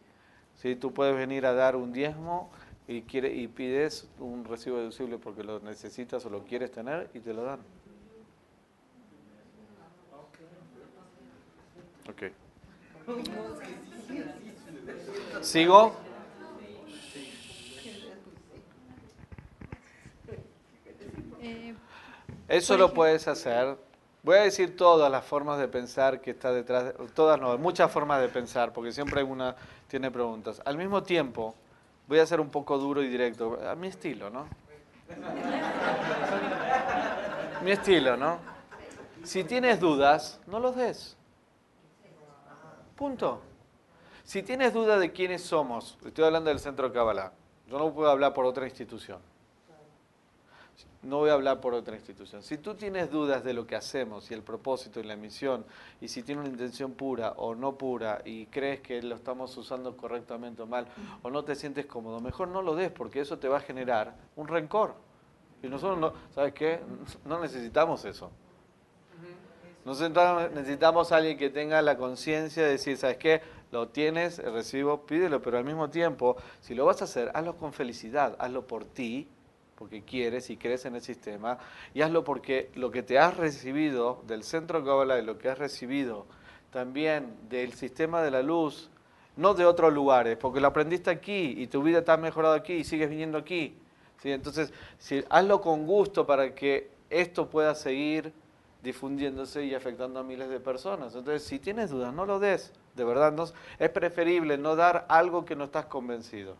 Sí, 0.55 0.76
tú 0.76 0.91
puedes 0.91 1.15
venir 1.15 1.45
a 1.45 1.53
dar 1.53 1.76
un 1.76 1.93
diezmo 1.93 2.49
y, 2.88 3.03
quiere, 3.03 3.32
y 3.32 3.47
pides 3.47 4.07
un 4.17 4.43
recibo 4.43 4.78
deducible 4.80 5.20
porque 5.20 5.43
lo 5.43 5.59
necesitas 5.59 6.26
o 6.26 6.32
lo 6.32 6.43
quieres 6.45 6.72
tener 6.72 7.11
y 7.13 7.20
te 7.20 7.32
lo 7.32 7.43
dan. 7.43 7.59
Ok. 12.09 12.32
¿Sigo? 15.41 15.95
Eh, 21.39 21.76
Eso 22.47 22.78
lo 22.78 22.91
puedes 22.95 23.28
hacer. 23.28 23.78
Voy 24.22 24.38
a 24.38 24.41
decir 24.41 24.76
todas 24.76 25.09
las 25.09 25.24
formas 25.24 25.59
de 25.59 25.67
pensar 25.67 26.20
que 26.20 26.32
está 26.32 26.51
detrás, 26.51 26.86
de- 26.86 26.91
todas 27.13 27.39
no, 27.39 27.57
muchas 27.57 27.89
formas 27.91 28.22
de 28.22 28.28
pensar, 28.28 28.74
porque 28.74 28.91
siempre 28.91 29.24
una 29.24 29.55
tiene 29.88 30.11
preguntas. 30.11 30.61
Al 30.65 30.78
mismo 30.78 31.03
tiempo, 31.03 31.55
voy 32.07 32.20
a 32.20 32.26
ser 32.26 32.41
un 32.41 32.49
poco 32.49 32.78
duro 32.78 33.01
y 33.01 33.07
directo, 33.07 33.59
a 33.65 33.76
mi 33.76 33.88
estilo, 33.88 34.30
¿no? 34.30 34.45
mi 37.63 37.72
estilo, 37.72 38.17
¿no? 38.17 38.39
Si 39.24 39.43
tienes 39.43 39.80
dudas, 39.80 40.39
no 40.47 40.59
los 40.59 40.76
des. 40.76 41.15
Punto. 42.95 43.41
Si 44.24 44.43
tienes 44.43 44.74
duda 44.74 44.99
de 44.99 45.11
quiénes 45.11 45.43
somos, 45.43 45.97
estoy 46.05 46.26
hablando 46.26 46.49
del 46.49 46.59
Centro 46.59 46.91
Kabbalah, 46.91 47.32
yo 47.67 47.80
no 47.80 47.91
puedo 47.93 48.09
hablar 48.09 48.34
por 48.34 48.45
otra 48.45 48.65
institución. 48.65 49.20
No 51.01 51.17
voy 51.17 51.30
a 51.30 51.34
hablar 51.34 51.61
por 51.61 51.73
otra 51.73 51.95
institución. 51.95 52.43
Si 52.43 52.57
tú 52.57 52.75
tienes 52.75 53.09
dudas 53.09 53.43
de 53.43 53.53
lo 53.53 53.65
que 53.65 53.75
hacemos 53.75 54.30
y 54.32 54.34
el 54.34 54.43
propósito 54.43 54.99
y 54.99 55.03
la 55.03 55.15
misión, 55.15 55.65
y 56.01 56.09
si 56.09 56.23
tiene 56.23 56.41
una 56.41 56.49
intención 56.49 56.91
pura 56.93 57.32
o 57.38 57.55
no 57.55 57.77
pura, 57.77 58.21
y 58.25 58.47
crees 58.47 58.82
que 58.82 59.01
lo 59.01 59.15
estamos 59.15 59.55
usando 59.57 59.95
correctamente 59.95 60.61
o 60.61 60.67
mal, 60.67 60.88
o 61.21 61.30
no 61.30 61.43
te 61.43 61.55
sientes 61.55 61.86
cómodo, 61.86 62.19
mejor 62.19 62.49
no 62.49 62.61
lo 62.61 62.75
des, 62.75 62.91
porque 62.91 63.21
eso 63.21 63.39
te 63.39 63.47
va 63.47 63.57
a 63.57 63.61
generar 63.61 64.15
un 64.36 64.47
rencor. 64.47 64.95
Y 65.63 65.67
nosotros, 65.67 65.99
no, 65.99 66.13
¿sabes 66.34 66.53
qué? 66.53 66.80
No 67.25 67.39
necesitamos 67.39 68.03
eso. 68.05 68.32
Nosotros 69.86 70.51
necesitamos 70.51 71.11
alguien 71.11 71.38
que 71.38 71.49
tenga 71.49 71.82
la 71.82 71.97
conciencia 71.97 72.63
de 72.63 72.71
decir, 72.71 72.97
¿sabes 72.97 73.17
qué? 73.17 73.41
Lo 73.71 73.88
tienes, 73.88 74.38
recibo, 74.39 75.05
pídelo, 75.05 75.41
pero 75.41 75.57
al 75.57 75.63
mismo 75.63 75.89
tiempo, 75.89 76.36
si 76.59 76.75
lo 76.75 76.86
vas 76.86 77.01
a 77.01 77.05
hacer, 77.05 77.32
hazlo 77.34 77.55
con 77.57 77.71
felicidad, 77.71 78.36
hazlo 78.39 78.67
por 78.67 78.86
ti, 78.86 79.30
porque 79.80 80.03
quieres 80.03 80.49
y 80.49 80.57
crees 80.57 80.84
en 80.84 80.95
el 80.95 81.01
sistema, 81.01 81.57
y 81.93 82.01
hazlo 82.01 82.25
porque 82.25 82.69
lo 82.75 82.91
que 82.91 83.01
te 83.01 83.17
has 83.17 83.38
recibido 83.38 84.21
del 84.27 84.43
centro 84.43 84.84
Kabbalah 84.84 85.19
y 85.19 85.25
lo 85.25 85.38
que 85.38 85.47
has 85.47 85.57
recibido 85.57 86.25
también 86.69 87.34
del 87.49 87.71
sistema 87.73 88.21
de 88.21 88.30
la 88.30 88.43
luz, 88.43 88.89
no 89.38 89.53
de 89.53 89.65
otros 89.65 89.93
lugares, 89.93 90.38
porque 90.38 90.59
lo 90.59 90.67
aprendiste 90.67 91.09
aquí 91.09 91.55
y 91.57 91.67
tu 91.67 91.82
vida 91.82 92.03
ha 92.05 92.17
mejorado 92.17 92.55
aquí 92.55 92.73
y 92.73 92.84
sigues 92.84 93.09
viniendo 93.09 93.38
aquí. 93.38 93.73
¿sí? 94.21 94.34
Entonces, 94.34 94.73
si, 94.97 95.23
hazlo 95.30 95.61
con 95.61 95.88
gusto 95.88 96.27
para 96.27 96.53
que 96.53 96.91
esto 97.09 97.49
pueda 97.49 97.73
seguir 97.73 98.34
difundiéndose 98.84 99.63
y 99.63 99.73
afectando 99.75 100.19
a 100.19 100.23
miles 100.23 100.49
de 100.49 100.59
personas. 100.59 101.15
Entonces, 101.15 101.43
si 101.43 101.57
tienes 101.57 101.89
dudas, 101.89 102.13
no 102.13 102.25
lo 102.25 102.39
des. 102.39 102.73
De 102.95 103.05
verdad, 103.05 103.32
no, 103.32 103.45
es 103.80 103.89
preferible 103.91 104.57
no 104.57 104.75
dar 104.75 105.05
algo 105.07 105.45
que 105.45 105.55
no 105.55 105.63
estás 105.63 105.86
convencido, 105.86 106.57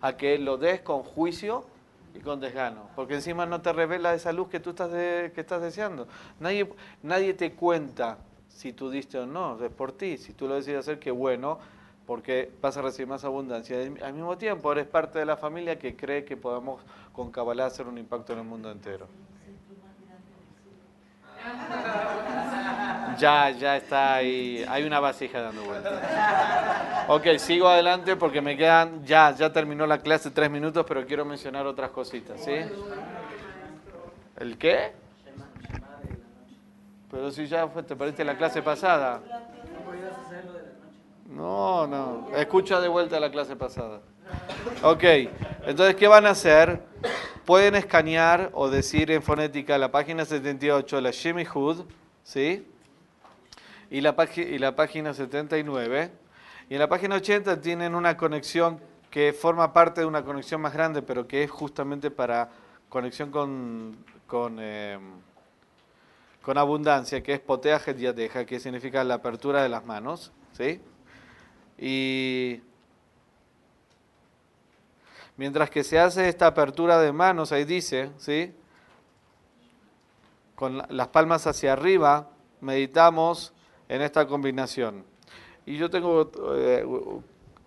a 0.00 0.16
que 0.16 0.38
lo 0.38 0.56
des 0.56 0.80
con 0.82 1.02
juicio 1.02 1.64
y 2.14 2.20
con 2.20 2.40
desgano, 2.40 2.88
porque 2.96 3.14
encima 3.14 3.46
no 3.46 3.60
te 3.60 3.72
revela 3.72 4.14
esa 4.14 4.32
luz 4.32 4.48
que 4.48 4.60
tú 4.60 4.70
estás, 4.70 4.90
de- 4.92 5.32
que 5.34 5.40
estás 5.42 5.62
deseando. 5.62 6.06
Nadie, 6.40 6.68
nadie 7.02 7.34
te 7.34 7.52
cuenta 7.52 8.18
si 8.48 8.72
tú 8.72 8.90
diste 8.90 9.18
o 9.18 9.26
no, 9.26 9.62
es 9.64 9.70
por 9.70 9.92
ti. 9.92 10.16
Si 10.18 10.32
tú 10.32 10.48
lo 10.48 10.54
decides 10.56 10.80
hacer, 10.80 10.98
qué 10.98 11.10
bueno, 11.10 11.58
porque 12.06 12.50
vas 12.60 12.76
a 12.76 12.82
recibir 12.82 13.06
más 13.08 13.24
abundancia. 13.24 13.78
Al 14.02 14.14
mismo 14.14 14.36
tiempo, 14.38 14.72
eres 14.72 14.86
parte 14.86 15.18
de 15.18 15.26
la 15.26 15.36
familia 15.36 15.78
que 15.78 15.94
cree 15.96 16.24
que 16.24 16.36
podemos 16.36 16.80
con 17.12 17.30
Kabbalah 17.30 17.66
hacer 17.66 17.86
un 17.86 17.98
impacto 17.98 18.32
en 18.32 18.40
el 18.40 18.44
mundo 18.44 18.70
entero. 18.70 19.06
Ya, 23.18 23.50
ya 23.50 23.76
está 23.76 24.14
ahí. 24.14 24.64
Hay 24.68 24.84
una 24.84 25.00
vasija 25.00 25.40
dando 25.40 25.62
vueltas. 25.62 25.92
Ok, 27.08 27.38
sigo 27.38 27.68
adelante 27.68 28.16
porque 28.16 28.40
me 28.40 28.56
quedan. 28.56 29.04
Ya, 29.04 29.34
ya 29.34 29.52
terminó 29.52 29.86
la 29.86 29.98
clase 29.98 30.30
tres 30.30 30.50
minutos, 30.50 30.84
pero 30.86 31.06
quiero 31.06 31.24
mencionar 31.24 31.66
otras 31.66 31.90
cositas, 31.90 32.42
¿sí? 32.44 32.54
¿El 34.38 34.56
qué? 34.56 34.92
Pero 37.10 37.30
si 37.30 37.46
ya 37.46 37.66
te 37.68 37.96
perdiste 37.96 38.24
la 38.24 38.36
clase 38.36 38.62
pasada. 38.62 39.20
No, 41.26 41.86
no. 41.86 42.28
Escucha 42.36 42.80
de 42.80 42.88
vuelta 42.88 43.18
la 43.18 43.30
clase 43.30 43.56
pasada. 43.56 44.00
Ok, 44.82 45.04
entonces, 45.66 45.96
¿qué 45.96 46.06
van 46.06 46.26
a 46.26 46.30
hacer? 46.30 46.80
Pueden 47.44 47.74
escanear 47.74 48.50
o 48.52 48.68
decir 48.68 49.10
en 49.10 49.22
fonética 49.22 49.78
la 49.78 49.90
página 49.90 50.24
78, 50.24 51.00
la 51.00 51.10
Shemi 51.10 51.44
Hood, 51.46 51.86
¿sí? 52.22 52.66
Y 53.90 54.00
la, 54.00 54.14
y 54.36 54.58
la 54.58 54.76
página 54.76 55.14
79. 55.14 56.10
Y 56.68 56.74
en 56.74 56.80
la 56.80 56.88
página 56.88 57.16
80 57.16 57.60
tienen 57.60 57.94
una 57.94 58.16
conexión 58.16 58.80
que 59.10 59.32
forma 59.32 59.72
parte 59.72 60.02
de 60.02 60.06
una 60.06 60.22
conexión 60.24 60.60
más 60.60 60.74
grande, 60.74 61.00
pero 61.02 61.26
que 61.26 61.42
es 61.42 61.50
justamente 61.50 62.10
para 62.10 62.50
conexión 62.90 63.30
con, 63.30 63.96
con, 64.26 64.58
eh, 64.60 64.98
con 66.42 66.58
abundancia, 66.58 67.22
que 67.22 67.32
es 67.34 67.40
potea 67.40 67.78
yadeja, 67.84 68.44
que 68.44 68.60
significa 68.60 69.02
la 69.04 69.14
apertura 69.14 69.62
de 69.62 69.68
las 69.70 69.84
manos, 69.86 70.32
¿sí? 70.52 70.80
Y 71.78 72.60
mientras 75.36 75.70
que 75.70 75.84
se 75.84 75.98
hace 75.98 76.28
esta 76.28 76.46
apertura 76.48 76.98
de 77.00 77.12
manos, 77.12 77.52
ahí 77.52 77.64
dice, 77.64 78.10
¿sí? 78.18 78.54
Con 80.54 80.78
la- 80.78 80.86
las 80.90 81.08
palmas 81.08 81.46
hacia 81.46 81.72
arriba, 81.72 82.28
meditamos 82.60 83.52
en 83.88 84.02
esta 84.02 84.26
combinación. 84.26 85.04
Y 85.66 85.76
yo 85.76 85.90
tengo 85.90 86.30
eh, 86.54 86.84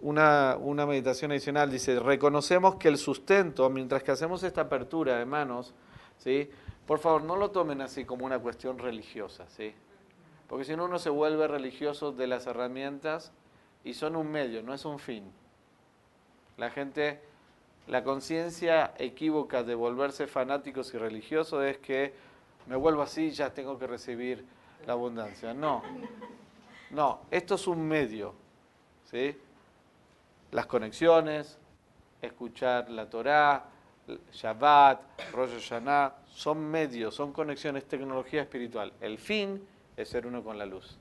una, 0.01 0.57
meditación 0.88 1.32
adicional, 1.32 1.69
dice, 1.69 1.99
reconocemos 1.99 2.76
que 2.76 2.88
el 2.88 2.97
sustento, 2.97 3.69
mientras 3.69 4.03
que 4.03 4.11
hacemos 4.11 4.43
esta 4.43 4.61
apertura 4.61 5.17
de 5.17 5.26
manos, 5.26 5.74
¿sí? 6.17 6.49
Por 6.88 6.99
favor, 6.99 7.24
no 7.24 7.36
lo 7.36 7.51
tomen 7.51 7.82
así 7.82 8.05
como 8.05 8.26
una 8.26 8.39
cuestión 8.39 8.78
religiosa, 8.80 9.45
¿sí? 9.49 9.74
Porque 10.47 10.65
si 10.65 10.76
no 10.76 10.86
uno 10.86 10.99
se 10.99 11.09
vuelve 11.09 11.47
religioso 11.47 12.11
de 12.11 12.28
las 12.28 12.47
herramientas 12.47 13.32
y 13.84 13.93
son 13.93 14.15
un 14.15 14.32
medio, 14.32 14.63
no 14.63 14.74
es 14.74 14.84
un 14.84 14.99
fin. 14.99 15.32
La 16.57 16.69
gente, 16.69 17.22
la 17.88 18.03
conciencia 18.03 18.93
equívoca 18.97 19.63
de 19.63 19.76
volverse 19.76 20.28
fanáticos 20.28 20.93
y 20.93 20.97
religiosos 20.97 21.63
es 21.63 21.78
que 21.78 22.13
me 22.67 22.76
vuelvo 22.76 23.01
así, 23.01 23.32
ya 23.32 23.53
tengo 23.53 23.80
que 23.80 23.88
recibir 23.88 24.43
la 24.86 24.94
abundancia. 24.94 25.54
No, 25.54 25.84
no, 26.92 27.22
esto 27.32 27.56
es 27.56 27.68
un 27.68 27.88
medio, 27.88 28.34
¿sí? 29.10 29.38
Las 30.52 30.66
conexiones, 30.66 31.58
escuchar 32.22 32.90
la 32.90 33.10
Torá, 33.10 33.66
Shabbat, 34.34 35.32
Rosh 35.32 35.54
Hashanah, 35.54 36.16
son 36.28 36.60
medios, 36.60 37.16
son 37.16 37.32
conexiones, 37.32 37.86
tecnología 37.86 38.42
espiritual. 38.42 38.92
El 39.00 39.18
fin 39.18 39.66
es 39.96 40.10
ser 40.10 40.28
uno 40.28 40.44
con 40.44 40.58
la 40.58 40.66
luz. 40.66 40.98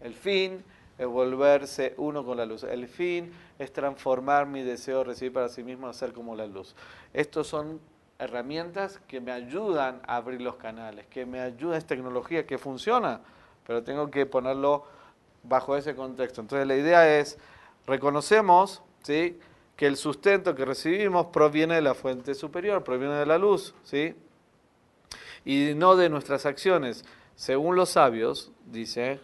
El 0.00 0.14
fin 0.14 0.62
es 0.98 1.06
volverse 1.06 1.94
uno 1.96 2.24
con 2.24 2.36
la 2.36 2.44
luz. 2.44 2.64
El 2.64 2.86
fin 2.86 3.32
es 3.58 3.72
transformar 3.72 4.46
mi 4.46 4.62
deseo 4.62 4.98
de 4.98 5.04
recibir 5.04 5.32
para 5.32 5.48
sí 5.48 5.62
mismo 5.62 5.88
a 5.88 5.92
ser 5.92 6.12
como 6.12 6.36
la 6.36 6.46
luz. 6.46 6.74
Estos 7.12 7.46
son 7.46 7.80
herramientas 8.20 9.00
que 9.08 9.20
me 9.20 9.32
ayudan 9.32 10.00
a 10.06 10.16
abrir 10.16 10.40
los 10.42 10.56
canales, 10.56 11.06
que 11.06 11.24
me 11.24 11.40
ayudan, 11.40 11.78
es 11.78 11.86
tecnología 11.86 12.46
que 12.46 12.58
funciona, 12.58 13.20
pero 13.66 13.82
tengo 13.82 14.10
que 14.10 14.26
ponerlo 14.26 14.84
bajo 15.42 15.76
ese 15.76 15.94
contexto. 15.94 16.42
Entonces 16.42 16.68
la 16.68 16.76
idea 16.76 17.18
es, 17.18 17.38
reconocemos 17.86 18.82
¿sí? 19.02 19.38
que 19.74 19.86
el 19.86 19.96
sustento 19.96 20.54
que 20.54 20.66
recibimos 20.66 21.26
proviene 21.26 21.76
de 21.76 21.80
la 21.80 21.94
fuente 21.94 22.34
superior, 22.34 22.84
proviene 22.84 23.14
de 23.14 23.26
la 23.26 23.38
luz, 23.38 23.74
¿sí? 23.84 24.14
y 25.46 25.72
no 25.74 25.96
de 25.96 26.10
nuestras 26.10 26.44
acciones. 26.44 27.04
Según 27.36 27.74
los 27.74 27.88
sabios, 27.88 28.52
dice, 28.66 29.18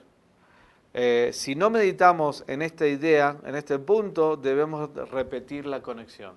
eh, 0.94 1.30
si 1.34 1.54
no 1.54 1.68
meditamos 1.68 2.44
en 2.46 2.62
esta 2.62 2.86
idea, 2.86 3.36
en 3.44 3.56
este 3.56 3.78
punto, 3.78 4.38
debemos 4.38 4.88
repetir 5.10 5.66
la 5.66 5.82
conexión. 5.82 6.34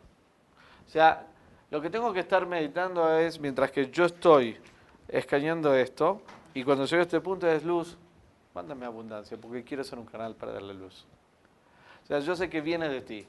O 0.85 0.91
sea, 0.91 1.28
lo 1.71 1.81
que 1.81 1.89
tengo 1.89 2.11
que 2.13 2.21
estar 2.21 2.45
meditando 2.45 3.17
es, 3.17 3.39
mientras 3.39 3.71
que 3.71 3.89
yo 3.89 4.05
estoy 4.05 4.57
escaneando 5.07 5.73
esto, 5.75 6.21
y 6.53 6.63
cuando 6.63 6.85
llego 6.85 7.01
a 7.01 7.03
este 7.03 7.21
punto 7.21 7.47
es 7.47 7.63
luz, 7.63 7.97
mándame 8.53 8.85
abundancia, 8.85 9.37
porque 9.37 9.63
quiero 9.63 9.83
ser 9.83 9.99
un 9.99 10.05
canal 10.05 10.35
para 10.35 10.53
darle 10.53 10.73
luz. 10.73 11.05
O 12.03 12.07
sea, 12.07 12.19
yo 12.19 12.35
sé 12.35 12.49
que 12.49 12.61
viene 12.61 12.89
de 12.89 13.01
ti. 13.01 13.27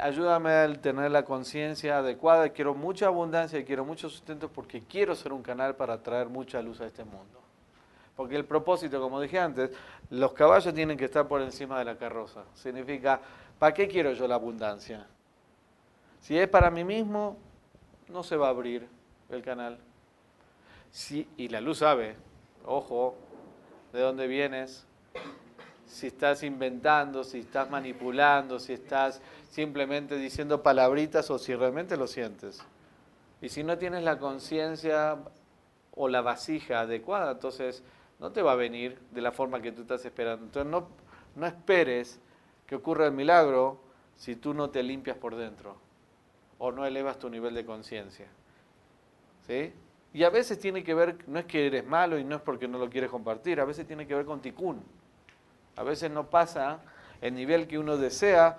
Ayúdame 0.00 0.50
a 0.50 0.72
tener 0.80 1.10
la 1.10 1.24
conciencia 1.24 1.98
adecuada, 1.98 2.48
quiero 2.48 2.74
mucha 2.74 3.06
abundancia 3.06 3.58
y 3.58 3.64
quiero 3.64 3.84
mucho 3.84 4.08
sustento 4.08 4.48
porque 4.48 4.80
quiero 4.80 5.14
ser 5.14 5.32
un 5.32 5.42
canal 5.42 5.74
para 5.76 6.02
traer 6.02 6.28
mucha 6.28 6.62
luz 6.62 6.80
a 6.80 6.86
este 6.86 7.04
mundo. 7.04 7.40
Porque 8.16 8.36
el 8.36 8.44
propósito, 8.44 9.00
como 9.00 9.20
dije 9.20 9.38
antes, 9.38 9.72
los 10.08 10.32
caballos 10.32 10.72
tienen 10.72 10.96
que 10.96 11.04
estar 11.04 11.26
por 11.26 11.42
encima 11.42 11.78
de 11.80 11.84
la 11.84 11.96
carroza. 11.96 12.44
Significa, 12.54 13.20
¿para 13.58 13.74
qué 13.74 13.88
quiero 13.88 14.12
yo 14.12 14.26
la 14.28 14.36
abundancia? 14.36 15.06
Si 16.20 16.38
es 16.38 16.48
para 16.48 16.70
mí 16.70 16.84
mismo, 16.84 17.36
no 18.08 18.22
se 18.22 18.36
va 18.36 18.48
a 18.48 18.50
abrir 18.50 18.86
el 19.30 19.42
canal. 19.42 19.78
Si, 20.90 21.26
y 21.36 21.48
la 21.48 21.60
luz 21.60 21.78
sabe, 21.78 22.16
ojo, 22.64 23.16
de 23.92 24.00
dónde 24.00 24.26
vienes, 24.26 24.86
si 25.86 26.08
estás 26.08 26.42
inventando, 26.42 27.24
si 27.24 27.40
estás 27.40 27.70
manipulando, 27.70 28.58
si 28.58 28.72
estás 28.72 29.20
simplemente 29.50 30.16
diciendo 30.16 30.62
palabritas 30.62 31.30
o 31.30 31.38
si 31.38 31.54
realmente 31.54 31.96
lo 31.96 32.06
sientes. 32.06 32.62
Y 33.40 33.48
si 33.48 33.62
no 33.62 33.76
tienes 33.78 34.02
la 34.02 34.18
conciencia 34.18 35.18
o 35.94 36.08
la 36.08 36.22
vasija 36.22 36.80
adecuada, 36.80 37.32
entonces 37.32 37.82
no 38.18 38.32
te 38.32 38.42
va 38.42 38.52
a 38.52 38.56
venir 38.56 38.98
de 39.10 39.20
la 39.20 39.32
forma 39.32 39.60
que 39.60 39.72
tú 39.72 39.82
estás 39.82 40.04
esperando. 40.04 40.46
Entonces 40.46 40.70
no, 40.70 40.88
no 41.36 41.46
esperes 41.46 42.20
que 42.66 42.76
ocurra 42.76 43.06
el 43.06 43.12
milagro 43.12 43.78
si 44.16 44.36
tú 44.36 44.54
no 44.54 44.70
te 44.70 44.82
limpias 44.82 45.16
por 45.16 45.36
dentro 45.36 45.83
o 46.58 46.72
no 46.72 46.86
elevas 46.86 47.18
tu 47.18 47.28
nivel 47.28 47.54
de 47.54 47.64
conciencia. 47.64 48.26
¿Sí? 49.46 49.72
Y 50.14 50.22
a 50.22 50.30
veces 50.30 50.58
tiene 50.58 50.84
que 50.84 50.94
ver, 50.94 51.16
no 51.26 51.38
es 51.40 51.44
que 51.44 51.66
eres 51.66 51.84
malo 51.84 52.18
y 52.18 52.24
no 52.24 52.36
es 52.36 52.42
porque 52.42 52.68
no 52.68 52.78
lo 52.78 52.88
quieres 52.88 53.10
compartir, 53.10 53.60
a 53.60 53.64
veces 53.64 53.86
tiene 53.86 54.06
que 54.06 54.14
ver 54.14 54.24
con 54.24 54.40
ticún. 54.40 54.82
A 55.76 55.82
veces 55.82 56.10
no 56.10 56.30
pasa 56.30 56.78
el 57.20 57.34
nivel 57.34 57.66
que 57.66 57.78
uno 57.78 57.96
desea, 57.96 58.58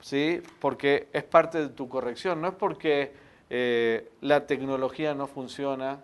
¿sí? 0.00 0.40
porque 0.60 1.08
es 1.12 1.24
parte 1.24 1.58
de 1.58 1.68
tu 1.68 1.88
corrección, 1.88 2.40
no 2.40 2.48
es 2.48 2.54
porque 2.54 3.12
eh, 3.50 4.08
la 4.20 4.46
tecnología 4.46 5.14
no 5.14 5.26
funciona 5.26 6.00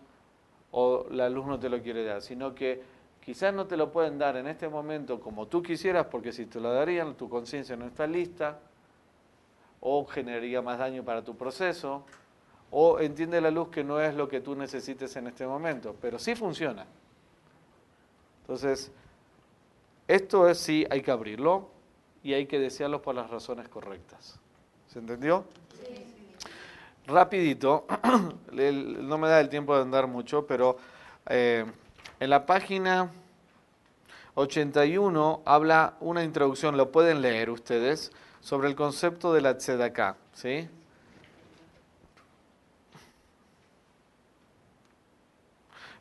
o 0.72 1.06
la 1.10 1.28
luz 1.28 1.46
no 1.46 1.58
te 1.58 1.68
lo 1.68 1.80
quiere 1.80 2.04
dar, 2.04 2.20
sino 2.20 2.54
que 2.54 2.82
quizás 3.24 3.54
no 3.54 3.66
te 3.66 3.76
lo 3.76 3.92
pueden 3.92 4.18
dar 4.18 4.36
en 4.36 4.48
este 4.48 4.68
momento 4.68 5.20
como 5.20 5.46
tú 5.46 5.62
quisieras, 5.62 6.06
porque 6.06 6.32
si 6.32 6.46
te 6.46 6.60
lo 6.60 6.72
darían, 6.72 7.14
tu 7.14 7.28
conciencia 7.28 7.76
no 7.76 7.86
está 7.86 8.06
lista, 8.06 8.58
o 9.80 10.06
generaría 10.06 10.62
más 10.62 10.78
daño 10.78 11.04
para 11.04 11.22
tu 11.22 11.36
proceso, 11.36 12.04
o 12.70 13.00
entiende 13.00 13.40
la 13.40 13.50
luz 13.50 13.68
que 13.68 13.82
no 13.82 14.00
es 14.00 14.14
lo 14.14 14.28
que 14.28 14.40
tú 14.40 14.54
necesites 14.54 15.16
en 15.16 15.26
este 15.26 15.46
momento, 15.46 15.96
pero 16.00 16.18
sí 16.18 16.34
funciona. 16.34 16.86
Entonces, 18.42 18.92
esto 20.06 20.48
es 20.48 20.58
sí, 20.58 20.86
hay 20.90 21.02
que 21.02 21.10
abrirlo 21.10 21.68
y 22.22 22.34
hay 22.34 22.46
que 22.46 22.58
desearlo 22.58 23.02
por 23.02 23.14
las 23.14 23.30
razones 23.30 23.68
correctas. 23.68 24.38
¿Se 24.88 24.98
entendió? 24.98 25.44
Sí. 25.84 26.04
Rapidito, 27.06 27.86
no 28.52 29.18
me 29.18 29.28
da 29.28 29.40
el 29.40 29.48
tiempo 29.48 29.74
de 29.74 29.82
andar 29.82 30.06
mucho, 30.06 30.46
pero 30.46 30.76
eh, 31.26 31.64
en 32.20 32.30
la 32.30 32.46
página 32.46 33.10
81 34.34 35.42
habla 35.44 35.94
una 36.00 36.22
introducción, 36.22 36.76
lo 36.76 36.92
pueden 36.92 37.20
leer 37.22 37.50
ustedes, 37.50 38.12
sobre 38.40 38.68
el 38.68 38.74
concepto 38.74 39.32
de 39.32 39.40
la 39.40 39.56
tzedakah, 39.56 40.16
¿sí? 40.32 40.68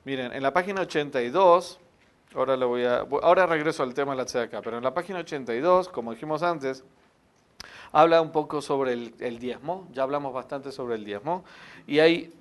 Miren, 0.05 0.31
en 0.31 0.41
la 0.41 0.53
página 0.53 0.81
82, 0.81 1.77
ahora, 2.33 2.55
voy 2.55 2.85
a, 2.85 2.99
ahora 3.21 3.45
regreso 3.45 3.83
al 3.83 3.93
tema 3.93 4.13
de 4.13 4.17
la 4.17 4.25
tzedakah, 4.25 4.61
pero 4.61 4.77
en 4.77 4.83
la 4.83 4.93
página 4.93 5.19
82, 5.19 5.89
como 5.89 6.13
dijimos 6.13 6.41
antes, 6.41 6.83
habla 7.91 8.21
un 8.21 8.31
poco 8.31 8.61
sobre 8.61 8.93
el, 8.93 9.13
el 9.19 9.39
diezmo, 9.39 9.87
ya 9.91 10.03
hablamos 10.03 10.33
bastante 10.33 10.71
sobre 10.71 10.95
el 10.95 11.03
diezmo, 11.03 11.43
y 11.85 11.99
hay 11.99 12.33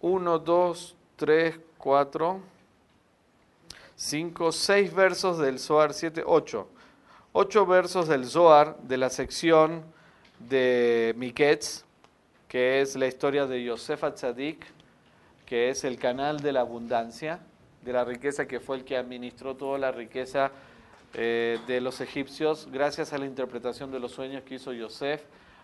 1, 0.00 0.38
2, 0.38 0.96
3, 1.16 1.60
4, 1.76 2.40
5, 3.96 4.52
6 4.52 4.94
versos 4.94 5.38
del 5.38 5.58
Zohar 5.58 5.92
7, 5.92 6.22
8 6.24 6.68
ocho 7.40 7.66
versos 7.66 8.08
del 8.08 8.26
Zohar 8.26 8.76
de 8.82 8.96
la 8.96 9.10
sección 9.10 9.84
de 10.40 11.14
Miketz, 11.16 11.84
que 12.48 12.80
es 12.80 12.96
la 12.96 13.06
historia 13.06 13.46
de 13.46 13.62
Yosef 13.62 14.02
Atzadik, 14.02 14.66
que 15.46 15.70
es 15.70 15.84
el 15.84 16.00
canal 16.00 16.40
de 16.40 16.50
la 16.50 16.62
abundancia, 16.62 17.38
de 17.84 17.92
la 17.92 18.04
riqueza, 18.04 18.48
que 18.48 18.58
fue 18.58 18.78
el 18.78 18.84
que 18.84 18.96
administró 18.96 19.54
toda 19.54 19.78
la 19.78 19.92
riqueza 19.92 20.50
eh, 21.14 21.60
de 21.68 21.80
los 21.80 22.00
egipcios 22.00 22.66
gracias 22.72 23.12
a 23.12 23.18
la 23.18 23.26
interpretación 23.26 23.92
de 23.92 24.00
los 24.00 24.10
sueños 24.10 24.42
que 24.42 24.56
hizo 24.56 24.72
Yosef 24.72 25.22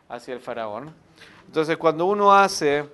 hacia 0.09 0.33
el 0.33 0.39
faraón. 0.39 0.95
Entonces, 1.49 1.77
cuando 1.77 2.07
uno 2.07 2.33
hace 2.33 2.89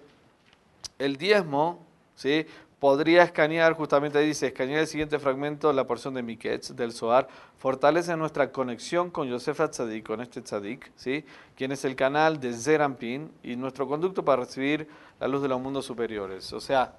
el 0.99 1.19
diezmo, 1.19 1.85
¿sí? 2.15 2.47
Podría 2.81 3.23
escanear, 3.23 3.75
justamente 3.75 4.19
dice, 4.21 4.49
escanear 4.49 4.81
el 4.81 4.87
siguiente 4.87 5.19
fragmento, 5.19 5.71
la 5.73 5.87
porción 5.87 6.15
de 6.15 6.23
Miketz, 6.23 6.75
del 6.75 6.93
Zohar, 6.93 7.29
fortalece 7.59 8.17
nuestra 8.17 8.51
conexión 8.51 9.11
con 9.11 9.29
Yosef 9.29 9.61
Tzadik, 9.71 10.07
con 10.07 10.23
este 10.23 10.41
Tzadik, 10.41 10.91
¿sí? 10.97 11.25
quien 11.55 11.73
es 11.73 11.85
el 11.85 11.95
canal 11.95 12.41
de 12.41 12.55
Zerampin 12.55 13.31
y 13.43 13.55
nuestro 13.55 13.87
conducto 13.87 14.25
para 14.25 14.45
recibir 14.45 14.89
la 15.21 15.29
luz 15.29 15.43
de 15.43 15.49
los 15.49 15.61
mundos 15.61 15.85
superiores. 15.85 16.51
O 16.55 16.61
sea, 16.61 16.95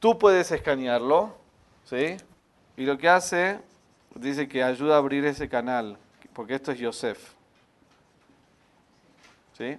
tú 0.00 0.18
puedes 0.18 0.50
escanearlo, 0.50 1.36
¿sí? 1.84 2.16
y 2.76 2.84
lo 2.84 2.98
que 2.98 3.08
hace, 3.08 3.60
dice 4.16 4.48
que 4.48 4.64
ayuda 4.64 4.96
a 4.96 4.98
abrir 4.98 5.24
ese 5.24 5.48
canal, 5.48 5.96
porque 6.32 6.56
esto 6.56 6.72
es 6.72 6.78
Yosef. 6.80 7.34
¿Sí? 9.56 9.78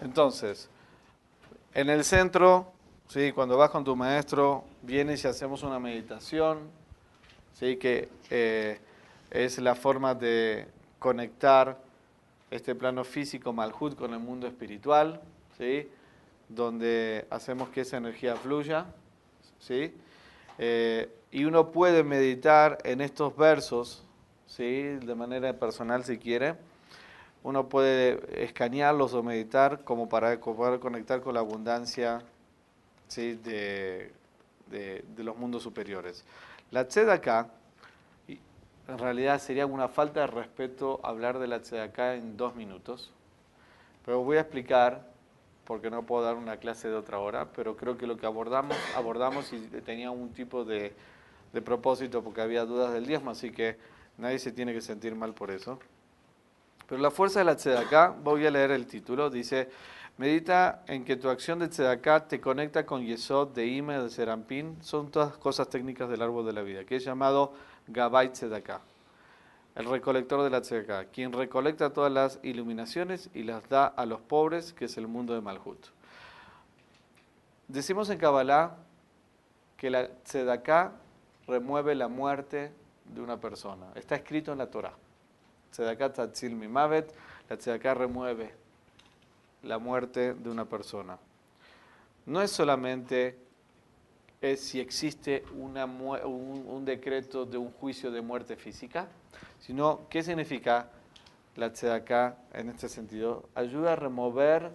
Entonces, 0.00 0.70
en 1.76 1.90
el 1.90 2.04
centro, 2.04 2.72
¿sí? 3.06 3.32
cuando 3.32 3.58
vas 3.58 3.68
con 3.68 3.84
tu 3.84 3.94
maestro, 3.94 4.64
vienes 4.80 5.22
y 5.22 5.28
hacemos 5.28 5.62
una 5.62 5.78
meditación, 5.78 6.70
¿sí? 7.52 7.76
que 7.76 8.08
eh, 8.30 8.80
es 9.30 9.58
la 9.58 9.74
forma 9.74 10.14
de 10.14 10.68
conectar 10.98 11.76
este 12.50 12.74
plano 12.74 13.04
físico 13.04 13.52
Malhut 13.52 13.94
con 13.94 14.14
el 14.14 14.20
mundo 14.20 14.46
espiritual, 14.46 15.20
¿sí? 15.58 15.86
donde 16.48 17.26
hacemos 17.28 17.68
que 17.68 17.82
esa 17.82 17.98
energía 17.98 18.36
fluya. 18.36 18.86
¿sí? 19.58 19.92
Eh, 20.56 21.10
y 21.30 21.44
uno 21.44 21.72
puede 21.72 22.02
meditar 22.02 22.78
en 22.84 23.02
estos 23.02 23.36
versos, 23.36 24.02
¿sí? 24.46 24.80
de 24.82 25.14
manera 25.14 25.52
personal 25.52 26.04
si 26.04 26.16
quiere 26.16 26.54
uno 27.46 27.68
puede 27.68 28.42
escanearlos 28.42 29.14
o 29.14 29.22
meditar 29.22 29.84
como 29.84 30.08
para 30.08 30.40
poder 30.40 30.80
conectar 30.80 31.20
con 31.20 31.34
la 31.34 31.40
abundancia 31.40 32.24
de, 33.14 34.10
los 35.16 35.36
mundos 35.36 35.62
superiores. 35.62 36.24
La 36.72 36.88
tzedakah, 36.88 37.46
en 38.26 38.98
realidad 38.98 39.40
sería 39.40 39.64
una 39.64 39.86
falta 39.86 40.22
de 40.22 40.26
respeto 40.26 40.98
hablar 41.04 41.38
de 41.38 41.46
la 41.46 41.62
tzedakah 41.62 42.16
en 42.16 42.36
dos 42.36 42.56
minutos, 42.56 43.12
pero 44.04 44.24
voy 44.24 44.38
a 44.38 44.40
explicar, 44.40 45.06
porque 45.66 45.88
no 45.88 46.02
puedo 46.02 46.24
dar 46.24 46.34
una 46.34 46.56
clase 46.56 46.88
de 46.88 46.96
otra 46.96 47.20
hora, 47.20 47.52
pero 47.52 47.76
creo 47.76 47.96
que 47.96 48.08
lo 48.08 48.16
que 48.16 48.26
abordamos, 48.26 48.76
abordamos 48.96 49.52
y 49.52 49.60
tenía 49.82 50.10
un 50.10 50.32
tipo 50.32 50.64
de, 50.64 50.94
de 51.52 51.62
propósito 51.62 52.24
porque 52.24 52.40
había 52.40 52.64
dudas 52.64 52.92
del 52.92 53.06
diezmo, 53.06 53.30
así 53.30 53.52
que 53.52 53.76
nadie 54.18 54.40
se 54.40 54.50
tiene 54.50 54.72
que 54.72 54.80
sentir 54.80 55.14
mal 55.14 55.32
por 55.32 55.52
eso. 55.52 55.78
Pero 56.88 57.00
la 57.00 57.10
fuerza 57.10 57.40
de 57.40 57.44
la 57.44 57.56
tzedaká, 57.56 58.14
voy 58.22 58.46
a 58.46 58.50
leer 58.50 58.70
el 58.70 58.86
título, 58.86 59.28
dice, 59.28 59.68
medita 60.18 60.84
en 60.86 61.04
que 61.04 61.16
tu 61.16 61.28
acción 61.28 61.58
de 61.58 61.68
tzedaká 61.68 62.26
te 62.28 62.40
conecta 62.40 62.86
con 62.86 63.04
Yesod, 63.04 63.48
de 63.48 63.66
Ime, 63.66 63.98
de 63.98 64.08
Serampín, 64.08 64.76
son 64.82 65.10
todas 65.10 65.36
cosas 65.36 65.68
técnicas 65.68 66.08
del 66.08 66.22
árbol 66.22 66.46
de 66.46 66.52
la 66.52 66.62
vida, 66.62 66.84
que 66.84 66.96
es 66.96 67.04
llamado 67.04 67.52
Gabay 67.88 68.32
Tzedaká, 68.32 68.80
el 69.74 69.86
recolector 69.86 70.42
de 70.42 70.50
la 70.50 70.60
tzedaká, 70.60 71.06
quien 71.06 71.32
recolecta 71.32 71.92
todas 71.92 72.12
las 72.12 72.38
iluminaciones 72.42 73.30
y 73.34 73.42
las 73.42 73.68
da 73.68 73.86
a 73.86 74.06
los 74.06 74.20
pobres, 74.20 74.72
que 74.72 74.86
es 74.86 74.96
el 74.96 75.08
mundo 75.08 75.34
de 75.34 75.40
Malhut. 75.40 75.86
Decimos 77.68 78.08
en 78.10 78.18
Kabbalah 78.18 78.76
que 79.76 79.90
la 79.90 80.08
tzedaká 80.22 80.92
remueve 81.48 81.94
la 81.94 82.08
muerte 82.08 82.72
de 83.04 83.20
una 83.20 83.38
persona. 83.38 83.86
Está 83.94 84.14
escrito 84.14 84.52
en 84.52 84.58
la 84.58 84.70
Torah. 84.70 84.94
Tzedaká 85.70 86.12
Tatzil 86.12 86.54
Mimavet, 86.54 87.12
la 87.48 87.56
Tzedaká 87.56 87.94
remueve 87.94 88.54
la 89.62 89.78
muerte 89.78 90.34
de 90.34 90.50
una 90.50 90.64
persona. 90.64 91.18
No 92.26 92.42
es 92.42 92.50
solamente 92.50 93.46
es 94.40 94.60
si 94.60 94.80
existe 94.80 95.44
un, 95.54 96.84
decreto 96.84 97.46
de 97.46 97.58
un 97.58 97.72
juicio 97.72 98.10
de 98.10 98.20
muerte 98.20 98.56
física, 98.56 99.08
sino 99.60 100.06
qué 100.08 100.22
significa 100.22 100.90
la 101.56 101.72
tzedaká 101.72 102.36
en 102.52 102.68
este 102.68 102.88
sentido. 102.88 103.48
Ayuda 103.54 103.94
a 103.94 103.96
remover 103.96 104.70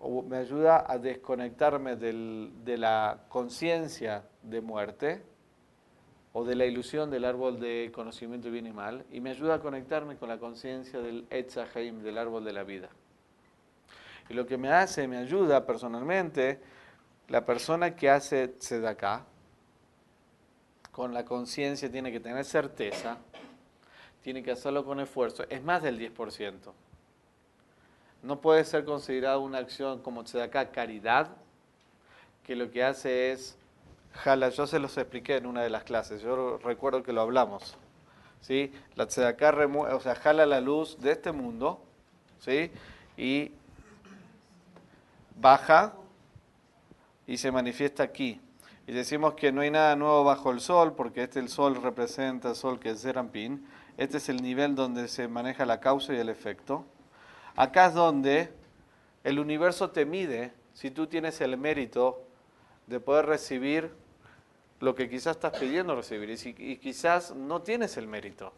o 0.00 0.22
me 0.22 0.38
ayuda 0.38 0.84
a 0.88 0.98
desconectarme 0.98 1.96
de 1.96 2.78
la 2.78 3.20
conciencia 3.28 4.24
de 4.42 4.60
muerte 4.60 5.22
o 6.32 6.44
de 6.44 6.54
la 6.54 6.66
ilusión 6.66 7.10
del 7.10 7.24
árbol 7.24 7.58
de 7.58 7.90
conocimiento 7.94 8.50
bien 8.50 8.66
y 8.66 8.72
mal 8.72 9.04
y 9.10 9.20
me 9.20 9.30
ayuda 9.30 9.54
a 9.54 9.60
conectarme 9.60 10.16
con 10.16 10.28
la 10.28 10.38
conciencia 10.38 11.00
del 11.00 11.26
Etzaheim, 11.30 12.02
del 12.02 12.18
árbol 12.18 12.44
de 12.44 12.52
la 12.52 12.64
vida. 12.64 12.88
Y 14.28 14.34
lo 14.34 14.46
que 14.46 14.58
me 14.58 14.70
hace, 14.70 15.08
me 15.08 15.16
ayuda 15.16 15.64
personalmente, 15.64 16.60
la 17.28 17.44
persona 17.44 17.96
que 17.96 18.10
hace 18.10 18.48
tzedakah, 18.48 19.24
con 20.92 21.14
la 21.14 21.24
conciencia 21.24 21.90
tiene 21.90 22.12
que 22.12 22.20
tener 22.20 22.44
certeza, 22.44 23.18
tiene 24.22 24.42
que 24.42 24.50
hacerlo 24.50 24.84
con 24.84 25.00
esfuerzo, 25.00 25.44
es 25.48 25.62
más 25.62 25.82
del 25.82 25.98
10%. 25.98 26.72
No 28.22 28.40
puede 28.40 28.64
ser 28.64 28.84
considerada 28.84 29.38
una 29.38 29.58
acción 29.58 30.02
como 30.02 30.24
tzedakah 30.24 30.72
caridad, 30.72 31.30
que 32.42 32.56
lo 32.56 32.70
que 32.70 32.82
hace 32.82 33.32
es 33.32 33.56
jala, 34.18 34.48
yo 34.50 34.66
se 34.66 34.78
los 34.78 34.96
expliqué 34.96 35.36
en 35.36 35.46
una 35.46 35.62
de 35.62 35.70
las 35.70 35.84
clases, 35.84 36.20
yo 36.22 36.58
recuerdo 36.58 37.02
que 37.02 37.12
lo 37.12 37.20
hablamos. 37.20 37.76
¿sí? 38.40 38.72
La 38.94 39.06
tzedaká 39.06 39.50
o 39.50 40.00
sea, 40.00 40.14
jala 40.14 40.46
la 40.46 40.60
luz 40.60 40.98
de 41.00 41.12
este 41.12 41.32
mundo 41.32 41.80
¿sí? 42.40 42.70
y 43.16 43.52
baja 45.36 45.94
y 47.26 47.36
se 47.36 47.52
manifiesta 47.52 48.02
aquí. 48.02 48.40
Y 48.86 48.92
decimos 48.92 49.34
que 49.34 49.52
no 49.52 49.60
hay 49.60 49.70
nada 49.70 49.94
nuevo 49.96 50.24
bajo 50.24 50.50
el 50.50 50.60
sol, 50.60 50.94
porque 50.94 51.22
este 51.24 51.40
el 51.40 51.50
sol 51.50 51.80
representa 51.82 52.50
el 52.50 52.54
sol 52.56 52.80
que 52.80 52.90
es 52.90 53.02
Zerampin. 53.02 53.66
Este 53.98 54.16
es 54.16 54.30
el 54.30 54.42
nivel 54.42 54.74
donde 54.74 55.08
se 55.08 55.28
maneja 55.28 55.66
la 55.66 55.78
causa 55.78 56.14
y 56.14 56.16
el 56.16 56.30
efecto. 56.30 56.86
Acá 57.54 57.86
es 57.86 57.94
donde 57.94 58.50
el 59.24 59.38
universo 59.38 59.90
te 59.90 60.06
mide 60.06 60.52
si 60.72 60.90
tú 60.90 61.06
tienes 61.06 61.40
el 61.42 61.58
mérito 61.58 62.22
de 62.86 62.98
poder 62.98 63.26
recibir 63.26 63.92
lo 64.80 64.94
que 64.94 65.08
quizás 65.08 65.36
estás 65.36 65.58
pidiendo 65.58 65.94
recibir 65.94 66.30
y, 66.30 66.76
quizás 66.76 67.34
no 67.34 67.62
tienes 67.62 67.96
el 67.96 68.06
mérito. 68.06 68.52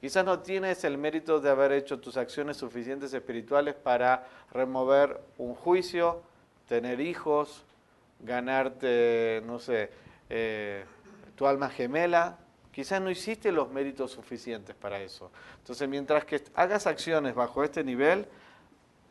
Quizás 0.00 0.24
no 0.24 0.40
tienes 0.40 0.82
el 0.84 0.98
mérito 0.98 1.40
de 1.40 1.50
haber 1.50 1.72
hecho 1.72 2.00
tus 2.00 2.16
acciones 2.16 2.56
suficientes 2.56 3.14
espirituales 3.14 3.74
para 3.74 4.26
remover 4.52 5.20
un 5.38 5.54
juicio, 5.54 6.22
tener 6.68 7.00
hijos, 7.00 7.62
ganarte, 8.20 9.42
no 9.46 9.58
sé, 9.58 9.90
eh, 10.28 10.84
tu 11.36 11.46
alma 11.46 11.70
gemela. 11.70 12.38
Quizás 12.72 13.00
no 13.00 13.10
hiciste 13.10 13.52
los 13.52 13.70
méritos 13.70 14.10
suficientes 14.10 14.74
para 14.74 15.00
eso. 15.00 15.30
Entonces, 15.58 15.88
mientras 15.88 16.24
que 16.24 16.42
hagas 16.54 16.86
acciones 16.86 17.34
bajo 17.34 17.62
este 17.62 17.84
nivel, 17.84 18.26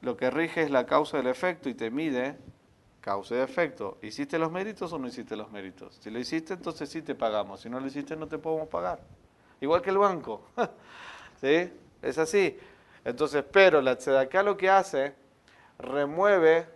lo 0.02 0.18
que 0.18 0.30
rige 0.30 0.64
es 0.64 0.72
la 0.72 0.86
causa 0.86 1.18
del 1.18 1.28
efecto 1.28 1.70
y 1.70 1.74
te 1.74 1.90
mide 1.92 2.36
causa 3.02 3.36
y 3.36 3.40
efecto. 3.40 3.98
¿Hiciste 4.02 4.40
los 4.40 4.52
méritos 4.52 4.94
o 4.94 5.00
no 5.00 5.08
hiciste 5.08 5.36
los 5.36 5.52
méritos? 5.52 5.98
Si 6.00 6.10
lo 6.10 6.20
hiciste, 6.20 6.54
entonces 6.54 6.90
sí 6.90 7.02
te 7.02 7.16
pagamos. 7.16 7.62
Si 7.62 7.70
no 7.70 7.80
lo 7.80 7.88
hiciste, 7.88 8.16
no 8.16 8.28
te 8.28 8.38
podemos 8.38 8.70
pagar. 8.70 9.02
Igual 9.60 9.82
que 9.82 9.90
el 9.90 9.98
banco. 9.98 10.44
¿Sí? 11.42 11.72
Es 12.02 12.18
así. 12.18 12.58
Entonces, 13.04 13.44
pero 13.52 13.82
la 13.82 13.98
tzedaká 13.98 14.44
lo 14.44 14.56
que 14.56 14.70
hace, 14.70 15.14
remueve 15.80 16.68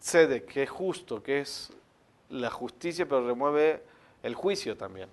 cede, 0.00 0.44
que 0.44 0.62
es 0.62 0.70
justo, 0.70 1.22
que 1.22 1.40
es 1.40 1.72
la 2.30 2.50
justicia, 2.50 3.06
pero 3.06 3.26
remueve 3.26 3.82
el 4.22 4.34
juicio 4.34 4.76
también. 4.76 5.08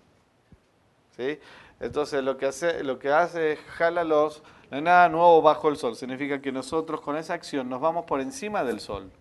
¿Sí? 1.17 1.39
Entonces 1.79 2.23
lo 2.23 2.37
que 2.37 2.45
hace, 2.45 2.83
lo 2.83 2.99
que 2.99 3.09
hace 3.09 3.53
es 3.53 3.59
jala 3.59 4.03
los, 4.03 4.41
no 4.69 4.77
hay 4.77 4.83
nada 4.83 5.09
nuevo 5.09 5.41
bajo 5.41 5.69
el 5.69 5.77
sol, 5.77 5.95
significa 5.95 6.41
que 6.41 6.51
nosotros 6.51 7.01
con 7.01 7.17
esa 7.17 7.33
acción 7.33 7.69
nos 7.69 7.81
vamos 7.81 8.05
por 8.05 8.21
encima 8.21 8.63
del 8.63 8.79
sol. 8.79 9.11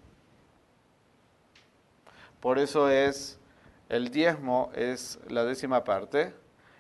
Por 2.43 2.59
eso 2.59 2.91
es, 2.91 3.39
el 3.89 4.11
diezmo 4.11 4.73
es 4.75 5.21
la 5.29 5.45
décima 5.45 5.85
parte, 5.85 6.35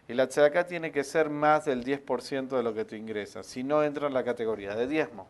y 0.09 0.15
la 0.15 0.27
tzedaká 0.27 0.67
tiene 0.67 0.91
que 0.91 1.05
ser 1.05 1.31
más 1.31 1.67
del 1.67 1.85
10% 1.85 2.49
de 2.49 2.63
lo 2.65 2.75
que 2.75 2.85
te 2.85 2.97
ingresa, 2.97 3.45
si 3.45 3.63
no 3.63 3.85
entra 3.85 4.09
en 4.09 4.13
la 4.13 4.25
categoría 4.25 4.75
de 4.75 4.89
diezmo. 4.89 5.29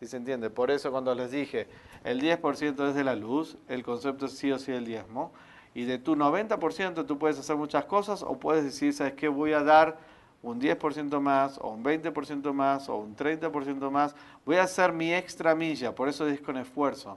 ¿Sí 0.00 0.08
se 0.08 0.16
entiende? 0.16 0.50
Por 0.50 0.72
eso 0.72 0.90
cuando 0.90 1.14
les 1.14 1.30
dije, 1.30 1.68
el 2.02 2.20
10% 2.20 2.88
es 2.88 2.96
de 2.96 3.04
la 3.04 3.14
luz, 3.14 3.56
el 3.68 3.84
concepto 3.84 4.26
es 4.26 4.32
sí 4.32 4.50
o 4.50 4.58
sí 4.58 4.72
el 4.72 4.84
diezmo, 4.84 5.32
y 5.74 5.84
de 5.84 5.98
tu 5.98 6.16
90% 6.16 7.06
tú 7.06 7.20
puedes 7.20 7.38
hacer 7.38 7.54
muchas 7.54 7.84
cosas 7.84 8.24
o 8.24 8.36
puedes 8.36 8.64
decir, 8.64 8.92
¿sabes 8.92 9.12
qué? 9.12 9.28
Voy 9.28 9.52
a 9.52 9.62
dar 9.62 9.96
un 10.42 10.60
10% 10.60 11.20
más, 11.20 11.56
o 11.58 11.68
un 11.68 11.84
20% 11.84 12.52
más, 12.52 12.88
o 12.88 12.96
un 12.96 13.14
30% 13.14 13.92
más. 13.92 14.16
Voy 14.44 14.56
a 14.56 14.64
hacer 14.64 14.92
mi 14.92 15.14
extra 15.14 15.54
milla, 15.54 15.94
por 15.94 16.08
eso 16.08 16.26
es 16.26 16.40
con 16.40 16.56
esfuerzo. 16.56 17.16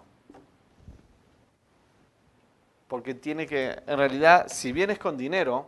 Porque 2.88 3.14
tiene 3.16 3.48
que, 3.48 3.82
en 3.88 3.98
realidad, 3.98 4.48
si 4.48 4.72
vienes 4.72 5.00
con 5.00 5.18
dinero, 5.18 5.68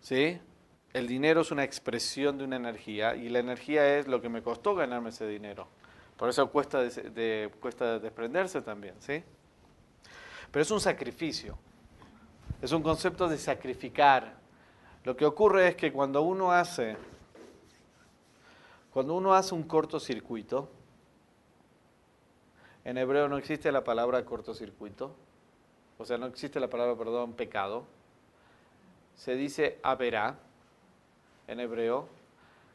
¿sí? 0.00 0.40
El 0.92 1.06
dinero 1.06 1.42
es 1.42 1.52
una 1.52 1.62
expresión 1.62 2.36
de 2.36 2.44
una 2.44 2.56
energía 2.56 3.14
y 3.14 3.28
la 3.28 3.38
energía 3.38 3.98
es 3.98 4.08
lo 4.08 4.20
que 4.20 4.28
me 4.28 4.42
costó 4.42 4.74
ganarme 4.74 5.10
ese 5.10 5.26
dinero. 5.26 5.68
Por 6.16 6.28
eso 6.28 6.50
cuesta, 6.50 6.80
cuesta 7.60 7.98
desprenderse 8.00 8.60
también, 8.60 8.94
¿sí? 8.98 9.22
Pero 10.50 10.62
es 10.62 10.70
un 10.70 10.80
sacrificio. 10.80 11.56
Es 12.60 12.72
un 12.72 12.82
concepto 12.82 13.28
de 13.28 13.38
sacrificar. 13.38 14.34
Lo 15.04 15.16
que 15.16 15.24
ocurre 15.24 15.68
es 15.68 15.76
que 15.76 15.92
cuando 15.92 16.22
uno 16.22 16.52
hace, 16.52 16.96
cuando 18.92 19.14
uno 19.14 19.32
hace 19.32 19.54
un 19.54 19.62
cortocircuito, 19.62 20.68
en 22.84 22.98
hebreo 22.98 23.28
no 23.28 23.36
existe 23.36 23.70
la 23.72 23.84
palabra 23.84 24.24
cortocircuito, 24.24 25.14
o 25.98 26.04
sea, 26.04 26.18
no 26.18 26.26
existe 26.26 26.60
la 26.60 26.70
palabra, 26.70 26.96
perdón, 26.96 27.34
pecado. 27.34 27.84
Se 29.14 29.34
dice 29.34 29.78
averá 29.82 30.38
en 31.46 31.60
hebreo, 31.60 32.08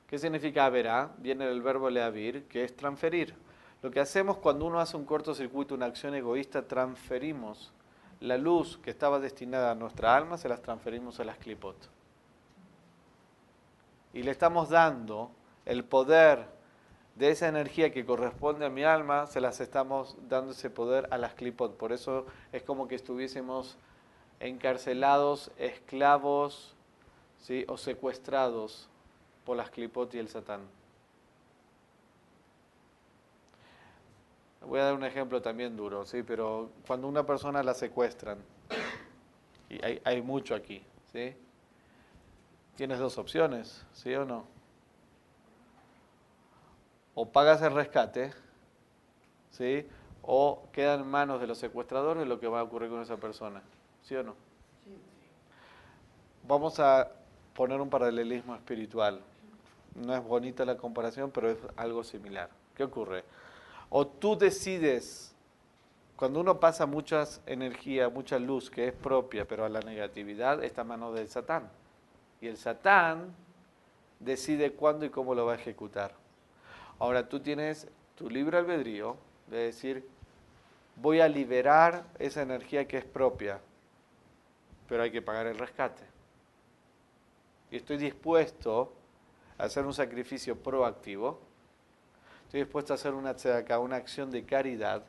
¿Qué 0.07 0.19
significa 0.19 0.69
verá? 0.69 1.11
Viene 1.17 1.47
del 1.47 1.61
verbo 1.61 1.89
leavir, 1.89 2.47
que 2.47 2.63
es 2.63 2.75
transferir. 2.75 3.35
Lo 3.81 3.91
que 3.91 3.99
hacemos 3.99 4.37
cuando 4.37 4.65
uno 4.65 4.79
hace 4.79 4.95
un 4.97 5.05
cortocircuito, 5.05 5.73
una 5.73 5.87
acción 5.87 6.13
egoísta, 6.13 6.67
transferimos 6.67 7.73
la 8.19 8.37
luz 8.37 8.77
que 8.77 8.91
estaba 8.91 9.19
destinada 9.19 9.71
a 9.71 9.75
nuestra 9.75 10.15
alma, 10.15 10.37
se 10.37 10.47
las 10.47 10.61
transferimos 10.61 11.19
a 11.19 11.25
las 11.25 11.37
clipot. 11.37 11.75
Y 14.13 14.23
le 14.23 14.31
estamos 14.31 14.69
dando 14.69 15.31
el 15.65 15.83
poder 15.83 16.45
de 17.15 17.29
esa 17.29 17.47
energía 17.47 17.91
que 17.91 18.05
corresponde 18.05 18.65
a 18.65 18.69
mi 18.69 18.83
alma, 18.83 19.25
se 19.25 19.39
las 19.39 19.61
estamos 19.61 20.17
dando 20.27 20.51
ese 20.51 20.69
poder 20.69 21.07
a 21.11 21.17
las 21.17 21.33
clipot. 21.33 21.75
Por 21.77 21.93
eso 21.93 22.25
es 22.51 22.61
como 22.63 22.87
que 22.87 22.95
estuviésemos 22.95 23.77
encarcelados, 24.39 25.51
esclavos 25.57 26.75
¿sí? 27.39 27.65
o 27.69 27.77
secuestrados 27.77 28.89
por 29.45 29.55
las 29.55 29.69
clipot 29.69 30.13
y 30.13 30.19
el 30.19 30.27
satán. 30.27 30.61
Voy 34.67 34.79
a 34.79 34.85
dar 34.85 34.95
un 34.95 35.05
ejemplo 35.05 35.41
también 35.41 35.77
duro, 35.77 36.05
¿sí? 36.05 36.23
pero 36.23 36.69
cuando 36.85 37.07
una 37.07 37.25
persona 37.25 37.63
la 37.63 37.73
secuestran, 37.73 38.39
y 39.69 39.83
hay, 39.85 40.01
hay 40.03 40.21
mucho 40.21 40.53
aquí, 40.53 40.83
¿sí? 41.13 41.35
tienes 42.75 42.99
dos 42.99 43.17
opciones, 43.17 43.85
¿sí 43.93 44.13
o 44.15 44.25
no? 44.25 44.54
O 47.15 47.25
pagas 47.25 47.61
el 47.63 47.73
rescate, 47.73 48.31
¿sí? 49.49 49.87
o 50.21 50.63
queda 50.71 50.95
en 50.95 51.07
manos 51.07 51.41
de 51.41 51.47
los 51.47 51.57
secuestradores 51.57 52.27
lo 52.27 52.39
que 52.39 52.47
va 52.47 52.59
a 52.59 52.63
ocurrir 52.63 52.89
con 52.89 53.01
esa 53.01 53.17
persona, 53.17 53.61
¿sí 54.03 54.15
o 54.15 54.23
no? 54.23 54.35
Vamos 56.47 56.79
a 56.79 57.11
poner 57.53 57.81
un 57.81 57.89
paralelismo 57.89 58.53
espiritual 58.55 59.21
no 59.95 60.13
es 60.13 60.23
bonita 60.23 60.65
la 60.65 60.75
comparación, 60.75 61.31
pero 61.31 61.49
es 61.49 61.57
algo 61.75 62.03
similar. 62.03 62.49
¿Qué 62.75 62.83
ocurre? 62.83 63.23
O 63.89 64.05
tú 64.05 64.37
decides, 64.37 65.33
cuando 66.17 66.41
uno 66.41 66.59
pasa 66.59 66.85
mucha 66.85 67.23
energía, 67.45 68.09
mucha 68.09 68.37
luz 68.37 68.69
que 68.69 68.89
es 68.89 68.93
propia, 68.93 69.47
pero 69.47 69.65
a 69.65 69.69
la 69.69 69.79
negatividad 69.79 70.63
está 70.63 70.81
a 70.81 70.83
mano 70.83 71.13
del 71.13 71.29
Satán. 71.29 71.69
Y 72.41 72.47
el 72.47 72.57
Satán 72.57 73.33
decide 74.19 74.73
cuándo 74.73 75.05
y 75.05 75.09
cómo 75.09 75.33
lo 75.33 75.45
va 75.45 75.53
a 75.53 75.55
ejecutar. 75.55 76.13
Ahora 76.99 77.27
tú 77.27 77.39
tienes 77.39 77.87
tu 78.15 78.29
libre 78.29 78.57
albedrío 78.57 79.17
de 79.47 79.57
decir, 79.57 80.07
voy 80.95 81.19
a 81.19 81.27
liberar 81.27 82.05
esa 82.19 82.41
energía 82.41 82.87
que 82.87 82.97
es 82.97 83.05
propia, 83.05 83.59
pero 84.87 85.03
hay 85.03 85.11
que 85.11 85.21
pagar 85.21 85.47
el 85.47 85.57
rescate. 85.57 86.03
Y 87.71 87.77
estoy 87.77 87.97
dispuesto 87.97 88.93
hacer 89.57 89.85
un 89.85 89.93
sacrificio 89.93 90.55
proactivo. 90.57 91.39
Estoy 92.45 92.61
dispuesto 92.61 92.93
a 92.93 92.95
hacer 92.95 93.13
una 93.13 93.35
una 93.79 93.95
acción 93.95 94.31
de 94.31 94.45
caridad, 94.45 95.03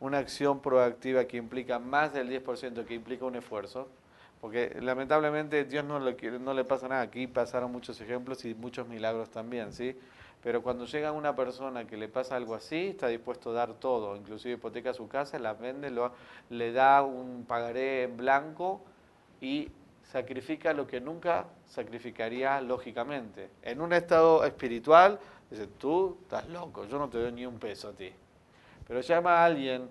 una 0.00 0.18
acción 0.18 0.60
proactiva 0.60 1.24
que 1.26 1.36
implica 1.36 1.78
más 1.78 2.12
del 2.12 2.30
10%, 2.30 2.84
que 2.84 2.94
implica 2.94 3.24
un 3.24 3.36
esfuerzo. 3.36 3.88
Porque 4.40 4.76
lamentablemente 4.80 5.64
Dios 5.64 5.84
no 5.84 5.98
no 5.98 6.54
le 6.54 6.64
pasa 6.64 6.88
nada. 6.88 7.02
Aquí 7.02 7.26
pasaron 7.26 7.72
muchos 7.72 8.00
ejemplos 8.00 8.44
y 8.44 8.54
muchos 8.54 8.86
milagros 8.86 9.30
también, 9.30 9.72
¿sí? 9.72 9.96
Pero 10.48 10.62
cuando 10.62 10.86
llega 10.86 11.12
una 11.12 11.36
persona 11.36 11.86
que 11.86 11.98
le 11.98 12.08
pasa 12.08 12.34
algo 12.34 12.54
así, 12.54 12.86
está 12.86 13.08
dispuesto 13.08 13.50
a 13.50 13.52
dar 13.52 13.74
todo, 13.74 14.16
inclusive 14.16 14.54
hipoteca 14.54 14.94
su 14.94 15.06
casa, 15.06 15.38
la 15.38 15.52
vende, 15.52 15.92
le 16.48 16.72
da 16.72 17.02
un 17.02 17.44
pagaré 17.46 18.04
en 18.04 18.16
blanco 18.16 18.80
y 19.42 19.70
sacrifica 20.04 20.72
lo 20.72 20.86
que 20.86 21.02
nunca 21.02 21.44
sacrificaría 21.66 22.62
lógicamente. 22.62 23.50
En 23.60 23.82
un 23.82 23.92
estado 23.92 24.42
espiritual, 24.42 25.20
dice, 25.50 25.66
tú 25.66 26.16
estás 26.22 26.48
loco, 26.48 26.86
yo 26.86 26.98
no 26.98 27.10
te 27.10 27.18
doy 27.18 27.32
ni 27.32 27.44
un 27.44 27.58
peso 27.58 27.90
a 27.90 27.92
ti. 27.92 28.10
Pero 28.86 29.02
llama 29.02 29.42
a 29.42 29.44
alguien 29.44 29.86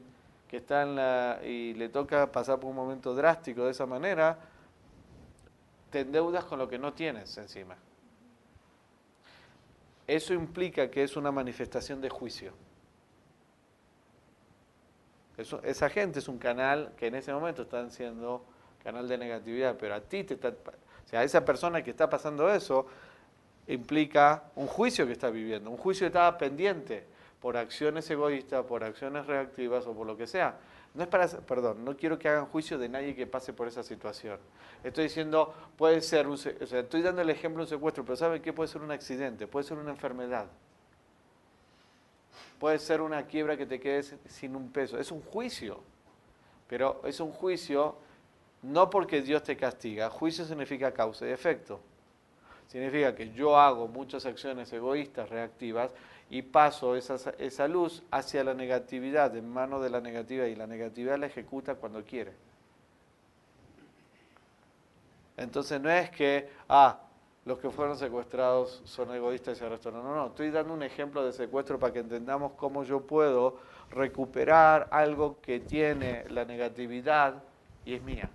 que 0.49 0.57
está 0.57 0.81
en 0.81 0.95
la 0.95 1.39
y 1.45 1.75
le 1.75 1.89
toca 1.89 2.31
pasar 2.31 2.59
por 2.59 2.71
un 2.71 2.77
momento 2.77 3.13
drástico 3.13 3.65
de 3.65 3.69
esa 3.69 3.85
manera, 3.85 4.39
te 5.91 5.99
endeudas 5.99 6.45
con 6.45 6.57
lo 6.57 6.67
que 6.67 6.79
no 6.79 6.93
tienes 6.93 7.37
encima. 7.37 7.77
Eso 10.07 10.33
implica 10.33 10.89
que 10.89 11.03
es 11.03 11.17
una 11.17 11.31
manifestación 11.31 12.01
de 12.01 12.09
juicio. 12.09 12.53
Esa 15.63 15.89
gente 15.89 16.17
es 16.19 16.27
un 16.27 16.39
canal 16.39 16.93
que 16.97 17.07
en 17.07 17.15
ese 17.15 17.31
momento 17.31 17.63
están 17.63 17.91
siendo 17.91 18.43
canal 18.83 19.07
de 19.07 19.17
negatividad, 19.17 19.75
pero 19.77 19.93
a 19.93 20.01
ti 20.01 20.23
te 20.23 20.33
está, 20.33 20.49
o 20.49 21.07
sea, 21.07 21.19
a 21.19 21.23
esa 21.23 21.45
persona 21.45 21.83
que 21.83 21.91
está 21.91 22.09
pasando 22.09 22.51
eso 22.51 22.87
implica 23.67 24.45
un 24.55 24.65
juicio 24.65 25.05
que 25.05 25.11
está 25.11 25.29
viviendo, 25.29 25.69
un 25.69 25.77
juicio 25.77 26.05
que 26.05 26.07
estaba 26.07 26.37
pendiente, 26.37 27.05
por 27.41 27.55
acciones 27.57 28.09
egoístas, 28.09 28.65
por 28.65 28.83
acciones 28.83 29.25
reactivas 29.27 29.85
o 29.85 29.93
por 29.93 30.07
lo 30.07 30.17
que 30.17 30.25
sea. 30.25 30.55
No 30.97 31.03
es 31.03 31.09
para, 31.09 31.27
perdón, 31.27 31.85
no 31.85 31.95
quiero 31.95 32.17
que 32.17 32.27
hagan 32.27 32.47
juicio 32.47 32.79
de 32.79 32.89
nadie 32.89 33.13
que 33.13 33.27
pase 33.27 33.53
por 33.53 33.67
esa 33.67 33.83
situación. 33.83 34.39
Estoy 34.83 35.03
diciendo, 35.03 35.53
puede 35.77 36.01
ser, 36.01 36.25
un, 36.25 36.33
o 36.33 36.37
sea, 36.37 36.79
estoy 36.79 37.03
dando 37.03 37.21
el 37.21 37.29
ejemplo 37.29 37.63
de 37.63 37.65
un 37.65 37.69
secuestro, 37.69 38.03
pero 38.03 38.15
¿saben 38.15 38.41
qué? 38.41 38.51
Puede 38.51 38.67
ser 38.67 38.81
un 38.81 38.89
accidente, 38.89 39.45
puede 39.45 39.63
ser 39.63 39.77
una 39.77 39.91
enfermedad. 39.91 40.47
Puede 42.57 42.79
ser 42.79 43.01
una 43.01 43.27
quiebra 43.27 43.55
que 43.55 43.67
te 43.67 43.79
quedes 43.79 44.15
sin 44.25 44.55
un 44.55 44.71
peso. 44.71 44.97
Es 44.97 45.11
un 45.11 45.21
juicio, 45.21 45.81
pero 46.67 46.99
es 47.05 47.19
un 47.19 47.31
juicio 47.31 47.95
no 48.63 48.89
porque 48.89 49.21
Dios 49.21 49.43
te 49.43 49.55
castiga. 49.55 50.09
Juicio 50.09 50.45
significa 50.45 50.91
causa 50.91 51.27
y 51.27 51.31
efecto. 51.31 51.79
Significa 52.69 53.13
que 53.13 53.31
yo 53.33 53.55
hago 53.55 53.87
muchas 53.87 54.25
acciones 54.25 54.73
egoístas, 54.73 55.29
reactivas, 55.29 55.91
y 56.29 56.41
paso 56.41 56.95
esa, 56.95 57.15
esa 57.37 57.67
luz 57.67 58.03
hacia 58.11 58.43
la 58.43 58.53
negatividad, 58.53 59.35
en 59.35 59.49
mano 59.49 59.79
de 59.79 59.89
la 59.89 60.01
negatividad, 60.01 60.45
y 60.45 60.55
la 60.55 60.67
negatividad 60.67 61.17
la 61.17 61.27
ejecuta 61.27 61.75
cuando 61.75 62.03
quiere. 62.03 62.33
Entonces 65.37 65.79
no 65.79 65.89
es 65.89 66.09
que, 66.09 66.49
ah, 66.67 66.99
los 67.45 67.59
que 67.59 67.69
fueron 67.69 67.97
secuestrados 67.97 68.81
son 68.83 69.13
egoístas 69.13 69.61
y 69.61 69.63
el 69.63 69.69
resto 69.69 69.89
no. 69.89 70.03
No, 70.03 70.13
no, 70.13 70.27
estoy 70.27 70.49
dando 70.51 70.73
un 70.73 70.83
ejemplo 70.83 71.23
de 71.23 71.31
secuestro 71.31 71.79
para 71.79 71.93
que 71.93 71.99
entendamos 71.99 72.51
cómo 72.53 72.83
yo 72.83 73.01
puedo 73.01 73.59
recuperar 73.89 74.89
algo 74.91 75.39
que 75.41 75.61
tiene 75.61 76.25
la 76.29 76.43
negatividad 76.43 77.35
y 77.85 77.93
es 77.93 78.03
mía. 78.03 78.29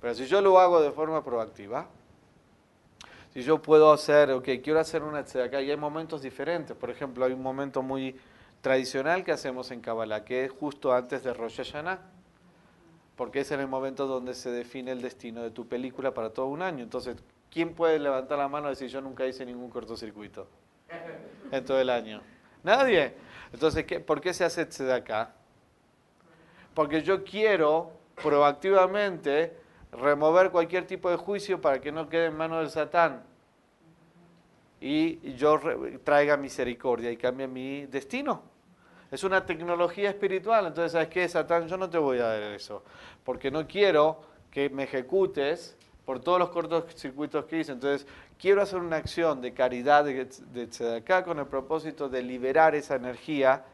Pero 0.00 0.14
si 0.14 0.26
yo 0.26 0.42
lo 0.42 0.58
hago 0.58 0.80
de 0.82 0.90
forma 0.90 1.24
proactiva, 1.24 1.88
si 3.38 3.44
yo 3.44 3.62
puedo 3.62 3.92
hacer, 3.92 4.32
ok, 4.32 4.48
quiero 4.64 4.80
hacer 4.80 5.04
una 5.04 5.20
acá 5.20 5.62
y 5.62 5.70
hay 5.70 5.76
momentos 5.76 6.22
diferentes. 6.22 6.76
Por 6.76 6.90
ejemplo, 6.90 7.24
hay 7.24 7.32
un 7.32 7.40
momento 7.40 7.82
muy 7.82 8.16
tradicional 8.60 9.22
que 9.22 9.30
hacemos 9.30 9.70
en 9.70 9.80
Kabbalah, 9.80 10.24
que 10.24 10.46
es 10.46 10.50
justo 10.50 10.92
antes 10.92 11.22
de 11.22 11.32
Rosh 11.32 11.58
Hashanah, 11.58 12.00
porque 13.14 13.38
es 13.38 13.50
en 13.52 13.60
el 13.60 13.68
momento 13.68 14.08
donde 14.08 14.34
se 14.34 14.50
define 14.50 14.90
el 14.90 15.00
destino 15.00 15.40
de 15.44 15.52
tu 15.52 15.68
película 15.68 16.12
para 16.12 16.30
todo 16.30 16.46
un 16.46 16.62
año. 16.62 16.82
Entonces, 16.82 17.16
¿quién 17.48 17.74
puede 17.74 18.00
levantar 18.00 18.38
la 18.38 18.48
mano 18.48 18.66
y 18.66 18.70
decir 18.70 18.88
yo 18.88 19.00
nunca 19.00 19.24
hice 19.24 19.46
ningún 19.46 19.70
cortocircuito 19.70 20.48
en 21.52 21.64
todo 21.64 21.80
el 21.80 21.90
año? 21.90 22.20
Nadie. 22.64 23.14
Entonces, 23.52 23.84
¿qué, 23.84 24.00
¿por 24.00 24.20
qué 24.20 24.34
se 24.34 24.44
hace 24.44 24.66
acá? 24.92 25.32
Porque 26.74 27.02
yo 27.02 27.22
quiero 27.22 27.92
proactivamente 28.20 29.56
remover 29.92 30.50
cualquier 30.50 30.86
tipo 30.86 31.10
de 31.10 31.16
juicio 31.16 31.60
para 31.60 31.80
que 31.80 31.92
no 31.92 32.08
quede 32.08 32.26
en 32.26 32.36
manos 32.36 32.60
del 32.60 32.70
Satán 32.70 33.22
y 34.80 35.34
yo 35.34 35.60
traiga 36.04 36.36
misericordia 36.36 37.10
y 37.10 37.16
cambie 37.16 37.48
mi 37.48 37.86
destino. 37.86 38.42
Es 39.10 39.24
una 39.24 39.44
tecnología 39.44 40.10
espiritual, 40.10 40.66
entonces 40.66 40.92
¿sabes 40.92 41.08
qué, 41.08 41.28
Satán? 41.28 41.66
Yo 41.66 41.76
no 41.76 41.88
te 41.88 41.98
voy 41.98 42.18
a 42.18 42.24
dar 42.24 42.42
eso, 42.42 42.82
porque 43.24 43.50
no 43.50 43.66
quiero 43.66 44.20
que 44.50 44.68
me 44.68 44.84
ejecutes 44.84 45.76
por 46.04 46.20
todos 46.20 46.38
los 46.38 46.50
cortos 46.50 46.84
circuitos 46.94 47.44
que 47.46 47.60
hice. 47.60 47.72
Entonces, 47.72 48.06
quiero 48.38 48.62
hacer 48.62 48.78
una 48.78 48.96
acción 48.96 49.40
de 49.40 49.52
caridad 49.52 50.04
de, 50.04 50.24
de 50.24 50.96
acá 50.96 51.24
con 51.24 51.38
el 51.38 51.46
propósito 51.46 52.08
de 52.08 52.22
liberar 52.22 52.74
esa 52.74 52.96
energía 52.96 53.64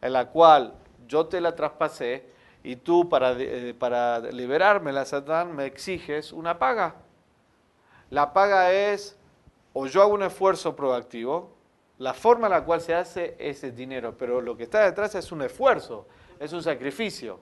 en 0.00 0.12
la 0.12 0.28
cual 0.28 0.74
yo 1.06 1.26
te 1.26 1.40
la 1.40 1.54
traspasé 1.54 2.31
y 2.62 2.76
tú 2.76 3.08
para, 3.08 3.32
eh, 3.38 3.74
para 3.76 4.20
liberarme 4.20 4.92
la 4.92 5.04
Satán 5.04 5.54
me 5.54 5.66
exiges 5.66 6.32
una 6.32 6.58
paga. 6.58 6.94
La 8.10 8.32
paga 8.32 8.72
es, 8.72 9.16
o 9.72 9.86
yo 9.86 10.02
hago 10.02 10.14
un 10.14 10.22
esfuerzo 10.22 10.76
proactivo, 10.76 11.50
la 11.98 12.14
forma 12.14 12.46
en 12.46 12.52
la 12.52 12.64
cual 12.64 12.80
se 12.80 12.94
hace 12.94 13.36
es 13.38 13.64
el 13.64 13.74
dinero, 13.74 14.16
pero 14.16 14.40
lo 14.40 14.56
que 14.56 14.64
está 14.64 14.84
detrás 14.84 15.14
es 15.14 15.32
un 15.32 15.42
esfuerzo, 15.42 16.06
es 16.38 16.52
un 16.52 16.62
sacrificio. 16.62 17.40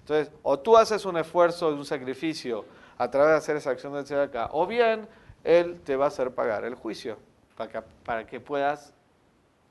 Entonces, 0.00 0.32
o 0.42 0.58
tú 0.58 0.76
haces 0.76 1.04
un 1.04 1.16
esfuerzo, 1.16 1.68
un 1.68 1.84
sacrificio 1.84 2.64
a 2.98 3.10
través 3.10 3.30
de 3.30 3.36
hacer 3.36 3.56
esa 3.56 3.70
acción 3.70 3.92
de 3.92 4.22
acá, 4.22 4.48
o 4.52 4.66
bien 4.66 5.08
Él 5.44 5.80
te 5.84 5.96
va 5.96 6.06
a 6.06 6.08
hacer 6.08 6.32
pagar 6.32 6.64
el 6.64 6.74
juicio 6.74 7.18
para 7.56 7.70
que, 7.70 7.82
para 8.04 8.26
que 8.26 8.40
puedas 8.40 8.94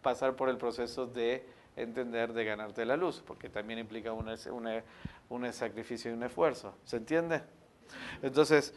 pasar 0.02 0.36
por 0.36 0.50
el 0.50 0.58
proceso 0.58 1.06
de 1.06 1.46
entender 1.76 2.34
de 2.34 2.46
ganarte 2.46 2.86
la 2.86 2.98
luz, 2.98 3.24
porque 3.26 3.50
también 3.50 3.80
implica 3.80 4.12
un, 4.14 4.30
un 5.30 5.54
sacrificio 5.54 6.12
y 6.12 6.14
un 6.14 6.24
esfuerzo. 6.24 6.76
¿Se 6.86 6.98
entiende? 6.98 7.42
Entonces, 8.22 8.74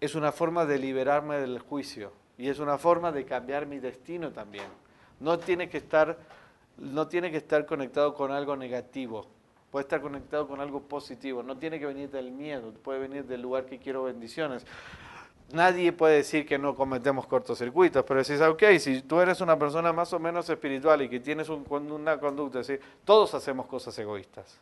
es 0.00 0.14
una 0.14 0.32
forma 0.32 0.64
de 0.64 0.78
liberarme 0.78 1.38
del 1.38 1.58
juicio 1.58 2.12
y 2.38 2.48
es 2.48 2.58
una 2.58 2.78
forma 2.78 3.12
de 3.12 3.24
cambiar 3.24 3.66
mi 3.66 3.78
destino 3.78 4.32
también. 4.32 4.66
No 5.20 5.38
tiene 5.38 5.68
que 5.68 5.76
estar, 5.76 6.18
no 6.78 7.06
tiene 7.06 7.30
que 7.30 7.36
estar 7.36 7.66
conectado 7.66 8.14
con 8.14 8.32
algo 8.32 8.56
negativo, 8.56 9.26
puede 9.70 9.82
estar 9.82 10.00
conectado 10.00 10.48
con 10.48 10.60
algo 10.60 10.80
positivo, 10.80 11.42
no 11.42 11.58
tiene 11.58 11.78
que 11.78 11.86
venir 11.86 12.10
del 12.10 12.32
miedo, 12.32 12.72
puede 12.72 13.00
venir 13.00 13.26
del 13.26 13.42
lugar 13.42 13.66
que 13.66 13.78
quiero 13.78 14.04
bendiciones 14.04 14.64
nadie 15.52 15.92
puede 15.92 16.16
decir 16.16 16.46
que 16.46 16.58
no 16.58 16.74
cometemos 16.74 17.26
cortocircuitos, 17.26 18.04
pero 18.04 18.22
decís, 18.22 18.40
ok, 18.40 18.62
si 18.78 19.02
tú 19.02 19.20
eres 19.20 19.40
una 19.40 19.58
persona 19.58 19.92
más 19.92 20.12
o 20.12 20.18
menos 20.18 20.48
espiritual 20.48 21.02
y 21.02 21.08
que 21.08 21.20
tienes 21.20 21.48
una 21.48 22.18
conducta 22.18 22.60
así, 22.60 22.78
todos 23.04 23.34
hacemos 23.34 23.66
cosas 23.66 23.98
egoístas, 23.98 24.58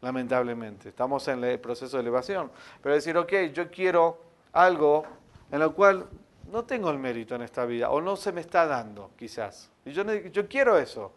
lamentablemente. 0.00 0.88
Estamos 0.88 1.26
en 1.28 1.42
el 1.44 1.58
proceso 1.58 1.96
de 1.96 2.02
elevación. 2.02 2.50
Pero 2.82 2.94
decir, 2.94 3.16
ok, 3.16 3.32
yo 3.52 3.70
quiero 3.70 4.18
algo 4.52 5.04
en 5.50 5.60
lo 5.60 5.74
cual 5.74 6.06
no 6.50 6.64
tengo 6.64 6.90
el 6.90 6.98
mérito 6.98 7.34
en 7.34 7.42
esta 7.42 7.64
vida, 7.64 7.90
o 7.90 8.00
no 8.00 8.16
se 8.16 8.32
me 8.32 8.40
está 8.40 8.66
dando, 8.66 9.10
quizás. 9.16 9.70
Y 9.84 9.92
yo, 9.92 10.04
yo 10.04 10.48
quiero 10.48 10.78
eso. 10.78 11.12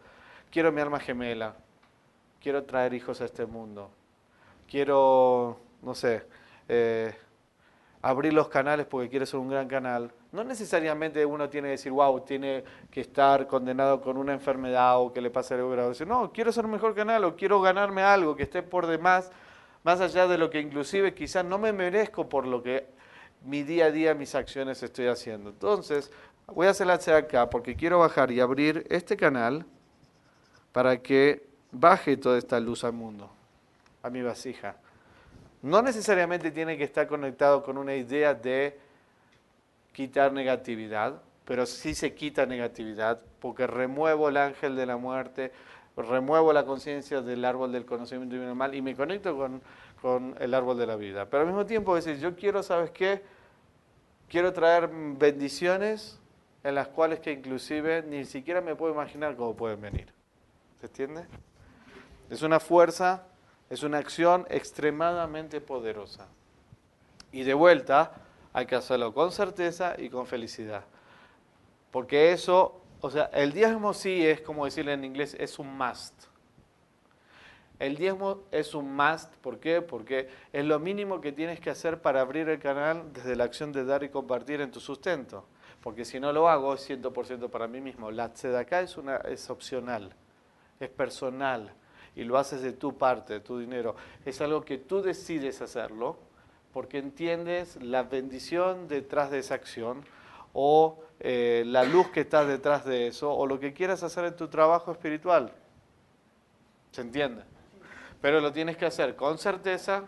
Quiero 0.50 0.72
mi 0.72 0.80
alma 0.80 0.98
gemela. 0.98 1.54
Quiero 2.40 2.64
traer 2.64 2.94
hijos 2.94 3.20
a 3.20 3.24
este 3.24 3.46
mundo. 3.46 3.90
Quiero, 4.68 5.58
no 5.82 5.94
sé, 5.94 6.24
eh, 6.68 7.14
abrir 8.02 8.32
los 8.32 8.48
canales 8.48 8.86
porque 8.86 9.08
quiere 9.08 9.26
ser 9.26 9.40
un 9.40 9.48
gran 9.48 9.68
canal. 9.68 10.10
No 10.32 10.42
necesariamente 10.44 11.24
uno 11.26 11.48
tiene 11.48 11.68
que 11.68 11.72
decir, 11.72 11.92
wow, 11.92 12.20
tiene 12.20 12.64
que 12.90 13.00
estar 13.00 13.46
condenado 13.46 14.00
con 14.00 14.16
una 14.16 14.32
enfermedad 14.32 15.00
o 15.00 15.12
que 15.12 15.20
le 15.20 15.30
pase 15.30 15.54
algo 15.54 15.70
grave. 15.70 15.94
No, 16.06 16.32
quiero 16.32 16.52
ser 16.52 16.64
un 16.64 16.72
mejor 16.72 16.94
canal 16.94 17.24
o 17.24 17.36
quiero 17.36 17.60
ganarme 17.60 18.02
algo 18.02 18.36
que 18.36 18.44
esté 18.44 18.62
por 18.62 18.86
demás, 18.86 19.30
más 19.82 20.00
allá 20.00 20.26
de 20.26 20.38
lo 20.38 20.50
que 20.50 20.60
inclusive 20.60 21.14
quizás 21.14 21.44
no 21.44 21.58
me 21.58 21.72
merezco 21.72 22.28
por 22.28 22.46
lo 22.46 22.62
que 22.62 22.86
mi 23.44 23.62
día 23.62 23.86
a 23.86 23.90
día, 23.90 24.14
mis 24.14 24.34
acciones 24.34 24.82
estoy 24.82 25.06
haciendo. 25.06 25.50
Entonces, 25.50 26.10
voy 26.46 26.66
a 26.66 26.70
hacerla 26.70 26.94
hacia 26.94 27.16
acá 27.16 27.50
porque 27.50 27.76
quiero 27.76 27.98
bajar 27.98 28.30
y 28.30 28.40
abrir 28.40 28.86
este 28.88 29.16
canal 29.16 29.66
para 30.72 30.98
que 31.02 31.46
baje 31.72 32.16
toda 32.16 32.38
esta 32.38 32.60
luz 32.60 32.84
al 32.84 32.92
mundo, 32.92 33.30
a 34.02 34.10
mi 34.10 34.22
vasija. 34.22 34.76
No 35.62 35.82
necesariamente 35.82 36.50
tiene 36.50 36.78
que 36.78 36.84
estar 36.84 37.06
conectado 37.06 37.62
con 37.62 37.76
una 37.76 37.94
idea 37.94 38.34
de 38.34 38.78
quitar 39.92 40.32
negatividad, 40.32 41.20
pero 41.44 41.66
sí 41.66 41.94
se 41.94 42.14
quita 42.14 42.46
negatividad 42.46 43.20
porque 43.40 43.66
remuevo 43.66 44.28
el 44.28 44.36
ángel 44.36 44.76
de 44.76 44.86
la 44.86 44.96
muerte, 44.96 45.52
remuevo 45.96 46.52
la 46.52 46.64
conciencia 46.64 47.20
del 47.20 47.44
árbol 47.44 47.72
del 47.72 47.84
conocimiento 47.84 48.36
y 48.36 48.38
mal 48.54 48.74
y 48.74 48.80
me 48.80 48.94
conecto 48.94 49.36
con, 49.36 49.60
con, 50.00 50.34
el 50.40 50.54
árbol 50.54 50.78
de 50.78 50.86
la 50.86 50.96
vida. 50.96 51.26
Pero 51.26 51.42
al 51.42 51.46
mismo 51.46 51.66
tiempo 51.66 51.94
decir, 51.94 52.18
yo 52.18 52.34
quiero, 52.36 52.62
¿sabes 52.62 52.90
qué? 52.90 53.22
Quiero 54.28 54.52
traer 54.52 54.88
bendiciones 54.92 56.18
en 56.62 56.74
las 56.74 56.88
cuales 56.88 57.20
que 57.20 57.32
inclusive 57.32 58.02
ni 58.02 58.24
siquiera 58.24 58.60
me 58.60 58.76
puedo 58.76 58.94
imaginar 58.94 59.36
cómo 59.36 59.54
pueden 59.56 59.80
venir. 59.80 60.06
¿Se 60.80 60.86
entiende? 60.86 61.26
Es 62.30 62.42
una 62.42 62.60
fuerza 62.60 63.26
es 63.70 63.84
una 63.84 63.98
acción 63.98 64.46
extremadamente 64.50 65.60
poderosa. 65.60 66.26
Y 67.30 67.44
de 67.44 67.54
vuelta, 67.54 68.12
hay 68.52 68.66
que 68.66 68.74
hacerlo 68.74 69.14
con 69.14 69.30
certeza 69.30 69.94
y 69.96 70.10
con 70.10 70.26
felicidad. 70.26 70.84
Porque 71.92 72.32
eso, 72.32 72.80
o 73.00 73.10
sea, 73.10 73.30
el 73.32 73.52
diezmo 73.52 73.94
sí 73.94 74.26
es, 74.26 74.40
como 74.40 74.64
decirle 74.64 74.92
en 74.92 75.04
inglés, 75.04 75.36
es 75.38 75.58
un 75.60 75.78
must. 75.78 76.14
El 77.78 77.96
diezmo 77.96 78.42
es 78.50 78.74
un 78.74 78.94
must, 78.94 79.32
¿por 79.36 79.60
qué? 79.60 79.80
Porque 79.80 80.28
es 80.52 80.64
lo 80.64 80.80
mínimo 80.80 81.20
que 81.20 81.32
tienes 81.32 81.60
que 81.60 81.70
hacer 81.70 82.02
para 82.02 82.20
abrir 82.20 82.48
el 82.48 82.58
canal 82.58 83.12
desde 83.12 83.36
la 83.36 83.44
acción 83.44 83.72
de 83.72 83.84
dar 83.84 84.02
y 84.02 84.08
compartir 84.08 84.60
en 84.60 84.72
tu 84.72 84.80
sustento. 84.80 85.46
Porque 85.80 86.04
si 86.04 86.20
no 86.20 86.32
lo 86.32 86.48
hago, 86.48 86.74
es 86.74 86.90
100% 86.90 87.48
para 87.48 87.68
mí 87.68 87.80
mismo. 87.80 88.10
La 88.10 88.24
acá 88.24 88.80
es, 88.80 88.96
una, 88.96 89.16
es 89.18 89.48
opcional, 89.48 90.12
es 90.78 90.90
personal, 90.90 91.72
y 92.16 92.24
lo 92.24 92.38
haces 92.38 92.62
de 92.62 92.72
tu 92.72 92.96
parte, 92.96 93.34
de 93.34 93.40
tu 93.40 93.58
dinero. 93.58 93.94
Es 94.24 94.40
algo 94.40 94.64
que 94.64 94.78
tú 94.78 95.02
decides 95.02 95.60
hacerlo 95.62 96.18
porque 96.72 96.98
entiendes 96.98 97.76
la 97.82 98.02
bendición 98.04 98.88
detrás 98.88 99.30
de 99.30 99.40
esa 99.40 99.54
acción 99.54 100.04
o 100.52 101.02
eh, 101.20 101.64
la 101.66 101.84
luz 101.84 102.08
que 102.10 102.20
está 102.20 102.44
detrás 102.44 102.84
de 102.84 103.06
eso 103.06 103.32
o 103.32 103.46
lo 103.46 103.60
que 103.60 103.72
quieras 103.72 104.02
hacer 104.02 104.24
en 104.24 104.36
tu 104.36 104.48
trabajo 104.48 104.92
espiritual. 104.92 105.52
¿Se 106.92 107.02
entiende? 107.02 107.44
Pero 108.20 108.40
lo 108.40 108.52
tienes 108.52 108.76
que 108.76 108.86
hacer 108.86 109.16
con 109.16 109.38
certeza, 109.38 110.04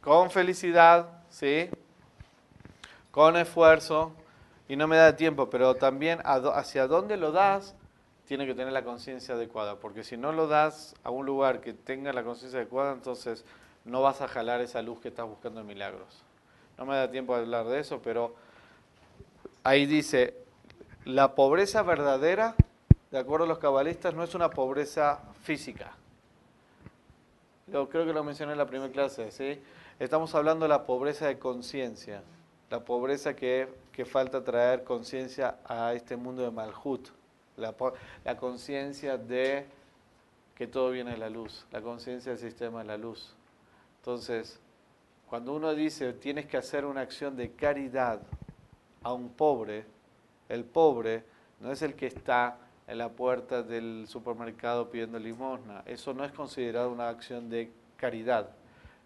con 0.00 0.30
felicidad, 0.30 1.22
¿sí? 1.30 1.70
Con 3.10 3.36
esfuerzo 3.36 4.12
y 4.68 4.76
no 4.76 4.86
me 4.88 4.96
da 4.96 5.16
tiempo, 5.16 5.50
pero 5.50 5.74
también 5.74 6.20
hacia 6.24 6.86
dónde 6.86 7.16
lo 7.16 7.32
das 7.32 7.74
tiene 8.26 8.46
que 8.46 8.54
tener 8.54 8.72
la 8.72 8.84
conciencia 8.84 9.34
adecuada, 9.34 9.76
porque 9.76 10.04
si 10.04 10.16
no 10.16 10.32
lo 10.32 10.46
das 10.46 10.94
a 11.02 11.10
un 11.10 11.26
lugar 11.26 11.60
que 11.60 11.72
tenga 11.72 12.12
la 12.12 12.22
conciencia 12.22 12.60
adecuada, 12.60 12.92
entonces 12.92 13.44
no 13.84 14.00
vas 14.00 14.20
a 14.20 14.28
jalar 14.28 14.60
esa 14.60 14.82
luz 14.82 15.00
que 15.00 15.08
estás 15.08 15.26
buscando 15.26 15.60
en 15.60 15.66
milagros. 15.66 16.22
No 16.78 16.86
me 16.86 16.96
da 16.96 17.10
tiempo 17.10 17.34
de 17.34 17.42
hablar 17.42 17.66
de 17.66 17.80
eso, 17.80 18.00
pero 18.02 18.34
ahí 19.64 19.86
dice, 19.86 20.34
la 21.04 21.34
pobreza 21.34 21.82
verdadera, 21.82 22.54
de 23.10 23.18
acuerdo 23.18 23.44
a 23.44 23.48
los 23.48 23.58
cabalistas, 23.58 24.14
no 24.14 24.22
es 24.22 24.34
una 24.34 24.50
pobreza 24.50 25.20
física. 25.42 25.92
Yo 27.66 27.88
creo 27.88 28.04
que 28.04 28.12
lo 28.12 28.24
mencioné 28.24 28.52
en 28.52 28.58
la 28.58 28.66
primera 28.66 28.92
clase, 28.92 29.30
¿sí? 29.30 29.60
Estamos 29.98 30.34
hablando 30.34 30.64
de 30.64 30.68
la 30.68 30.84
pobreza 30.84 31.26
de 31.26 31.38
conciencia, 31.38 32.22
la 32.70 32.80
pobreza 32.80 33.34
que, 33.34 33.68
que 33.92 34.04
falta 34.04 34.42
traer 34.42 34.84
conciencia 34.84 35.56
a 35.64 35.92
este 35.92 36.16
mundo 36.16 36.42
de 36.42 36.50
Malhut, 36.50 37.08
la, 37.56 37.74
la 38.24 38.36
conciencia 38.36 39.16
de 39.18 39.66
que 40.54 40.66
todo 40.66 40.90
viene 40.90 41.12
de 41.12 41.18
la 41.18 41.30
luz, 41.30 41.66
la 41.72 41.80
conciencia 41.80 42.32
del 42.32 42.40
sistema 42.40 42.80
de 42.80 42.86
la 42.86 42.96
luz. 42.96 43.34
Entonces, 43.98 44.60
cuando 45.28 45.54
uno 45.54 45.74
dice 45.74 46.12
tienes 46.12 46.46
que 46.46 46.56
hacer 46.56 46.84
una 46.84 47.00
acción 47.00 47.36
de 47.36 47.52
caridad 47.52 48.20
a 49.02 49.12
un 49.12 49.30
pobre, 49.30 49.84
el 50.48 50.64
pobre 50.64 51.24
no 51.60 51.72
es 51.72 51.82
el 51.82 51.94
que 51.94 52.06
está 52.06 52.58
en 52.86 52.98
la 52.98 53.08
puerta 53.08 53.62
del 53.62 54.06
supermercado 54.08 54.90
pidiendo 54.90 55.18
limosna. 55.18 55.82
Eso 55.86 56.12
no 56.12 56.24
es 56.24 56.32
considerado 56.32 56.90
una 56.90 57.08
acción 57.08 57.48
de 57.48 57.70
caridad. 57.96 58.50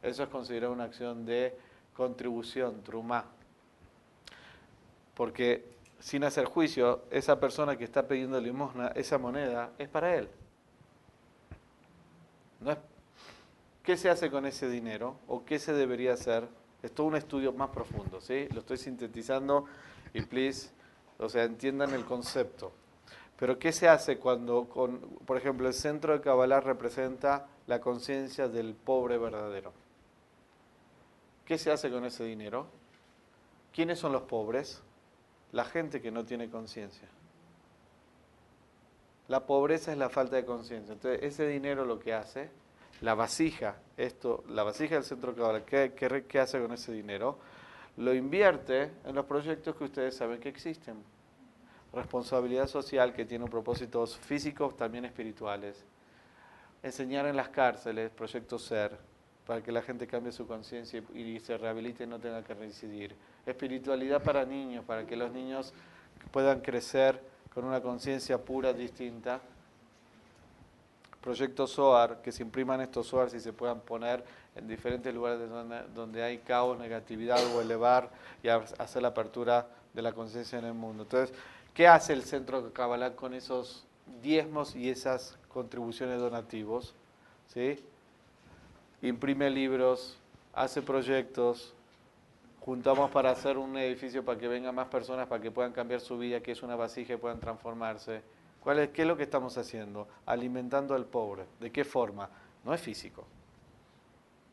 Eso 0.03 0.22
es 0.22 0.28
considerado 0.28 0.72
una 0.72 0.84
acción 0.84 1.24
de 1.24 1.57
contribución, 1.94 2.82
trumá. 2.82 3.26
Porque 5.14 5.76
sin 6.01 6.24
hacer 6.24 6.47
juicio, 6.47 7.05
esa 7.11 7.40
persona 7.40 7.76
que 7.76 7.84
está 7.84 8.07
pidiendo 8.07 8.40
limosna, 8.40 8.88
esa 8.88 9.18
moneda, 9.18 9.72
es 9.78 9.88
para 9.88 10.14
él. 10.16 10.28
No 12.61 12.72
es 12.72 12.78
¿Qué 13.86 13.97
se 13.97 14.11
hace 14.11 14.32
con 14.32 14.47
ese 14.47 14.68
dinero 14.68 15.16
o 15.28 15.44
qué 15.44 15.61
se 15.61 15.72
debería 15.72 16.12
hacer? 16.12 16.49
Es 16.82 16.90
todo 16.90 17.07
un 17.07 17.14
estudio 17.14 17.53
más 17.53 17.70
profundo, 17.70 18.20
¿sí? 18.20 18.49
Lo 18.53 18.59
estoy 18.59 18.78
sintetizando 18.78 19.66
y 20.12 20.22
please, 20.22 20.70
o 21.18 21.28
sea, 21.28 21.44
entiendan 21.44 21.94
el 21.94 22.05
concepto. 22.05 22.72
Pero 23.38 23.61
¿qué 23.61 23.70
se 23.70 23.88
hace 23.88 24.18
cuando, 24.18 24.64
con, 24.64 24.99
por 25.24 25.36
ejemplo, 25.36 25.68
el 25.68 25.74
centro 25.74 26.14
de 26.14 26.20
Kabbalah 26.20 26.61
representa 26.61 27.47
la 27.68 27.80
conciencia 27.80 28.49
del 28.49 28.74
pobre 28.74 29.18
verdadero? 29.18 29.72
¿Qué 31.44 31.57
se 31.57 31.70
hace 31.70 31.88
con 31.88 32.05
ese 32.05 32.24
dinero? 32.24 32.66
¿Quiénes 33.72 34.01
son 34.01 34.11
los 34.11 34.22
pobres? 34.22 34.82
La 35.57 35.64
gente 35.64 36.02
que 36.02 36.11
no 36.11 36.22
tiene 36.22 36.50
conciencia. 36.50 37.09
La 39.28 39.46
pobreza 39.46 39.90
es 39.90 39.96
la 39.96 40.11
falta 40.11 40.36
de 40.36 40.44
conciencia. 40.44 40.92
Entonces, 40.92 41.22
ese 41.22 41.48
dinero 41.48 41.86
lo 41.86 41.98
que 41.98 42.12
hace 42.12 42.50
la 43.00 43.14
vasija, 43.14 43.76
esto, 43.96 44.44
la 44.50 44.64
vasija 44.64 44.96
del 44.96 45.04
centro 45.04 45.34
cabal, 45.34 45.64
¿qué, 45.64 45.94
qué, 46.28 46.38
hace 46.38 46.61
con 46.61 46.72
ese 46.72 46.92
dinero? 46.92 47.38
Lo 47.96 48.12
invierte 48.12 48.90
en 49.07 49.14
los 49.14 49.24
proyectos 49.24 49.74
que 49.76 49.84
ustedes 49.84 50.14
saben 50.14 50.40
que 50.40 50.50
existen. 50.50 51.02
Responsabilidad 51.90 52.66
social 52.66 53.14
que 53.14 53.24
tiene 53.24 53.46
propósitos 53.46 54.14
físicos, 54.18 54.76
también 54.76 55.07
espirituales. 55.07 55.86
Enseñar 56.82 57.24
en 57.24 57.34
las 57.34 57.48
cárceles, 57.48 58.11
proyecto 58.11 58.59
SER, 58.59 58.98
para 59.46 59.62
que 59.62 59.72
la 59.72 59.80
gente 59.80 60.07
cambie 60.07 60.32
su 60.32 60.46
conciencia 60.46 61.02
y 61.14 61.40
se 61.40 61.57
rehabilite 61.57 62.04
y 62.04 62.07
no 62.07 62.20
tenga 62.20 62.44
que 62.44 62.52
reincidir. 62.52 63.16
Espiritualidad 63.47 64.22
para 64.22 64.44
niños, 64.44 64.84
para 64.84 65.07
que 65.07 65.16
los 65.16 65.30
niños 65.32 65.72
puedan 66.32 66.61
crecer 66.61 67.20
con 67.55 67.64
una 67.64 67.80
conciencia 67.80 68.36
pura, 68.36 68.72
distinta, 68.72 69.40
proyecto 71.22 71.66
SOAR, 71.66 72.20
que 72.22 72.30
se 72.30 72.42
impriman 72.42 72.80
estos 72.80 73.07
SOAR 73.07 73.28
y 73.34 73.40
se 73.40 73.53
puedan 73.53 73.80
poner 73.80 74.22
en 74.55 74.68
diferentes 74.68 75.14
lugares 75.14 75.40
donde, 75.94 76.22
hay 76.22 76.38
caos, 76.38 76.78
negatividad 76.78 77.38
o 77.55 77.61
elevar 77.61 78.11
y 78.42 78.49
hacer 78.49 79.03
la 79.03 79.09
apertura 79.09 79.68
de 79.92 80.03
la 80.03 80.12
conciencia 80.12 80.59
en 80.59 80.66
el 80.66 80.74
mundo. 80.74 81.05
Entonces, 81.05 81.36
¿qué 81.72 81.88
hace 81.88 82.12
el 82.12 82.22
Centro 82.22 82.72
Kabbalah 82.72 83.14
con 83.16 83.34
esos 83.34 83.84
diezmos 84.22 84.76
y 84.76 84.90
esas 84.90 85.38
contribuciones 85.49 86.20
donativos? 86.20 86.94
¿Sí? 87.53 87.84
Imprime 89.03 89.51
libros, 89.51 90.18
hace 90.53 90.82
proyectos, 90.82 91.74
juntamos 92.66 93.10
para 93.10 93.30
hacer 93.30 93.56
un 93.56 93.78
edificio 93.78 94.22
para 94.24 94.38
que 94.38 94.48
vengan 94.48 94.74
más 94.74 94.88
personas, 94.88 95.26
para 95.26 95.40
que 95.40 95.50
puedan 95.50 95.72
cambiar 95.72 96.00
su 96.00 96.18
vida, 96.18 96.40
que 96.40 96.52
es 96.52 96.62
una 96.62 96.76
vasija 96.76 97.14
y 97.14 97.16
puedan 97.16 97.40
transformarse 97.40 98.22
¿Qué 98.92 99.02
es 99.02 99.06
lo 99.06 99.16
que 99.16 99.22
estamos 99.22 99.56
haciendo? 99.58 100.08
Alimentando 100.26 100.96
al 100.96 101.04
pobre. 101.04 101.44
¿De 101.60 101.70
qué 101.70 101.84
forma? 101.84 102.28
No 102.64 102.74
es 102.74 102.80
físico. 102.80 103.24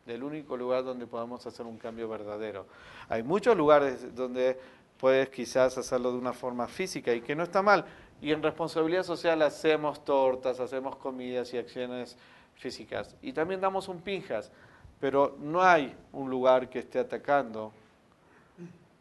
El 0.05 0.21
único 0.21 0.55
lugar 0.55 0.83
donde 0.83 1.07
podemos 1.07 1.43
hacer 1.47 1.65
un 1.65 1.79
cambio 1.79 2.07
verdadero. 2.07 2.67
Hay 3.09 3.23
muchos 3.23 3.57
lugares 3.57 4.15
donde 4.15 4.59
puedes 4.99 5.29
quizás 5.29 5.79
hacerlo 5.79 6.11
de 6.11 6.19
una 6.19 6.31
forma 6.31 6.67
física 6.67 7.11
y 7.11 7.21
que 7.21 7.35
no 7.35 7.41
está 7.41 7.63
mal. 7.63 7.85
Y 8.21 8.31
en 8.31 8.43
responsabilidad 8.43 9.01
social 9.01 9.41
hacemos 9.41 10.05
tortas, 10.05 10.59
hacemos 10.59 10.95
comidas 10.97 11.51
y 11.55 11.57
acciones 11.57 12.15
físicas. 12.53 13.15
Y 13.23 13.33
también 13.33 13.61
damos 13.61 13.87
un 13.87 13.99
pinjas, 14.01 14.51
pero 14.99 15.35
no 15.39 15.63
hay 15.63 15.95
un 16.11 16.29
lugar 16.29 16.69
que 16.69 16.79
esté 16.79 16.99
atacando 16.99 17.73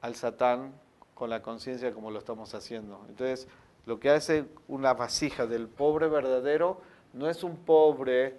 al 0.03 0.14
Satán 0.14 0.72
con 1.14 1.30
la 1.30 1.40
conciencia 1.40 1.92
como 1.92 2.11
lo 2.11 2.18
estamos 2.18 2.55
haciendo. 2.55 3.05
Entonces, 3.09 3.48
lo 3.86 3.98
que 3.98 4.11
hace 4.11 4.44
una 4.68 4.92
vasija 4.94 5.46
del 5.46 5.68
pobre 5.68 6.09
verdadero 6.09 6.80
no 7.12 7.28
es 7.28 7.42
un 7.42 7.57
pobre, 7.57 8.34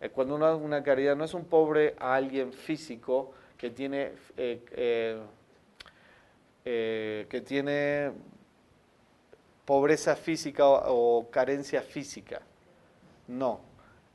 eh, 0.00 0.08
cuando 0.10 0.36
uno 0.36 0.46
hace 0.46 0.64
una 0.64 0.82
caridad, 0.82 1.16
no 1.16 1.24
es 1.24 1.34
un 1.34 1.44
pobre 1.44 1.94
a 1.98 2.14
alguien 2.14 2.52
físico 2.52 3.32
que 3.56 3.70
tiene, 3.70 4.12
eh, 4.36 5.20
eh, 6.64 7.26
que 7.28 7.40
tiene 7.40 8.12
pobreza 9.64 10.16
física 10.16 10.66
o, 10.66 11.28
carencia 11.30 11.82
física. 11.82 12.40
No, 13.26 13.60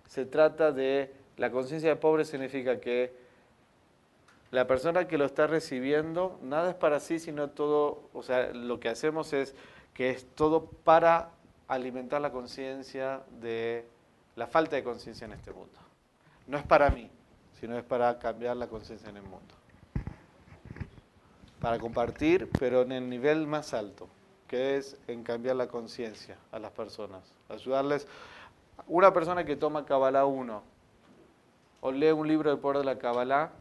se 0.08 0.26
trata 0.26 0.72
de, 0.72 1.14
la 1.38 1.52
conciencia 1.52 1.90
de 1.90 1.96
pobre 1.96 2.26
significa 2.26 2.80
que 2.80 3.23
la 4.54 4.68
persona 4.68 5.08
que 5.08 5.18
lo 5.18 5.26
está 5.26 5.48
recibiendo, 5.48 6.38
nada 6.44 6.70
es 6.70 6.76
para 6.76 7.00
sí, 7.00 7.18
sino 7.18 7.50
todo, 7.50 8.08
o 8.14 8.22
sea, 8.22 8.54
lo 8.54 8.80
que 8.80 8.88
hacemos 8.88 9.34
es 9.34 9.56
que 9.96 10.12
es 10.12 10.28
todo 10.36 10.66
para 10.66 11.32
alimentar 11.68 12.22
la 12.22 12.32
conciencia 12.32 13.24
de 13.42 13.84
la 14.36 14.46
falta 14.46 14.76
de 14.76 14.84
conciencia 14.84 15.26
en 15.26 15.34
este 15.34 15.52
mundo. 15.52 15.80
No 16.46 16.60
es 16.60 16.64
para 16.68 16.92
mí, 16.92 17.10
sino 17.60 17.76
es 17.76 17.84
para 17.84 18.20
cambiar 18.20 18.56
la 18.56 18.68
conciencia 18.68 19.10
en 19.10 19.18
el 19.18 19.24
mundo. 19.24 19.56
Para 21.60 21.80
compartir, 21.80 22.48
pero 22.60 22.84
en 22.84 22.92
el 22.92 23.10
nivel 23.10 23.48
más 23.48 23.74
alto, 23.74 24.08
que 24.48 24.78
es 24.78 24.98
en 25.08 25.24
cambiar 25.24 25.56
la 25.56 25.66
conciencia 25.66 26.38
a 26.52 26.60
las 26.60 26.72
personas. 26.74 27.24
Ayudarles. 27.50 28.06
Una 28.86 29.12
persona 29.14 29.46
que 29.46 29.56
toma 29.56 29.84
Kabbalah 29.84 30.28
1 30.28 30.62
o 31.82 31.92
lee 31.92 32.12
un 32.12 32.28
libro 32.28 32.52
del 32.52 32.60
poder 32.60 32.78
de 32.78 32.86
la 32.86 33.00
Kabbalah, 33.00 33.52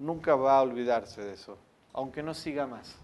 nunca 0.00 0.34
va 0.34 0.58
a 0.58 0.62
olvidarse 0.62 1.22
de 1.22 1.34
eso, 1.34 1.56
aunque 1.92 2.22
no 2.22 2.34
siga 2.34 2.66
más. 2.66 2.96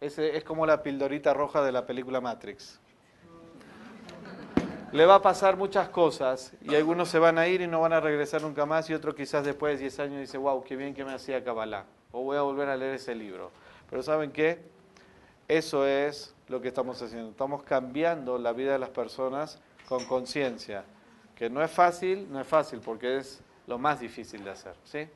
Es, 0.00 0.18
es 0.18 0.42
como 0.42 0.66
la 0.66 0.82
pildorita 0.82 1.34
roja 1.34 1.62
de 1.62 1.70
la 1.70 1.86
película 1.86 2.20
Matrix. 2.20 2.80
Le 4.92 5.06
va 5.06 5.16
a 5.16 5.22
pasar 5.22 5.56
muchas 5.56 5.88
cosas 5.90 6.52
y 6.62 6.74
algunos 6.74 7.08
se 7.08 7.20
van 7.20 7.38
a 7.38 7.46
ir 7.46 7.60
y 7.60 7.68
no 7.68 7.80
van 7.80 7.92
a 7.92 8.00
regresar 8.00 8.42
nunca 8.42 8.66
más 8.66 8.90
y 8.90 8.94
otro 8.94 9.14
quizás 9.14 9.44
después 9.44 9.74
de 9.74 9.82
10 9.82 10.00
años 10.00 10.20
dice, 10.20 10.36
wow, 10.36 10.64
qué 10.64 10.74
bien 10.74 10.94
que 10.94 11.04
me 11.04 11.12
hacía 11.12 11.44
Kabbalah. 11.44 11.84
O 12.10 12.24
voy 12.24 12.36
a 12.36 12.42
volver 12.42 12.68
a 12.68 12.76
leer 12.76 12.94
ese 12.94 13.14
libro. 13.14 13.52
Pero 13.88 14.02
¿saben 14.02 14.32
qué? 14.32 14.58
Eso 15.46 15.86
es 15.86 16.34
lo 16.48 16.60
que 16.60 16.68
estamos 16.68 17.00
haciendo. 17.00 17.30
Estamos 17.30 17.62
cambiando 17.62 18.36
la 18.38 18.52
vida 18.52 18.72
de 18.72 18.80
las 18.80 18.90
personas 18.90 19.60
con 19.88 20.04
conciencia. 20.06 20.84
Que 21.36 21.48
no 21.48 21.62
es 21.62 21.70
fácil, 21.70 22.26
no 22.32 22.40
es 22.40 22.46
fácil 22.46 22.80
porque 22.80 23.18
es 23.18 23.40
lo 23.68 23.78
más 23.78 24.00
difícil 24.00 24.42
de 24.42 24.50
hacer. 24.50 24.74
¿sí? 24.84 25.08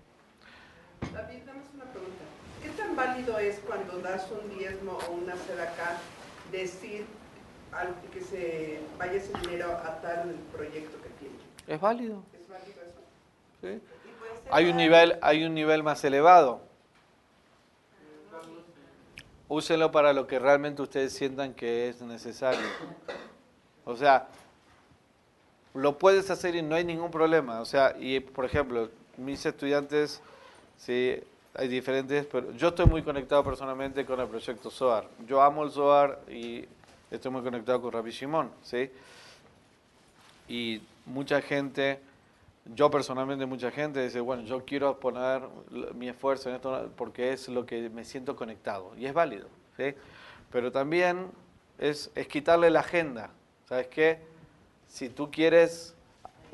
David, 1.13 1.43
una 1.75 1.85
pregunta. 1.85 2.25
¿Qué 2.63 2.71
tan 2.71 2.97
válido 2.97 3.39
es 3.39 3.59
cuando 3.61 3.99
das 3.99 4.27
un 4.31 4.57
diezmo 4.57 4.99
o 5.09 5.13
una 5.13 5.35
acá 5.35 5.99
decir 6.51 7.07
que 8.13 8.21
se 8.21 8.81
vaya 8.99 9.15
ese 9.15 9.33
dinero 9.41 9.73
a 9.73 10.01
tal 10.01 10.37
proyecto 10.53 11.01
que 11.03 11.09
tiene? 11.21 11.35
¿Es 11.67 11.81
válido? 11.81 12.23
¿Es 12.41 12.49
válido 12.49 12.81
eso? 12.83 13.01
Sí. 13.61 13.83
Hay 14.51 14.69
un, 14.69 14.77
nivel, 14.77 15.19
hay 15.23 15.45
un 15.45 15.55
nivel 15.55 15.83
más 15.83 16.05
elevado. 16.05 16.61
Úsenlo 19.49 19.91
para 19.91 20.13
lo 20.13 20.27
que 20.27 20.39
realmente 20.39 20.83
ustedes 20.83 21.13
sientan 21.13 21.55
que 21.55 21.89
es 21.89 22.01
necesario. 22.03 22.67
O 23.85 23.97
sea, 23.97 24.29
lo 25.75 25.99
puedes 25.99 26.31
hacer 26.31 26.55
y 26.55 26.63
no 26.63 26.75
hay 26.77 26.85
ningún 26.85 27.11
problema. 27.11 27.61
O 27.61 27.65
sea, 27.65 27.95
y 27.99 28.21
por 28.21 28.45
ejemplo, 28.45 28.91
mis 29.17 29.45
estudiantes, 29.45 30.23
¿sí? 30.77 31.21
hay 31.57 31.69
diferentes, 31.69 32.27
pero 32.27 32.53
yo 32.53 32.69
estoy 32.69 32.87
muy 32.87 33.03
conectado 33.03 33.45
personalmente 33.45 34.05
con 34.05 34.19
el 34.21 34.27
proyecto 34.27 34.71
SOAR. 34.71 35.09
Yo 35.27 35.41
amo 35.41 35.63
el 35.63 35.71
SOAR 35.71 36.21
y 36.29 36.65
estoy 37.11 37.31
muy 37.31 37.43
conectado 37.43 37.81
con 37.81 37.93
Rabbi 37.93 38.11
Shimon, 38.11 38.51
¿sí? 38.63 38.91
Y 40.49 40.83
mucha 41.07 41.41
gente, 41.41 42.01
yo 42.75 42.91
personalmente 42.91 43.47
mucha 43.47 43.71
gente 43.71 44.03
dice, 44.03 44.19
bueno, 44.19 44.43
yo 44.43 44.65
quiero 44.65 44.99
poner 44.99 45.43
mi 45.95 46.09
esfuerzo 46.09 46.49
en 46.49 46.57
esto 46.57 46.91
porque 46.97 47.33
es 47.33 47.49
lo 47.49 47.65
que 47.65 47.89
me 47.89 48.05
siento 48.05 48.35
conectado. 48.35 48.93
Y 48.99 49.07
es 49.07 49.15
válido, 49.15 49.47
¿sí? 49.77 49.95
Pero 50.51 50.73
también 50.73 51.31
es, 51.79 52.11
es 52.17 52.27
quitarle 52.27 52.69
la 52.71 52.81
agenda. 52.81 53.31
¿Sabes 53.69 53.87
qué? 53.87 54.19
Si 54.89 55.09
tú 55.09 55.31
quieres, 55.31 55.94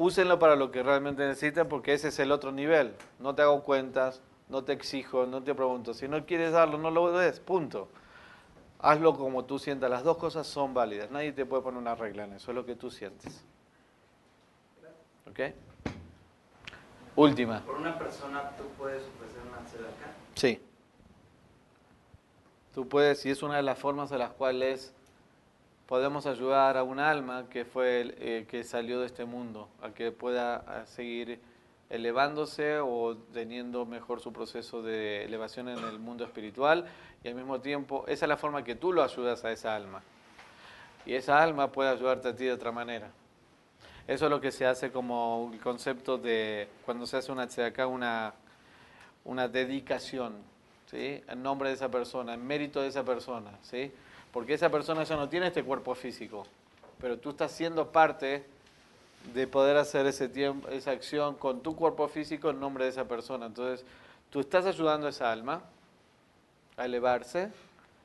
úsenlo 0.00 0.38
para 0.38 0.56
lo 0.56 0.70
que 0.70 0.82
realmente 0.82 1.26
necesitan 1.26 1.68
porque 1.68 1.92
ese 1.92 2.08
es 2.08 2.18
el 2.18 2.32
otro 2.32 2.52
nivel. 2.52 2.94
No 3.18 3.34
te 3.34 3.42
hago 3.42 3.62
cuentas, 3.62 4.22
no 4.48 4.64
te 4.64 4.72
exijo, 4.72 5.26
no 5.26 5.42
te 5.42 5.54
pregunto. 5.54 5.92
Si 5.92 6.08
no 6.08 6.24
quieres 6.24 6.52
darlo, 6.52 6.78
no 6.78 6.90
lo 6.90 7.12
des, 7.12 7.38
punto. 7.38 7.88
Hazlo 8.78 9.14
como 9.14 9.44
tú 9.44 9.58
sientas. 9.58 9.90
Las 9.90 10.02
dos 10.02 10.16
cosas 10.16 10.46
son 10.46 10.72
válidas. 10.72 11.10
Nadie 11.10 11.32
te 11.32 11.44
puede 11.44 11.62
poner 11.62 11.78
una 11.78 11.94
regla 11.94 12.24
en 12.24 12.32
eso, 12.32 12.50
es 12.50 12.54
lo 12.54 12.64
que 12.64 12.76
tú 12.76 12.90
sientes. 12.90 13.44
¿Ok? 15.28 15.54
Última. 17.16 17.60
Por 17.60 17.76
una 17.76 17.98
persona 17.98 18.56
tú 18.56 18.64
puedes 18.78 19.02
ofrecer 19.02 19.42
una 19.46 19.58
acá. 19.58 20.14
Sí. 20.34 20.62
Tú 22.72 22.88
puedes, 22.88 23.26
y 23.26 23.30
es 23.30 23.42
una 23.42 23.56
de 23.56 23.62
las 23.62 23.78
formas 23.78 24.08
de 24.08 24.16
las 24.16 24.30
cuales 24.30 24.94
podemos 25.90 26.24
ayudar 26.26 26.76
a 26.76 26.84
un 26.84 27.00
alma 27.00 27.48
que 27.50 27.64
fue 27.64 28.14
eh, 28.20 28.46
que 28.48 28.62
salió 28.62 29.00
de 29.00 29.06
este 29.06 29.24
mundo, 29.24 29.68
a 29.82 29.90
que 29.90 30.12
pueda 30.12 30.86
seguir 30.86 31.40
elevándose 31.88 32.78
o 32.78 33.16
teniendo 33.32 33.84
mejor 33.86 34.20
su 34.20 34.32
proceso 34.32 34.82
de 34.82 35.24
elevación 35.24 35.68
en 35.68 35.78
el 35.78 35.98
mundo 35.98 36.22
espiritual 36.24 36.86
y 37.24 37.28
al 37.28 37.34
mismo 37.34 37.60
tiempo 37.60 38.04
esa 38.06 38.26
es 38.26 38.28
la 38.28 38.36
forma 38.36 38.62
que 38.62 38.76
tú 38.76 38.92
lo 38.92 39.02
ayudas 39.02 39.44
a 39.44 39.50
esa 39.50 39.74
alma 39.74 40.00
y 41.04 41.14
esa 41.14 41.42
alma 41.42 41.72
puede 41.72 41.90
ayudarte 41.90 42.28
a 42.28 42.36
ti 42.36 42.44
de 42.44 42.52
otra 42.52 42.70
manera. 42.70 43.10
Eso 44.06 44.26
es 44.26 44.30
lo 44.30 44.40
que 44.40 44.52
se 44.52 44.66
hace 44.66 44.92
como 44.92 45.50
el 45.52 45.58
concepto 45.58 46.18
de 46.18 46.68
cuando 46.84 47.04
se 47.04 47.16
hace 47.16 47.32
una 47.32 47.48
acá 47.66 47.88
una, 47.88 48.34
una 49.24 49.48
dedicación, 49.48 50.36
¿sí? 50.86 51.20
en 51.26 51.42
nombre 51.42 51.70
de 51.70 51.74
esa 51.74 51.90
persona, 51.90 52.34
en 52.34 52.46
mérito 52.46 52.80
de 52.80 52.86
esa 52.86 53.04
persona, 53.04 53.58
¿sí? 53.62 53.92
Porque 54.32 54.54
esa 54.54 54.70
persona 54.70 55.04
ya 55.04 55.16
no 55.16 55.28
tiene 55.28 55.48
este 55.48 55.64
cuerpo 55.64 55.94
físico, 55.94 56.46
pero 57.00 57.18
tú 57.18 57.30
estás 57.30 57.52
siendo 57.52 57.90
parte 57.90 58.44
de 59.34 59.46
poder 59.46 59.76
hacer 59.76 60.06
ese 60.06 60.28
tiempo, 60.28 60.68
esa 60.68 60.92
acción 60.92 61.34
con 61.34 61.62
tu 61.62 61.76
cuerpo 61.76 62.08
físico 62.08 62.50
en 62.50 62.60
nombre 62.60 62.84
de 62.84 62.90
esa 62.90 63.06
persona. 63.06 63.46
Entonces, 63.46 63.84
tú 64.30 64.40
estás 64.40 64.66
ayudando 64.66 65.06
a 65.06 65.10
esa 65.10 65.30
alma 65.30 65.62
a 66.76 66.84
elevarse 66.86 67.50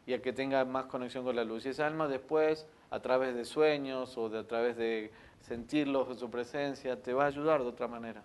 y 0.05 0.13
a 0.13 0.21
que 0.21 0.33
tenga 0.33 0.65
más 0.65 0.85
conexión 0.85 1.23
con 1.23 1.35
la 1.35 1.43
luz. 1.43 1.65
Y 1.65 1.69
esa 1.69 1.87
alma 1.87 2.07
después, 2.07 2.65
a 2.91 2.99
través 2.99 3.35
de 3.35 3.45
sueños 3.45 4.17
o 4.17 4.29
de, 4.29 4.39
a 4.39 4.43
través 4.43 4.75
de 4.77 5.11
sentirlos 5.41 6.09
en 6.09 6.17
su 6.17 6.29
presencia, 6.29 7.01
te 7.01 7.13
va 7.13 7.23
a 7.23 7.27
ayudar 7.27 7.61
de 7.61 7.69
otra 7.69 7.87
manera. 7.87 8.21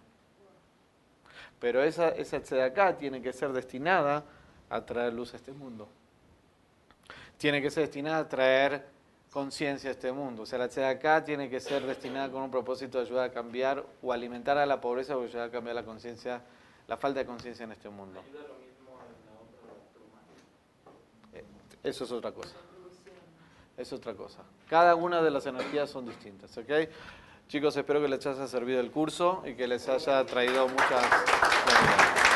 Pero 1.60 1.82
esa, 1.82 2.08
esa 2.08 2.64
acá 2.64 2.96
tiene 2.96 3.22
que 3.22 3.32
ser 3.32 3.52
destinada 3.52 4.24
a 4.68 4.84
traer 4.84 5.12
luz 5.12 5.34
a 5.34 5.36
este 5.36 5.52
mundo. 5.52 5.88
Tiene 7.40 7.62
que 7.62 7.70
ser 7.70 7.84
destinada 7.84 8.18
a 8.18 8.28
traer 8.28 8.84
conciencia 9.32 9.88
a 9.88 9.92
este 9.92 10.12
mundo. 10.12 10.42
O 10.42 10.46
sea, 10.46 10.58
la 10.58 10.88
acá 10.90 11.24
tiene 11.24 11.48
que 11.48 11.58
ser 11.58 11.86
destinada 11.86 12.30
con 12.30 12.42
un 12.42 12.50
propósito 12.50 12.98
de 12.98 13.04
ayudar 13.04 13.30
a 13.30 13.32
cambiar 13.32 13.82
o 14.02 14.12
alimentar 14.12 14.58
a 14.58 14.66
la 14.66 14.78
pobreza 14.78 15.16
o 15.16 15.22
ayudar 15.22 15.48
a 15.48 15.50
cambiar 15.50 15.74
la 15.74 15.82
conciencia, 15.82 16.42
la 16.86 16.98
falta 16.98 17.20
de 17.20 17.24
conciencia 17.24 17.64
en 17.64 17.72
este 17.72 17.88
mundo. 17.88 18.20
Eh, 21.32 21.42
eso 21.82 22.04
es 22.04 22.12
otra 22.12 22.30
cosa. 22.32 22.56
Es 23.78 23.90
otra 23.94 24.12
cosa. 24.12 24.42
Cada 24.68 24.94
una 24.94 25.22
de 25.22 25.30
las 25.30 25.46
energías 25.46 25.88
son 25.88 26.04
distintas, 26.04 26.54
¿ok? 26.58 26.70
Chicos, 27.48 27.74
espero 27.74 28.02
que 28.02 28.08
les 28.08 28.26
haya 28.26 28.46
servido 28.48 28.80
el 28.80 28.90
curso 28.90 29.42
y 29.46 29.54
que 29.54 29.66
les 29.66 29.88
haya 29.88 30.26
traído 30.26 30.68
muchas... 30.68 32.29